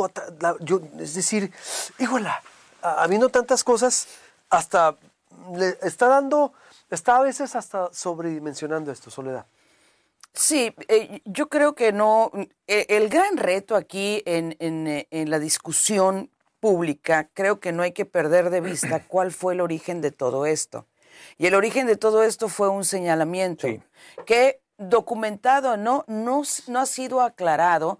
yo, 0.61 0.81
es 0.98 1.14
decir, 1.14 1.53
híjola, 1.98 2.42
habiendo 2.83 3.29
tantas 3.29 3.64
cosas, 3.64 4.09
hasta 4.51 4.96
le 5.55 5.79
está 5.83 6.09
dando 6.09 6.53
Está 6.90 7.16
a 7.16 7.22
veces 7.22 7.55
hasta 7.55 7.92
sobredimensionando 7.92 8.90
esto, 8.90 9.11
Soledad. 9.11 9.46
Sí, 10.33 10.74
eh, 10.88 11.20
yo 11.24 11.48
creo 11.48 11.74
que 11.74 11.92
no. 11.92 12.31
Eh, 12.66 12.87
el 12.88 13.09
gran 13.09 13.37
reto 13.37 13.77
aquí 13.77 14.22
en, 14.24 14.57
en, 14.59 15.07
en, 15.11 15.31
la 15.31 15.38
discusión 15.38 16.31
pública, 16.61 17.29
creo 17.35 17.61
que 17.61 17.72
no 17.72 17.83
hay 17.83 17.92
que 17.92 18.05
perder 18.05 18.51
de 18.51 18.61
vista 18.61 19.03
cuál 19.09 19.33
fue 19.33 19.55
el 19.55 19.61
origen 19.61 20.01
de 20.01 20.11
todo 20.11 20.46
esto. 20.46 20.87
Y 21.37 21.46
el 21.46 21.55
origen 21.55 21.87
de 21.87 21.96
todo 21.96 22.22
esto 22.22 22.48
fue 22.48 22.68
un 22.68 22.85
señalamiento 22.85 23.66
que 24.27 24.61
documentado 24.77 25.77
no, 25.77 26.05
no, 26.07 26.42
no 26.68 26.79
ha 26.79 26.87
sido 26.87 27.20
aclarado 27.20 27.98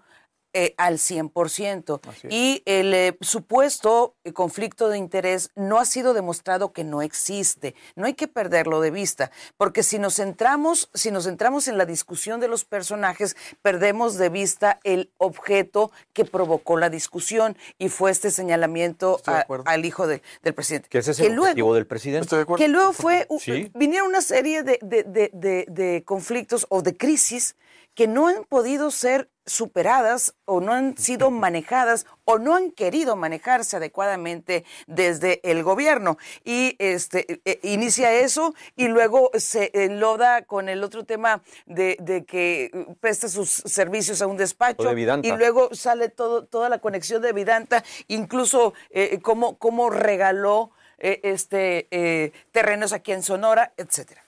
eh, 0.51 0.73
al 0.77 0.97
100%. 0.97 1.99
Y 2.29 2.63
el 2.65 2.91
eh, 2.95 3.17
supuesto 3.21 4.15
eh, 4.23 4.33
conflicto 4.33 4.89
de 4.89 4.97
interés 4.97 5.51
no 5.55 5.77
ha 5.77 5.85
sido 5.85 6.15
demostrado 6.15 6.73
que 6.73 6.83
no 6.83 7.03
existe. 7.03 7.75
No 7.95 8.07
hay 8.07 8.15
que 8.15 8.27
perderlo 8.27 8.81
de 8.81 8.89
vista, 8.89 9.29
porque 9.57 9.83
si 9.83 9.99
nos 9.99 10.15
centramos, 10.15 10.89
si 10.95 11.11
nos 11.11 11.25
centramos 11.25 11.67
en 11.67 11.77
la 11.77 11.85
discusión 11.85 12.39
de 12.39 12.47
los 12.47 12.65
personajes, 12.65 13.37
perdemos 13.61 14.17
de 14.17 14.29
vista 14.29 14.79
el 14.83 15.11
objeto 15.17 15.91
que 16.13 16.25
provocó 16.25 16.77
la 16.77 16.89
discusión 16.89 17.55
y 17.77 17.89
fue 17.89 18.09
este 18.09 18.31
señalamiento 18.31 19.21
al 19.65 19.85
hijo 19.85 20.07
del 20.07 20.21
presidente. 20.55 20.89
Que 20.89 20.97
ese 20.97 21.11
es 21.11 21.19
el 21.19 21.37
objetivo 21.37 21.75
del 21.75 21.85
presidente. 21.85 22.35
Que 22.57 22.67
luego 22.69 22.93
fue, 22.93 23.27
vinieron 23.75 24.07
una 24.07 24.21
serie 24.21 24.63
de, 24.63 24.79
de 24.81 26.03
conflictos 26.05 26.65
o 26.69 26.81
de 26.81 26.97
crisis 26.97 27.55
que 27.93 28.07
no 28.07 28.27
han 28.27 28.45
podido 28.45 28.91
ser 28.91 29.29
superadas 29.49 30.35
o 30.45 30.61
no 30.61 30.73
han 30.73 30.97
sido 30.97 31.31
manejadas 31.31 32.05
o 32.23 32.37
no 32.37 32.55
han 32.55 32.71
querido 32.71 33.15
manejarse 33.15 33.77
adecuadamente 33.77 34.63
desde 34.87 35.41
el 35.49 35.63
gobierno. 35.63 36.17
Y 36.45 36.75
este 36.79 37.41
e, 37.43 37.59
inicia 37.63 38.13
eso 38.13 38.53
y 38.75 38.87
luego 38.87 39.31
se 39.33 39.71
enloda 39.73 40.43
con 40.43 40.69
el 40.69 40.83
otro 40.83 41.03
tema 41.03 41.41
de, 41.65 41.97
que 42.27 42.71
presta 42.99 43.27
sus 43.27 43.49
servicios 43.49 44.21
a 44.21 44.27
un 44.27 44.37
despacho 44.37 44.95
y 45.23 45.31
luego 45.31 45.73
sale 45.73 46.09
todo, 46.09 46.45
toda 46.45 46.69
la 46.69 46.79
conexión 46.79 47.21
de 47.21 47.33
Vidanta, 47.33 47.83
incluso 48.07 48.73
eh, 48.91 49.19
cómo, 49.21 49.57
cómo, 49.57 49.89
regaló 49.89 50.71
eh, 50.99 51.21
este, 51.23 51.87
eh, 51.91 52.31
terrenos 52.51 52.93
aquí 52.93 53.11
en 53.11 53.23
Sonora, 53.23 53.73
etcétera. 53.77 54.23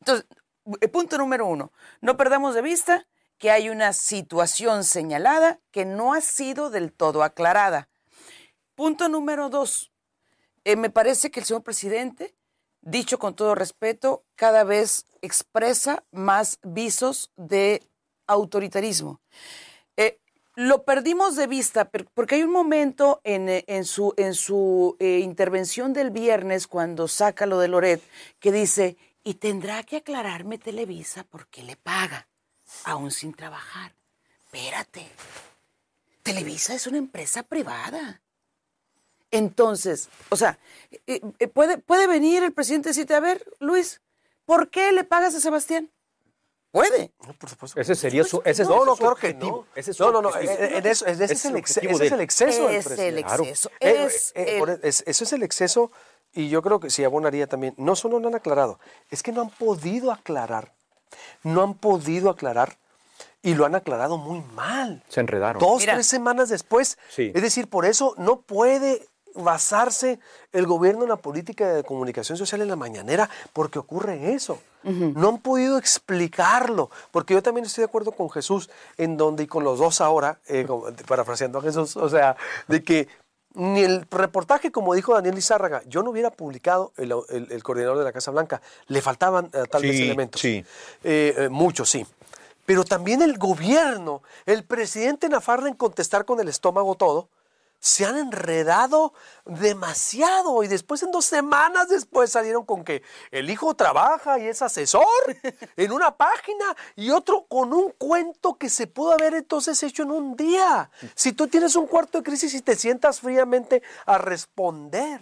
Entonces, 0.00 0.26
punto 0.92 1.18
número 1.18 1.46
uno, 1.46 1.72
no 2.00 2.16
perdamos 2.16 2.54
de 2.54 2.62
vista 2.62 3.06
que 3.38 3.50
hay 3.50 3.68
una 3.68 3.92
situación 3.92 4.84
señalada 4.84 5.60
que 5.70 5.84
no 5.84 6.12
ha 6.12 6.20
sido 6.20 6.70
del 6.70 6.92
todo 6.92 7.22
aclarada. 7.22 7.88
Punto 8.74 9.08
número 9.08 9.48
dos. 9.48 9.92
Eh, 10.64 10.76
me 10.76 10.90
parece 10.90 11.30
que 11.30 11.40
el 11.40 11.46
señor 11.46 11.62
presidente 11.62 12.34
dicho 12.82 13.18
con 13.18 13.34
todo 13.34 13.54
respeto, 13.54 14.24
cada 14.34 14.64
vez 14.64 15.06
expresa 15.22 16.04
más 16.10 16.58
visos 16.62 17.30
de 17.36 17.82
autoritarismo. 18.26 19.20
Eh, 19.96 20.18
lo 20.54 20.84
perdimos 20.84 21.36
de 21.36 21.46
vista 21.46 21.90
porque 22.14 22.36
hay 22.36 22.42
un 22.42 22.52
momento 22.52 23.20
en, 23.24 23.48
eh, 23.48 23.64
su, 23.84 24.14
en 24.16 24.34
su 24.34 24.96
eh, 24.98 25.20
intervención 25.20 25.92
del 25.92 26.10
viernes 26.10 26.66
cuando 26.66 27.08
saca 27.08 27.46
lo 27.46 27.58
de 27.58 27.68
Loret 27.68 28.02
que 28.40 28.52
dice, 28.52 28.96
y 29.28 29.34
tendrá 29.34 29.82
que 29.82 29.98
aclararme 29.98 30.56
Televisa 30.56 31.22
por 31.22 31.48
qué 31.48 31.62
le 31.62 31.76
paga, 31.76 32.26
aún 32.84 33.10
sin 33.10 33.34
trabajar. 33.34 33.92
Espérate, 34.46 35.06
Televisa 36.22 36.72
es 36.74 36.86
una 36.86 36.96
empresa 36.96 37.42
privada. 37.42 38.22
Entonces, 39.30 40.08
o 40.30 40.36
sea, 40.36 40.58
eh, 41.06 41.20
eh, 41.38 41.46
puede, 41.48 41.76
puede 41.76 42.06
venir 42.06 42.42
el 42.42 42.52
presidente 42.54 42.88
y 42.88 42.92
decirte, 42.92 43.14
a 43.14 43.20
ver, 43.20 43.44
Luis, 43.60 44.00
¿por 44.46 44.70
qué 44.70 44.92
le 44.92 45.04
pagas 45.04 45.34
a 45.34 45.40
Sebastián? 45.40 45.90
Puede. 46.70 47.12
No, 47.26 47.34
por 47.34 47.50
supuesto. 47.50 47.78
Ese 47.78 47.94
sería 47.94 48.24
su, 48.24 48.40
ese 48.46 48.64
no, 48.64 48.86
no, 48.86 48.92
su 48.92 49.00
claro 49.00 49.16
que 49.16 49.28
objetivo. 49.28 49.66
no. 49.68 49.72
Ese 49.74 49.90
es 49.90 49.96
su 49.98 50.04
no, 50.04 50.12
no, 50.12 50.22
no, 50.22 50.36
eh, 50.38 50.78
ese, 50.84 50.90
es 50.90 51.02
el, 51.02 51.20
es 51.20 51.44
exceso 51.44 52.66
del 52.68 52.76
Es 52.76 52.86
presidente. 52.86 53.24
Claro. 53.24 53.44
es 53.44 53.68
es- 54.82 55.04
eso 55.06 55.24
es 55.24 55.32
el 55.34 55.42
exceso 55.42 55.92
y 56.34 56.48
yo 56.48 56.62
creo 56.62 56.80
que 56.80 56.90
sí 56.90 57.04
abonaría 57.04 57.46
también. 57.46 57.74
No 57.76 57.96
solo 57.96 58.20
no 58.20 58.28
han 58.28 58.34
aclarado, 58.34 58.78
es 59.10 59.22
que 59.22 59.32
no 59.32 59.42
han 59.42 59.50
podido 59.50 60.12
aclarar. 60.12 60.72
No 61.42 61.62
han 61.62 61.74
podido 61.74 62.30
aclarar 62.30 62.76
y 63.42 63.54
lo 63.54 63.64
han 63.64 63.74
aclarado 63.74 64.18
muy 64.18 64.42
mal. 64.54 65.02
Se 65.08 65.20
enredaron. 65.20 65.60
Dos, 65.60 65.80
Mira. 65.80 65.94
tres 65.94 66.06
semanas 66.06 66.48
después. 66.48 66.98
Sí. 67.08 67.32
Es 67.34 67.42
decir, 67.42 67.68
por 67.68 67.86
eso 67.86 68.14
no 68.18 68.40
puede 68.40 69.06
basarse 69.34 70.18
el 70.52 70.66
gobierno 70.66 71.04
en 71.04 71.10
la 71.10 71.16
política 71.16 71.72
de 71.72 71.84
comunicación 71.84 72.36
social 72.36 72.60
en 72.60 72.68
la 72.68 72.76
mañanera, 72.76 73.30
porque 73.52 73.78
ocurre 73.78 74.32
eso. 74.34 74.60
No 74.84 75.28
han 75.28 75.38
podido 75.38 75.76
explicarlo, 75.76 76.90
porque 77.10 77.34
yo 77.34 77.42
también 77.42 77.66
estoy 77.66 77.82
de 77.82 77.86
acuerdo 77.86 78.12
con 78.12 78.30
Jesús, 78.30 78.70
en 78.96 79.18
donde, 79.18 79.42
y 79.42 79.46
con 79.46 79.62
los 79.62 79.78
dos 79.78 80.00
ahora, 80.00 80.38
eh, 80.46 80.66
parafraseando 81.06 81.58
a 81.58 81.62
Jesús, 81.62 81.96
o 81.96 82.08
sea, 82.08 82.36
de 82.68 82.82
que 82.82 83.08
ni 83.54 83.80
el 83.82 84.06
reportaje, 84.10 84.70
como 84.70 84.94
dijo 84.94 85.14
Daniel 85.14 85.34
Lizárraga, 85.34 85.82
yo 85.86 86.02
no 86.02 86.10
hubiera 86.10 86.30
publicado 86.30 86.92
el, 86.96 87.12
el- 87.30 87.50
el 87.50 87.62
coordinador 87.62 87.98
de 87.98 88.04
la 88.04 88.12
Casa 88.12 88.30
Blanca, 88.30 88.60
le 88.86 89.00
faltaban 89.02 89.46
eh, 89.52 89.64
tal 89.70 89.82
vez 89.82 90.00
elementos. 90.00 90.40
sí. 90.40 90.64
Eh, 91.04 91.34
eh, 91.36 91.48
muchos, 91.48 91.90
sí. 91.90 92.06
Pero 92.66 92.84
también 92.84 93.22
el 93.22 93.38
gobierno, 93.38 94.22
el 94.44 94.62
presidente 94.62 95.28
Nafarra 95.30 95.68
en 95.68 95.74
contestar 95.74 96.24
con 96.26 96.38
el 96.40 96.48
estómago 96.48 96.94
todo, 96.96 97.28
se 97.80 98.04
han 98.04 98.16
enredado 98.16 99.12
demasiado 99.44 100.62
y 100.62 100.68
después 100.68 101.02
en 101.02 101.10
dos 101.10 101.24
semanas 101.24 101.88
después 101.88 102.30
salieron 102.30 102.64
con 102.64 102.84
que 102.84 103.02
el 103.30 103.50
hijo 103.50 103.74
trabaja 103.74 104.38
y 104.38 104.48
es 104.48 104.62
asesor 104.62 105.06
en 105.76 105.92
una 105.92 106.16
página 106.16 106.76
y 106.96 107.10
otro 107.10 107.46
con 107.46 107.72
un 107.72 107.92
cuento 107.92 108.56
que 108.56 108.68
se 108.68 108.86
pudo 108.86 109.12
haber 109.12 109.34
entonces 109.34 109.82
hecho 109.82 110.02
en 110.02 110.10
un 110.10 110.36
día. 110.36 110.90
Si 111.14 111.32
tú 111.32 111.46
tienes 111.46 111.76
un 111.76 111.86
cuarto 111.86 112.18
de 112.18 112.24
crisis 112.24 112.54
y 112.54 112.62
te 112.62 112.76
sientas 112.76 113.20
fríamente 113.20 113.82
a 114.06 114.18
responder. 114.18 115.20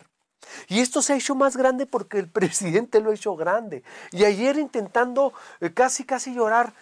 Y 0.69 0.81
esto 0.81 1.03
se 1.03 1.13
ha 1.13 1.17
hecho 1.17 1.35
más 1.35 1.57
grande 1.57 1.87
porque 1.87 2.19
el 2.19 2.29
presidente 2.31 3.01
lo 3.01 3.11
ha 3.11 3.15
hecho 3.15 3.37
grande. 3.37 3.83
Y 4.13 4.25
ayer 4.25 4.57
intentando 4.59 5.33
eh, 5.61 5.73
casi, 5.73 6.05
casi 6.05 6.35
llorar, 6.35 6.73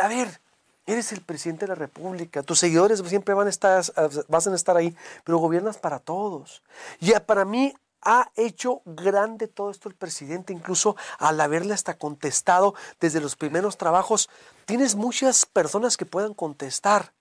a 0.00 0.08
ver, 0.08 0.40
eres 0.86 1.12
el 1.12 1.20
presidente 1.20 1.66
de 1.66 1.68
la 1.68 1.74
República, 1.74 2.42
tus 2.42 2.58
seguidores 2.58 3.00
siempre 3.06 3.34
van 3.34 3.46
a 3.46 3.50
estar, 3.50 3.84
vas 4.28 4.46
a 4.46 4.54
estar 4.54 4.76
ahí, 4.76 4.96
pero 5.24 5.38
gobiernas 5.38 5.78
para 5.78 5.98
todos. 5.98 6.62
Y 7.00 7.12
para 7.26 7.44
mí 7.44 7.74
ha 8.02 8.30
hecho 8.36 8.82
grande 8.84 9.46
todo 9.46 9.70
esto 9.70 9.88
el 9.88 9.94
presidente, 9.94 10.52
incluso 10.52 10.96
al 11.18 11.40
haberle 11.40 11.74
hasta 11.74 11.98
contestado 11.98 12.74
desde 12.98 13.20
los 13.20 13.36
primeros 13.36 13.76
trabajos. 13.76 14.30
Tienes 14.64 14.94
muchas 14.94 15.46
personas 15.46 15.96
que 15.96 16.06
puedan 16.06 16.34
contestar. 16.34 17.12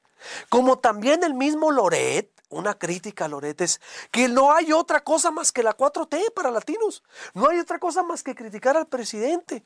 Como 0.50 0.80
también 0.80 1.24
el 1.24 1.34
mismo 1.34 1.72
Loret, 1.72 2.32
una 2.50 2.74
crítica 2.74 3.26
a 3.26 3.28
Loret 3.28 3.62
es 3.62 3.80
que 4.12 4.28
no 4.28 4.52
hay 4.52 4.72
otra 4.74 5.04
cosa 5.04 5.32
más 5.32 5.52
que 5.52 5.63
la 5.63 5.78
4T 5.78 6.34
para 6.34 6.52
latinos. 6.52 7.04
No 7.34 7.50
hay 7.50 7.60
otra 7.60 7.80
cosa 7.80 8.04
más 8.04 8.24
que 8.24 8.36
criticar 8.36 8.76
al 8.76 8.88
presidente. 8.88 9.63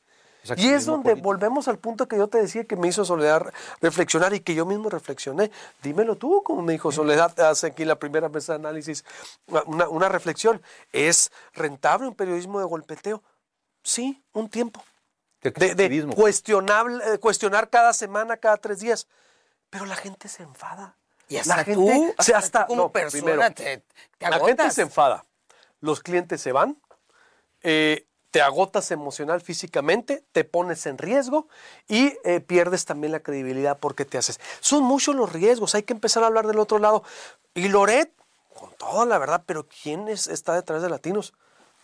Y 0.58 0.70
es 0.70 0.86
donde 0.86 1.12
político. 1.12 1.24
volvemos 1.28 1.68
al 1.68 1.78
punto 1.80 2.08
que 2.08 2.18
yo 2.18 2.28
te 2.28 2.38
decía 2.40 2.66
que 2.66 2.76
me 2.76 2.88
hizo 2.90 3.06
Soledad 3.06 3.54
reflexionar 3.82 4.34
y 4.34 4.42
que 4.42 4.54
yo 4.56 4.66
mismo 4.66 4.90
reflexioné. 4.90 5.52
Dímelo 5.82 6.16
tú, 6.18 6.44
como 6.44 6.62
me 6.62 6.74
dijo 6.74 6.92
Soledad 6.92 7.40
hace 7.40 7.68
aquí 7.68 7.86
la 7.86 7.96
primera 7.96 8.28
mesa 8.30 8.54
de 8.54 8.60
análisis, 8.60 9.06
una, 9.48 9.88
una 9.88 10.10
reflexión. 10.10 10.62
¿Es 10.92 11.32
rentable 11.54 12.08
un 12.08 12.16
periodismo 12.16 12.60
de 12.60 12.66
golpeteo? 12.66 13.24
Sí, 13.84 14.22
un 14.34 14.50
tiempo. 14.50 14.84
De 15.42 15.52
De, 15.52 15.76
de 15.76 16.06
cuestionable- 16.08 17.02
eh, 17.14 17.18
cuestionar 17.20 17.70
cada 17.70 17.94
semana, 17.94 18.38
cada 18.38 18.58
tres 18.58 18.80
días. 18.80 19.08
Pero 19.70 19.86
la 19.86 19.96
gente 19.96 20.28
se 20.28 20.44
enfada. 20.44 20.98
Y 21.30 21.38
hasta 21.38 21.58
la 21.58 21.64
tú, 21.66 21.88
gente 21.88 22.16
se 22.24 22.34
hasta 22.34 22.38
hasta, 22.38 22.62
tú 22.66 22.68
como 22.68 22.84
no, 22.84 22.92
persona 22.92 23.24
primero, 23.24 23.54
te- 23.54 23.84
te 24.18 24.30
la 24.30 24.40
gente 24.46 24.70
se 24.72 24.82
enfada. 24.84 25.26
Los 25.80 26.02
clientes 26.02 26.42
se 26.42 26.52
van. 26.52 26.78
eh, 27.62 28.06
te 28.34 28.42
agotas 28.42 28.90
emocional, 28.90 29.42
físicamente, 29.42 30.24
te 30.32 30.44
pones 30.44 30.88
en 30.88 30.98
riesgo 30.98 31.48
y 31.88 32.18
eh, 32.24 32.40
pierdes 32.40 32.84
también 32.84 33.12
la 33.12 33.20
credibilidad 33.20 33.78
porque 33.78 34.06
te 34.06 34.18
haces. 34.18 34.40
Son 34.60 34.82
muchos 34.84 35.16
los 35.16 35.32
riesgos, 35.32 35.76
hay 35.76 35.84
que 35.84 35.94
empezar 35.94 36.24
a 36.24 36.28
hablar 36.28 36.48
del 36.48 36.58
otro 36.58 36.80
lado. 36.80 37.04
Y 37.54 37.68
Loret, 37.70 38.12
con 38.60 38.72
toda 38.72 39.06
la 39.06 39.20
verdad, 39.20 39.44
pero 39.46 39.68
¿quién 39.84 40.08
es- 40.08 40.26
está 40.26 40.56
detrás 40.56 40.82
de 40.82 40.90
Latinos? 40.90 41.36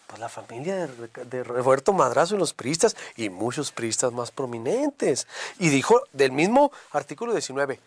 Pues 0.08 0.20
la 0.20 0.28
familia 0.28 0.88
de, 0.88 1.44
Roberto 1.44 1.94
Madrazo 1.94 2.34
y 2.34 2.40
los 2.40 2.56
priistas 2.56 2.98
y 3.16 3.30
muchos 3.30 3.72
priistas 3.72 4.12
más 4.12 4.32
prominentes. 4.32 5.28
Y 5.60 5.70
dijo 5.70 6.02
del 6.14 6.32
mismo 6.32 6.72
artículo 6.94 7.32
19, 7.32 7.80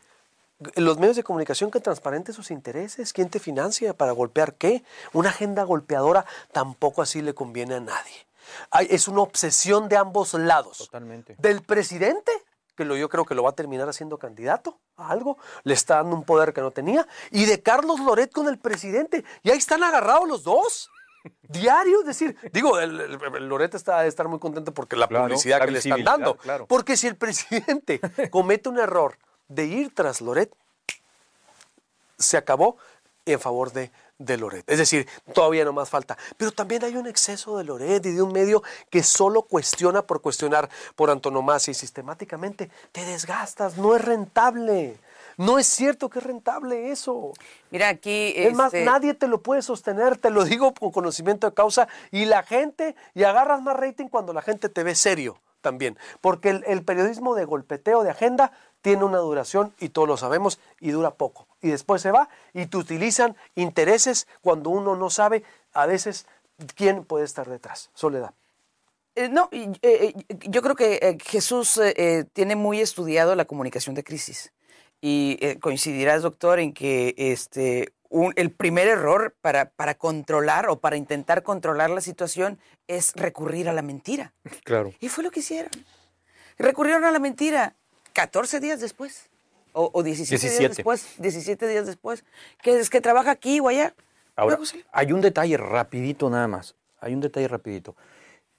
los 0.77 0.99
medios 0.99 1.17
de 1.17 1.25
comunicación 1.25 1.73
que 1.73 1.81
transparenten 1.81 2.33
sus 2.33 2.53
intereses, 2.53 3.13
¿quién 3.13 3.29
te 3.29 3.41
financia 3.41 3.93
para 3.93 4.13
golpear 4.13 4.55
qué? 4.55 4.85
Una 5.13 5.31
agenda 5.31 5.65
golpeadora 5.65 6.27
tampoco 6.53 7.03
así 7.03 7.23
le 7.23 7.35
conviene 7.35 7.75
a 7.75 7.81
nadie. 7.81 8.25
Hay- 8.71 8.89
es 8.91 9.09
una 9.09 9.23
obsesión 9.23 9.89
de 9.89 9.97
ambos 9.97 10.35
lados. 10.35 10.79
Totalmente. 10.79 11.37
Del 11.39 11.63
presidente, 11.63 12.31
que 12.77 12.85
lo, 12.85 12.97
yo 12.97 13.09
creo 13.09 13.25
que 13.25 13.35
lo 13.35 13.43
va 13.43 13.51
a 13.51 13.55
terminar 13.55 13.89
haciendo 13.89 14.19
candidato 14.19 14.81
a 14.97 15.11
algo, 15.11 15.37
le 15.65 15.75
está 15.75 15.97
dando 15.97 16.17
un 16.17 16.25
poder 16.25 16.53
que 16.53 16.61
no 16.61 16.71
tenía, 16.71 17.07
y 17.31 17.45
de 17.45 17.63
Carlos 17.63 18.01
Loret 18.01 18.33
con 18.33 18.49
el 18.49 18.59
presidente. 18.59 19.25
Y 19.43 19.51
ahí 19.51 19.59
están 19.59 19.83
agarrados 19.83 20.27
los 20.29 20.43
dos. 20.45 20.91
Diario, 21.43 22.01
es 22.01 22.07
decir, 22.07 22.37
digo, 22.53 22.79
el, 22.81 22.99
el- 23.01 23.19
el 23.37 23.49
Loret 23.49 23.75
está 23.75 24.01
de 24.01 24.09
estar 24.09 24.27
muy 24.27 24.39
contento 24.41 24.73
porque 24.75 24.97
la 24.97 25.07
Claro, 25.07 25.27
publicidad 25.27 25.61
la 25.61 25.67
que 25.67 25.71
le 25.73 25.79
están 25.79 26.03
dando. 26.03 26.37
claro. 26.37 26.67
Porque 26.67 26.97
si 26.97 27.07
el 27.07 27.17
presidente 27.17 28.01
comete 28.31 28.69
un 28.69 28.79
error 28.79 29.19
de 29.49 29.67
ir 29.67 29.95
tras 29.95 30.21
Loret, 30.21 30.53
se 32.19 32.37
acabó 32.37 32.77
en 33.25 33.39
favor 33.39 33.73
de, 33.73 33.93
de 34.25 34.37
Loret. 34.37 34.65
Es 34.71 34.79
decir, 34.79 35.09
todavía 35.35 35.65
no 35.65 35.73
más 35.73 35.89
falta. 35.89 36.17
Pero 36.37 36.53
también 36.53 36.85
hay 36.85 36.97
un 36.97 37.07
exceso 37.07 37.57
de 37.57 37.65
Loret 37.65 38.05
y 38.07 38.13
de 38.13 38.23
un 38.23 38.33
medio 38.33 38.63
que 38.91 39.03
solo 39.03 39.43
cuestiona 39.43 40.03
por 40.03 40.21
cuestionar 40.21 40.69
por 40.97 41.11
antonomasia 41.11 41.71
y 41.71 41.75
sistemáticamente 41.75 42.71
te 42.93 43.05
desgastas. 43.05 43.77
No 43.77 43.95
es 43.97 44.05
rentable. 44.05 44.99
No 45.37 45.59
es 45.59 45.67
cierto 45.67 46.11
que 46.11 46.19
es 46.19 46.25
rentable 46.25 46.91
eso. 46.91 47.33
Mira, 47.71 47.89
aquí. 47.89 48.33
Es 48.37 48.55
más, 48.55 48.73
este, 48.73 48.85
nadie 48.85 49.15
te 49.15 49.29
lo 49.29 49.43
puede 49.43 49.63
sostener, 49.63 50.17
te 50.17 50.31
lo 50.31 50.45
digo 50.45 50.75
con 50.75 50.91
conocimiento 50.91 51.49
de 51.49 51.55
causa, 51.55 51.89
y 52.11 52.27
la 52.27 52.43
gente, 52.43 52.95
y 53.15 53.25
agarras 53.25 53.63
más 53.63 53.77
rating 53.77 54.09
cuando 54.09 54.33
la 54.33 54.43
gente 54.43 54.69
te 54.69 54.83
ve 54.83 54.95
serio 54.95 55.39
también, 55.61 55.97
porque 56.21 56.51
el, 56.51 56.65
el 56.67 56.83
periodismo 56.83 57.35
de 57.35 57.45
golpeteo 57.45 58.03
de 58.03 58.11
agenda 58.11 58.53
tiene 58.83 59.05
una 59.05 59.19
duración, 59.19 59.73
y 59.81 59.89
todos 59.89 60.07
lo 60.09 60.17
sabemos, 60.17 60.59
y 60.81 60.91
dura 60.91 61.13
poco, 61.13 61.47
y 61.63 61.71
después 61.71 62.03
se 62.03 62.11
va, 62.11 62.29
y 62.53 62.67
te 62.67 62.77
utilizan 62.77 63.37
intereses 63.55 64.27
cuando 64.43 64.71
uno 64.71 64.97
no 64.97 65.09
sabe 65.09 65.45
a 65.73 65.87
veces 65.87 66.27
quién 66.75 67.05
puede 67.05 67.25
estar 67.25 67.49
detrás. 67.49 67.91
Soledad. 67.95 68.35
Eh, 69.15 69.29
no, 69.29 69.49
eh, 69.53 69.73
eh, 69.83 70.15
yo 70.49 70.63
creo 70.63 70.75
que 70.75 70.95
eh, 71.03 71.19
Jesús 71.25 71.81
tiene 72.33 72.57
muy 72.57 72.81
estudiado 72.81 73.35
la 73.35 73.45
comunicación 73.45 73.95
de 73.95 74.05
crisis. 74.05 74.53
Y 75.05 75.37
eh, 75.41 75.59
coincidirás, 75.59 76.23
doctor, 76.23 76.61
en 76.61 76.73
que 76.73 77.15
este, 77.17 77.93
un- 78.09 78.33
el 78.37 78.53
primer 78.53 78.87
error 78.89 79.35
para, 79.41 79.71
para 79.71 79.95
controlar 79.97 80.69
o 80.71 80.79
para 80.79 80.97
intentar 80.97 81.43
controlar 81.43 81.91
la 81.91 82.01
situación 82.01 82.59
es 82.87 83.13
recurrir 83.17 83.69
a 83.69 83.73
la 83.73 83.83
mentira. 83.83 84.33
Claro. 84.65 84.93
Y 85.01 85.09
fue 85.09 85.25
lo 85.25 85.31
que 85.31 85.41
hicieron. 85.41 85.73
Recurrieron 86.57 87.05
a 87.05 87.11
la 87.11 87.19
mentira 87.19 87.75
14 88.13 88.61
días 88.61 88.81
después. 88.81 89.29
O, 89.73 89.91
o 89.93 90.03
17, 90.03 90.41
17. 90.41 90.59
días 90.59 90.77
después. 90.77 91.07
17 91.19 91.69
días 91.69 91.87
después. 91.87 92.25
Que 92.63 92.79
es 92.79 92.91
que 92.91 93.01
trabaja 93.01 93.31
aquí 93.31 93.61
o 93.61 93.69
allá. 93.69 93.95
Ahora, 94.37 94.59
hay 94.93 95.13
un 95.13 95.21
detalle 95.21 95.57
rapidito 95.57 96.31
nada 96.31 96.49
más. 96.49 96.75
Hay 97.01 97.15
un 97.15 97.21
detalle 97.21 97.49
rapidito. 97.49 97.97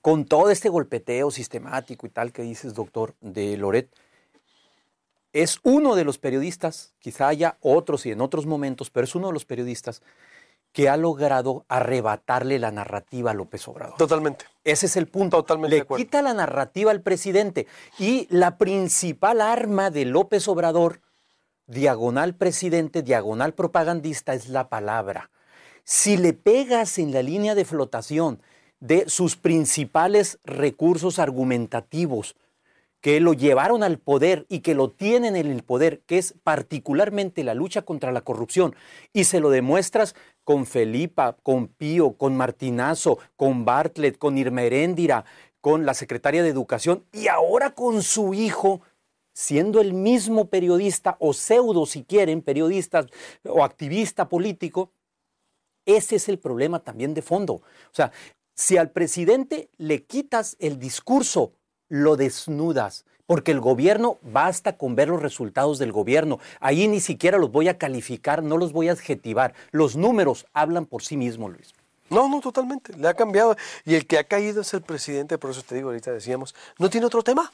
Con 0.01 0.25
todo 0.25 0.49
este 0.49 0.69
golpeteo 0.69 1.31
sistemático 1.31 2.05
y 2.05 2.09
tal 2.09 2.31
que 2.31 2.41
dices, 2.43 2.73
doctor, 2.73 3.15
de 3.21 3.55
Loret, 3.57 3.89
es 5.31 5.59
uno 5.63 5.95
de 5.95 6.03
los 6.03 6.19
periodistas, 6.19 6.93
quizá 6.99 7.27
haya 7.27 7.57
otros 7.61 8.05
y 8.05 8.11
en 8.11 8.21
otros 8.21 8.45
momentos, 8.45 8.89
pero 8.89 9.05
es 9.05 9.15
uno 9.15 9.27
de 9.27 9.33
los 9.33 9.45
periodistas 9.45 10.03
que 10.73 10.89
ha 10.89 10.97
logrado 10.97 11.65
arrebatarle 11.69 12.57
la 12.57 12.71
narrativa 12.71 13.31
a 13.31 13.33
López 13.35 13.67
Obrador. 13.67 13.95
Totalmente. 13.95 14.45
Ese 14.63 14.87
es 14.87 14.97
el 14.97 15.07
punto. 15.07 15.37
Totalmente 15.37 15.77
Le 15.77 15.85
quita 15.85 16.21
la 16.23 16.33
narrativa 16.33 16.89
al 16.89 17.01
presidente. 17.01 17.67
Y 17.99 18.27
la 18.29 18.57
principal 18.57 19.39
arma 19.39 19.91
de 19.91 20.05
López 20.05 20.47
Obrador, 20.47 20.99
diagonal 21.67 22.35
presidente, 22.35 23.03
diagonal 23.03 23.53
propagandista, 23.53 24.33
es 24.33 24.49
la 24.49 24.67
palabra. 24.67 25.29
Si 25.83 26.17
le 26.17 26.33
pegas 26.33 26.97
en 26.97 27.13
la 27.13 27.21
línea 27.21 27.53
de 27.53 27.65
flotación 27.65 28.41
de 28.79 29.07
sus 29.07 29.35
principales 29.37 30.39
recursos 30.43 31.19
argumentativos, 31.19 32.35
que 33.03 33.19
lo 33.19 33.33
llevaron 33.33 33.83
al 33.83 33.99
poder 33.99 34.45
y 34.47 34.61
que 34.61 34.75
lo 34.75 34.89
tienen 34.89 35.35
en 35.35 35.47
el 35.47 35.61
poder, 35.61 35.99
que 36.05 36.17
es 36.17 36.35
particularmente 36.41 37.43
la 37.43 37.53
lucha 37.53 37.81
contra 37.81 38.13
la 38.13 38.21
corrupción, 38.21 38.77
y 39.11 39.25
se 39.25 39.41
lo 39.41 39.49
demuestras 39.49 40.15
con 40.45 40.65
Felipa, 40.65 41.35
con 41.43 41.67
Pío, 41.67 42.13
con 42.13 42.37
Martinazo, 42.37 43.19
con 43.35 43.65
Bartlett, 43.65 44.17
con 44.17 44.37
Irma 44.37 44.63
Heréndira, 44.63 45.25
con 45.59 45.85
la 45.85 45.93
secretaria 45.95 46.43
de 46.43 46.49
Educación 46.49 47.03
y 47.11 47.27
ahora 47.27 47.71
con 47.71 48.03
su 48.03 48.33
hijo, 48.33 48.79
siendo 49.33 49.81
el 49.81 49.93
mismo 49.93 50.45
periodista 50.45 51.17
o 51.19 51.33
pseudo, 51.33 51.85
si 51.85 52.05
quieren, 52.05 52.41
periodista 52.41 53.05
o 53.45 53.65
activista 53.65 54.29
político, 54.29 54.93
ese 55.85 56.15
es 56.15 56.29
el 56.29 56.39
problema 56.39 56.79
también 56.79 57.13
de 57.13 57.21
fondo. 57.21 57.55
O 57.55 57.91
sea, 57.91 58.13
si 58.55 58.77
al 58.77 58.91
presidente 58.91 59.69
le 59.75 60.05
quitas 60.05 60.55
el 60.59 60.79
discurso, 60.79 61.51
lo 61.93 62.15
desnudas, 62.15 63.05
porque 63.27 63.51
el 63.51 63.59
gobierno 63.59 64.17
basta 64.23 64.77
con 64.77 64.95
ver 64.95 65.09
los 65.09 65.21
resultados 65.21 65.77
del 65.77 65.91
gobierno. 65.91 66.39
Ahí 66.59 66.87
ni 66.87 66.99
siquiera 66.99 67.37
los 67.37 67.51
voy 67.51 67.67
a 67.67 67.77
calificar, 67.77 68.41
no 68.41 68.57
los 68.57 68.73
voy 68.73 68.89
a 68.89 68.93
adjetivar. 68.93 69.53
Los 69.69 69.95
números 69.95 70.47
hablan 70.53 70.87
por 70.87 71.03
sí 71.03 71.17
mismos, 71.17 71.51
Luis. 71.51 71.75
No, 72.09 72.27
no, 72.27 72.41
totalmente. 72.41 72.97
Le 72.97 73.07
ha 73.07 73.13
cambiado. 73.13 73.55
Y 73.85 73.93
el 73.93 74.07
que 74.07 74.17
ha 74.17 74.23
caído 74.23 74.61
es 74.61 74.73
el 74.73 74.81
presidente, 74.81 75.37
por 75.37 75.51
eso 75.51 75.61
te 75.61 75.75
digo, 75.75 75.89
ahorita 75.89 76.11
decíamos, 76.11 76.55
no 76.79 76.89
tiene 76.89 77.05
otro 77.05 77.21
tema. 77.21 77.53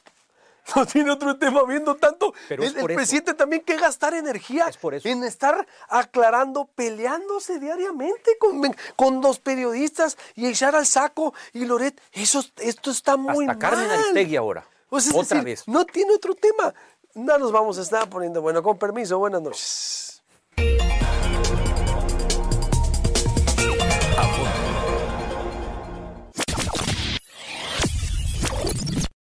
No 0.76 0.86
tiene 0.86 1.12
otro 1.12 1.38
tema 1.38 1.64
viendo 1.64 1.96
tanto. 1.96 2.34
Pero 2.48 2.64
es 2.64 2.76
el, 2.76 2.86
presidente 2.86 3.34
también 3.34 3.64
que 3.64 3.78
gastar 3.78 4.14
energía 4.14 4.66
Es 4.68 4.78
por 4.78 4.94
eso. 4.94 5.08
en 5.08 5.24
estar 5.24 5.68
aclarando, 5.88 6.66
peleándose 6.76 7.60
diariamente 7.60 8.38
con, 8.40 8.76
con 8.96 9.22
los 9.22 9.40
periodistas 9.40 10.18
y 10.36 10.48
echar 10.48 10.76
al 10.76 10.86
saco 10.86 11.34
y 11.54 11.66
Loret. 11.66 12.00
Eso, 12.14 12.44
esto 12.58 12.92
está 12.92 13.18
muy 13.18 13.46
Hasta 13.48 13.60
Carmen 13.60 13.88
mal. 13.88 14.00
Aristegui 14.00 14.36
ahora. 14.36 14.66
Otra 14.90 15.22
decir, 15.22 15.44
vez. 15.44 15.68
No 15.68 15.86
tiene 15.86 16.14
otro 16.14 16.36
tema. 16.36 16.74
No 17.14 17.38
nos 17.38 17.52
vamos 17.52 17.78
a 17.78 17.82
estar 17.82 18.10
poniendo. 18.10 18.42
Bueno, 18.42 18.64
con 18.64 18.78
permiso, 18.78 19.18
buenas 19.20 19.42
noches. 19.42 20.19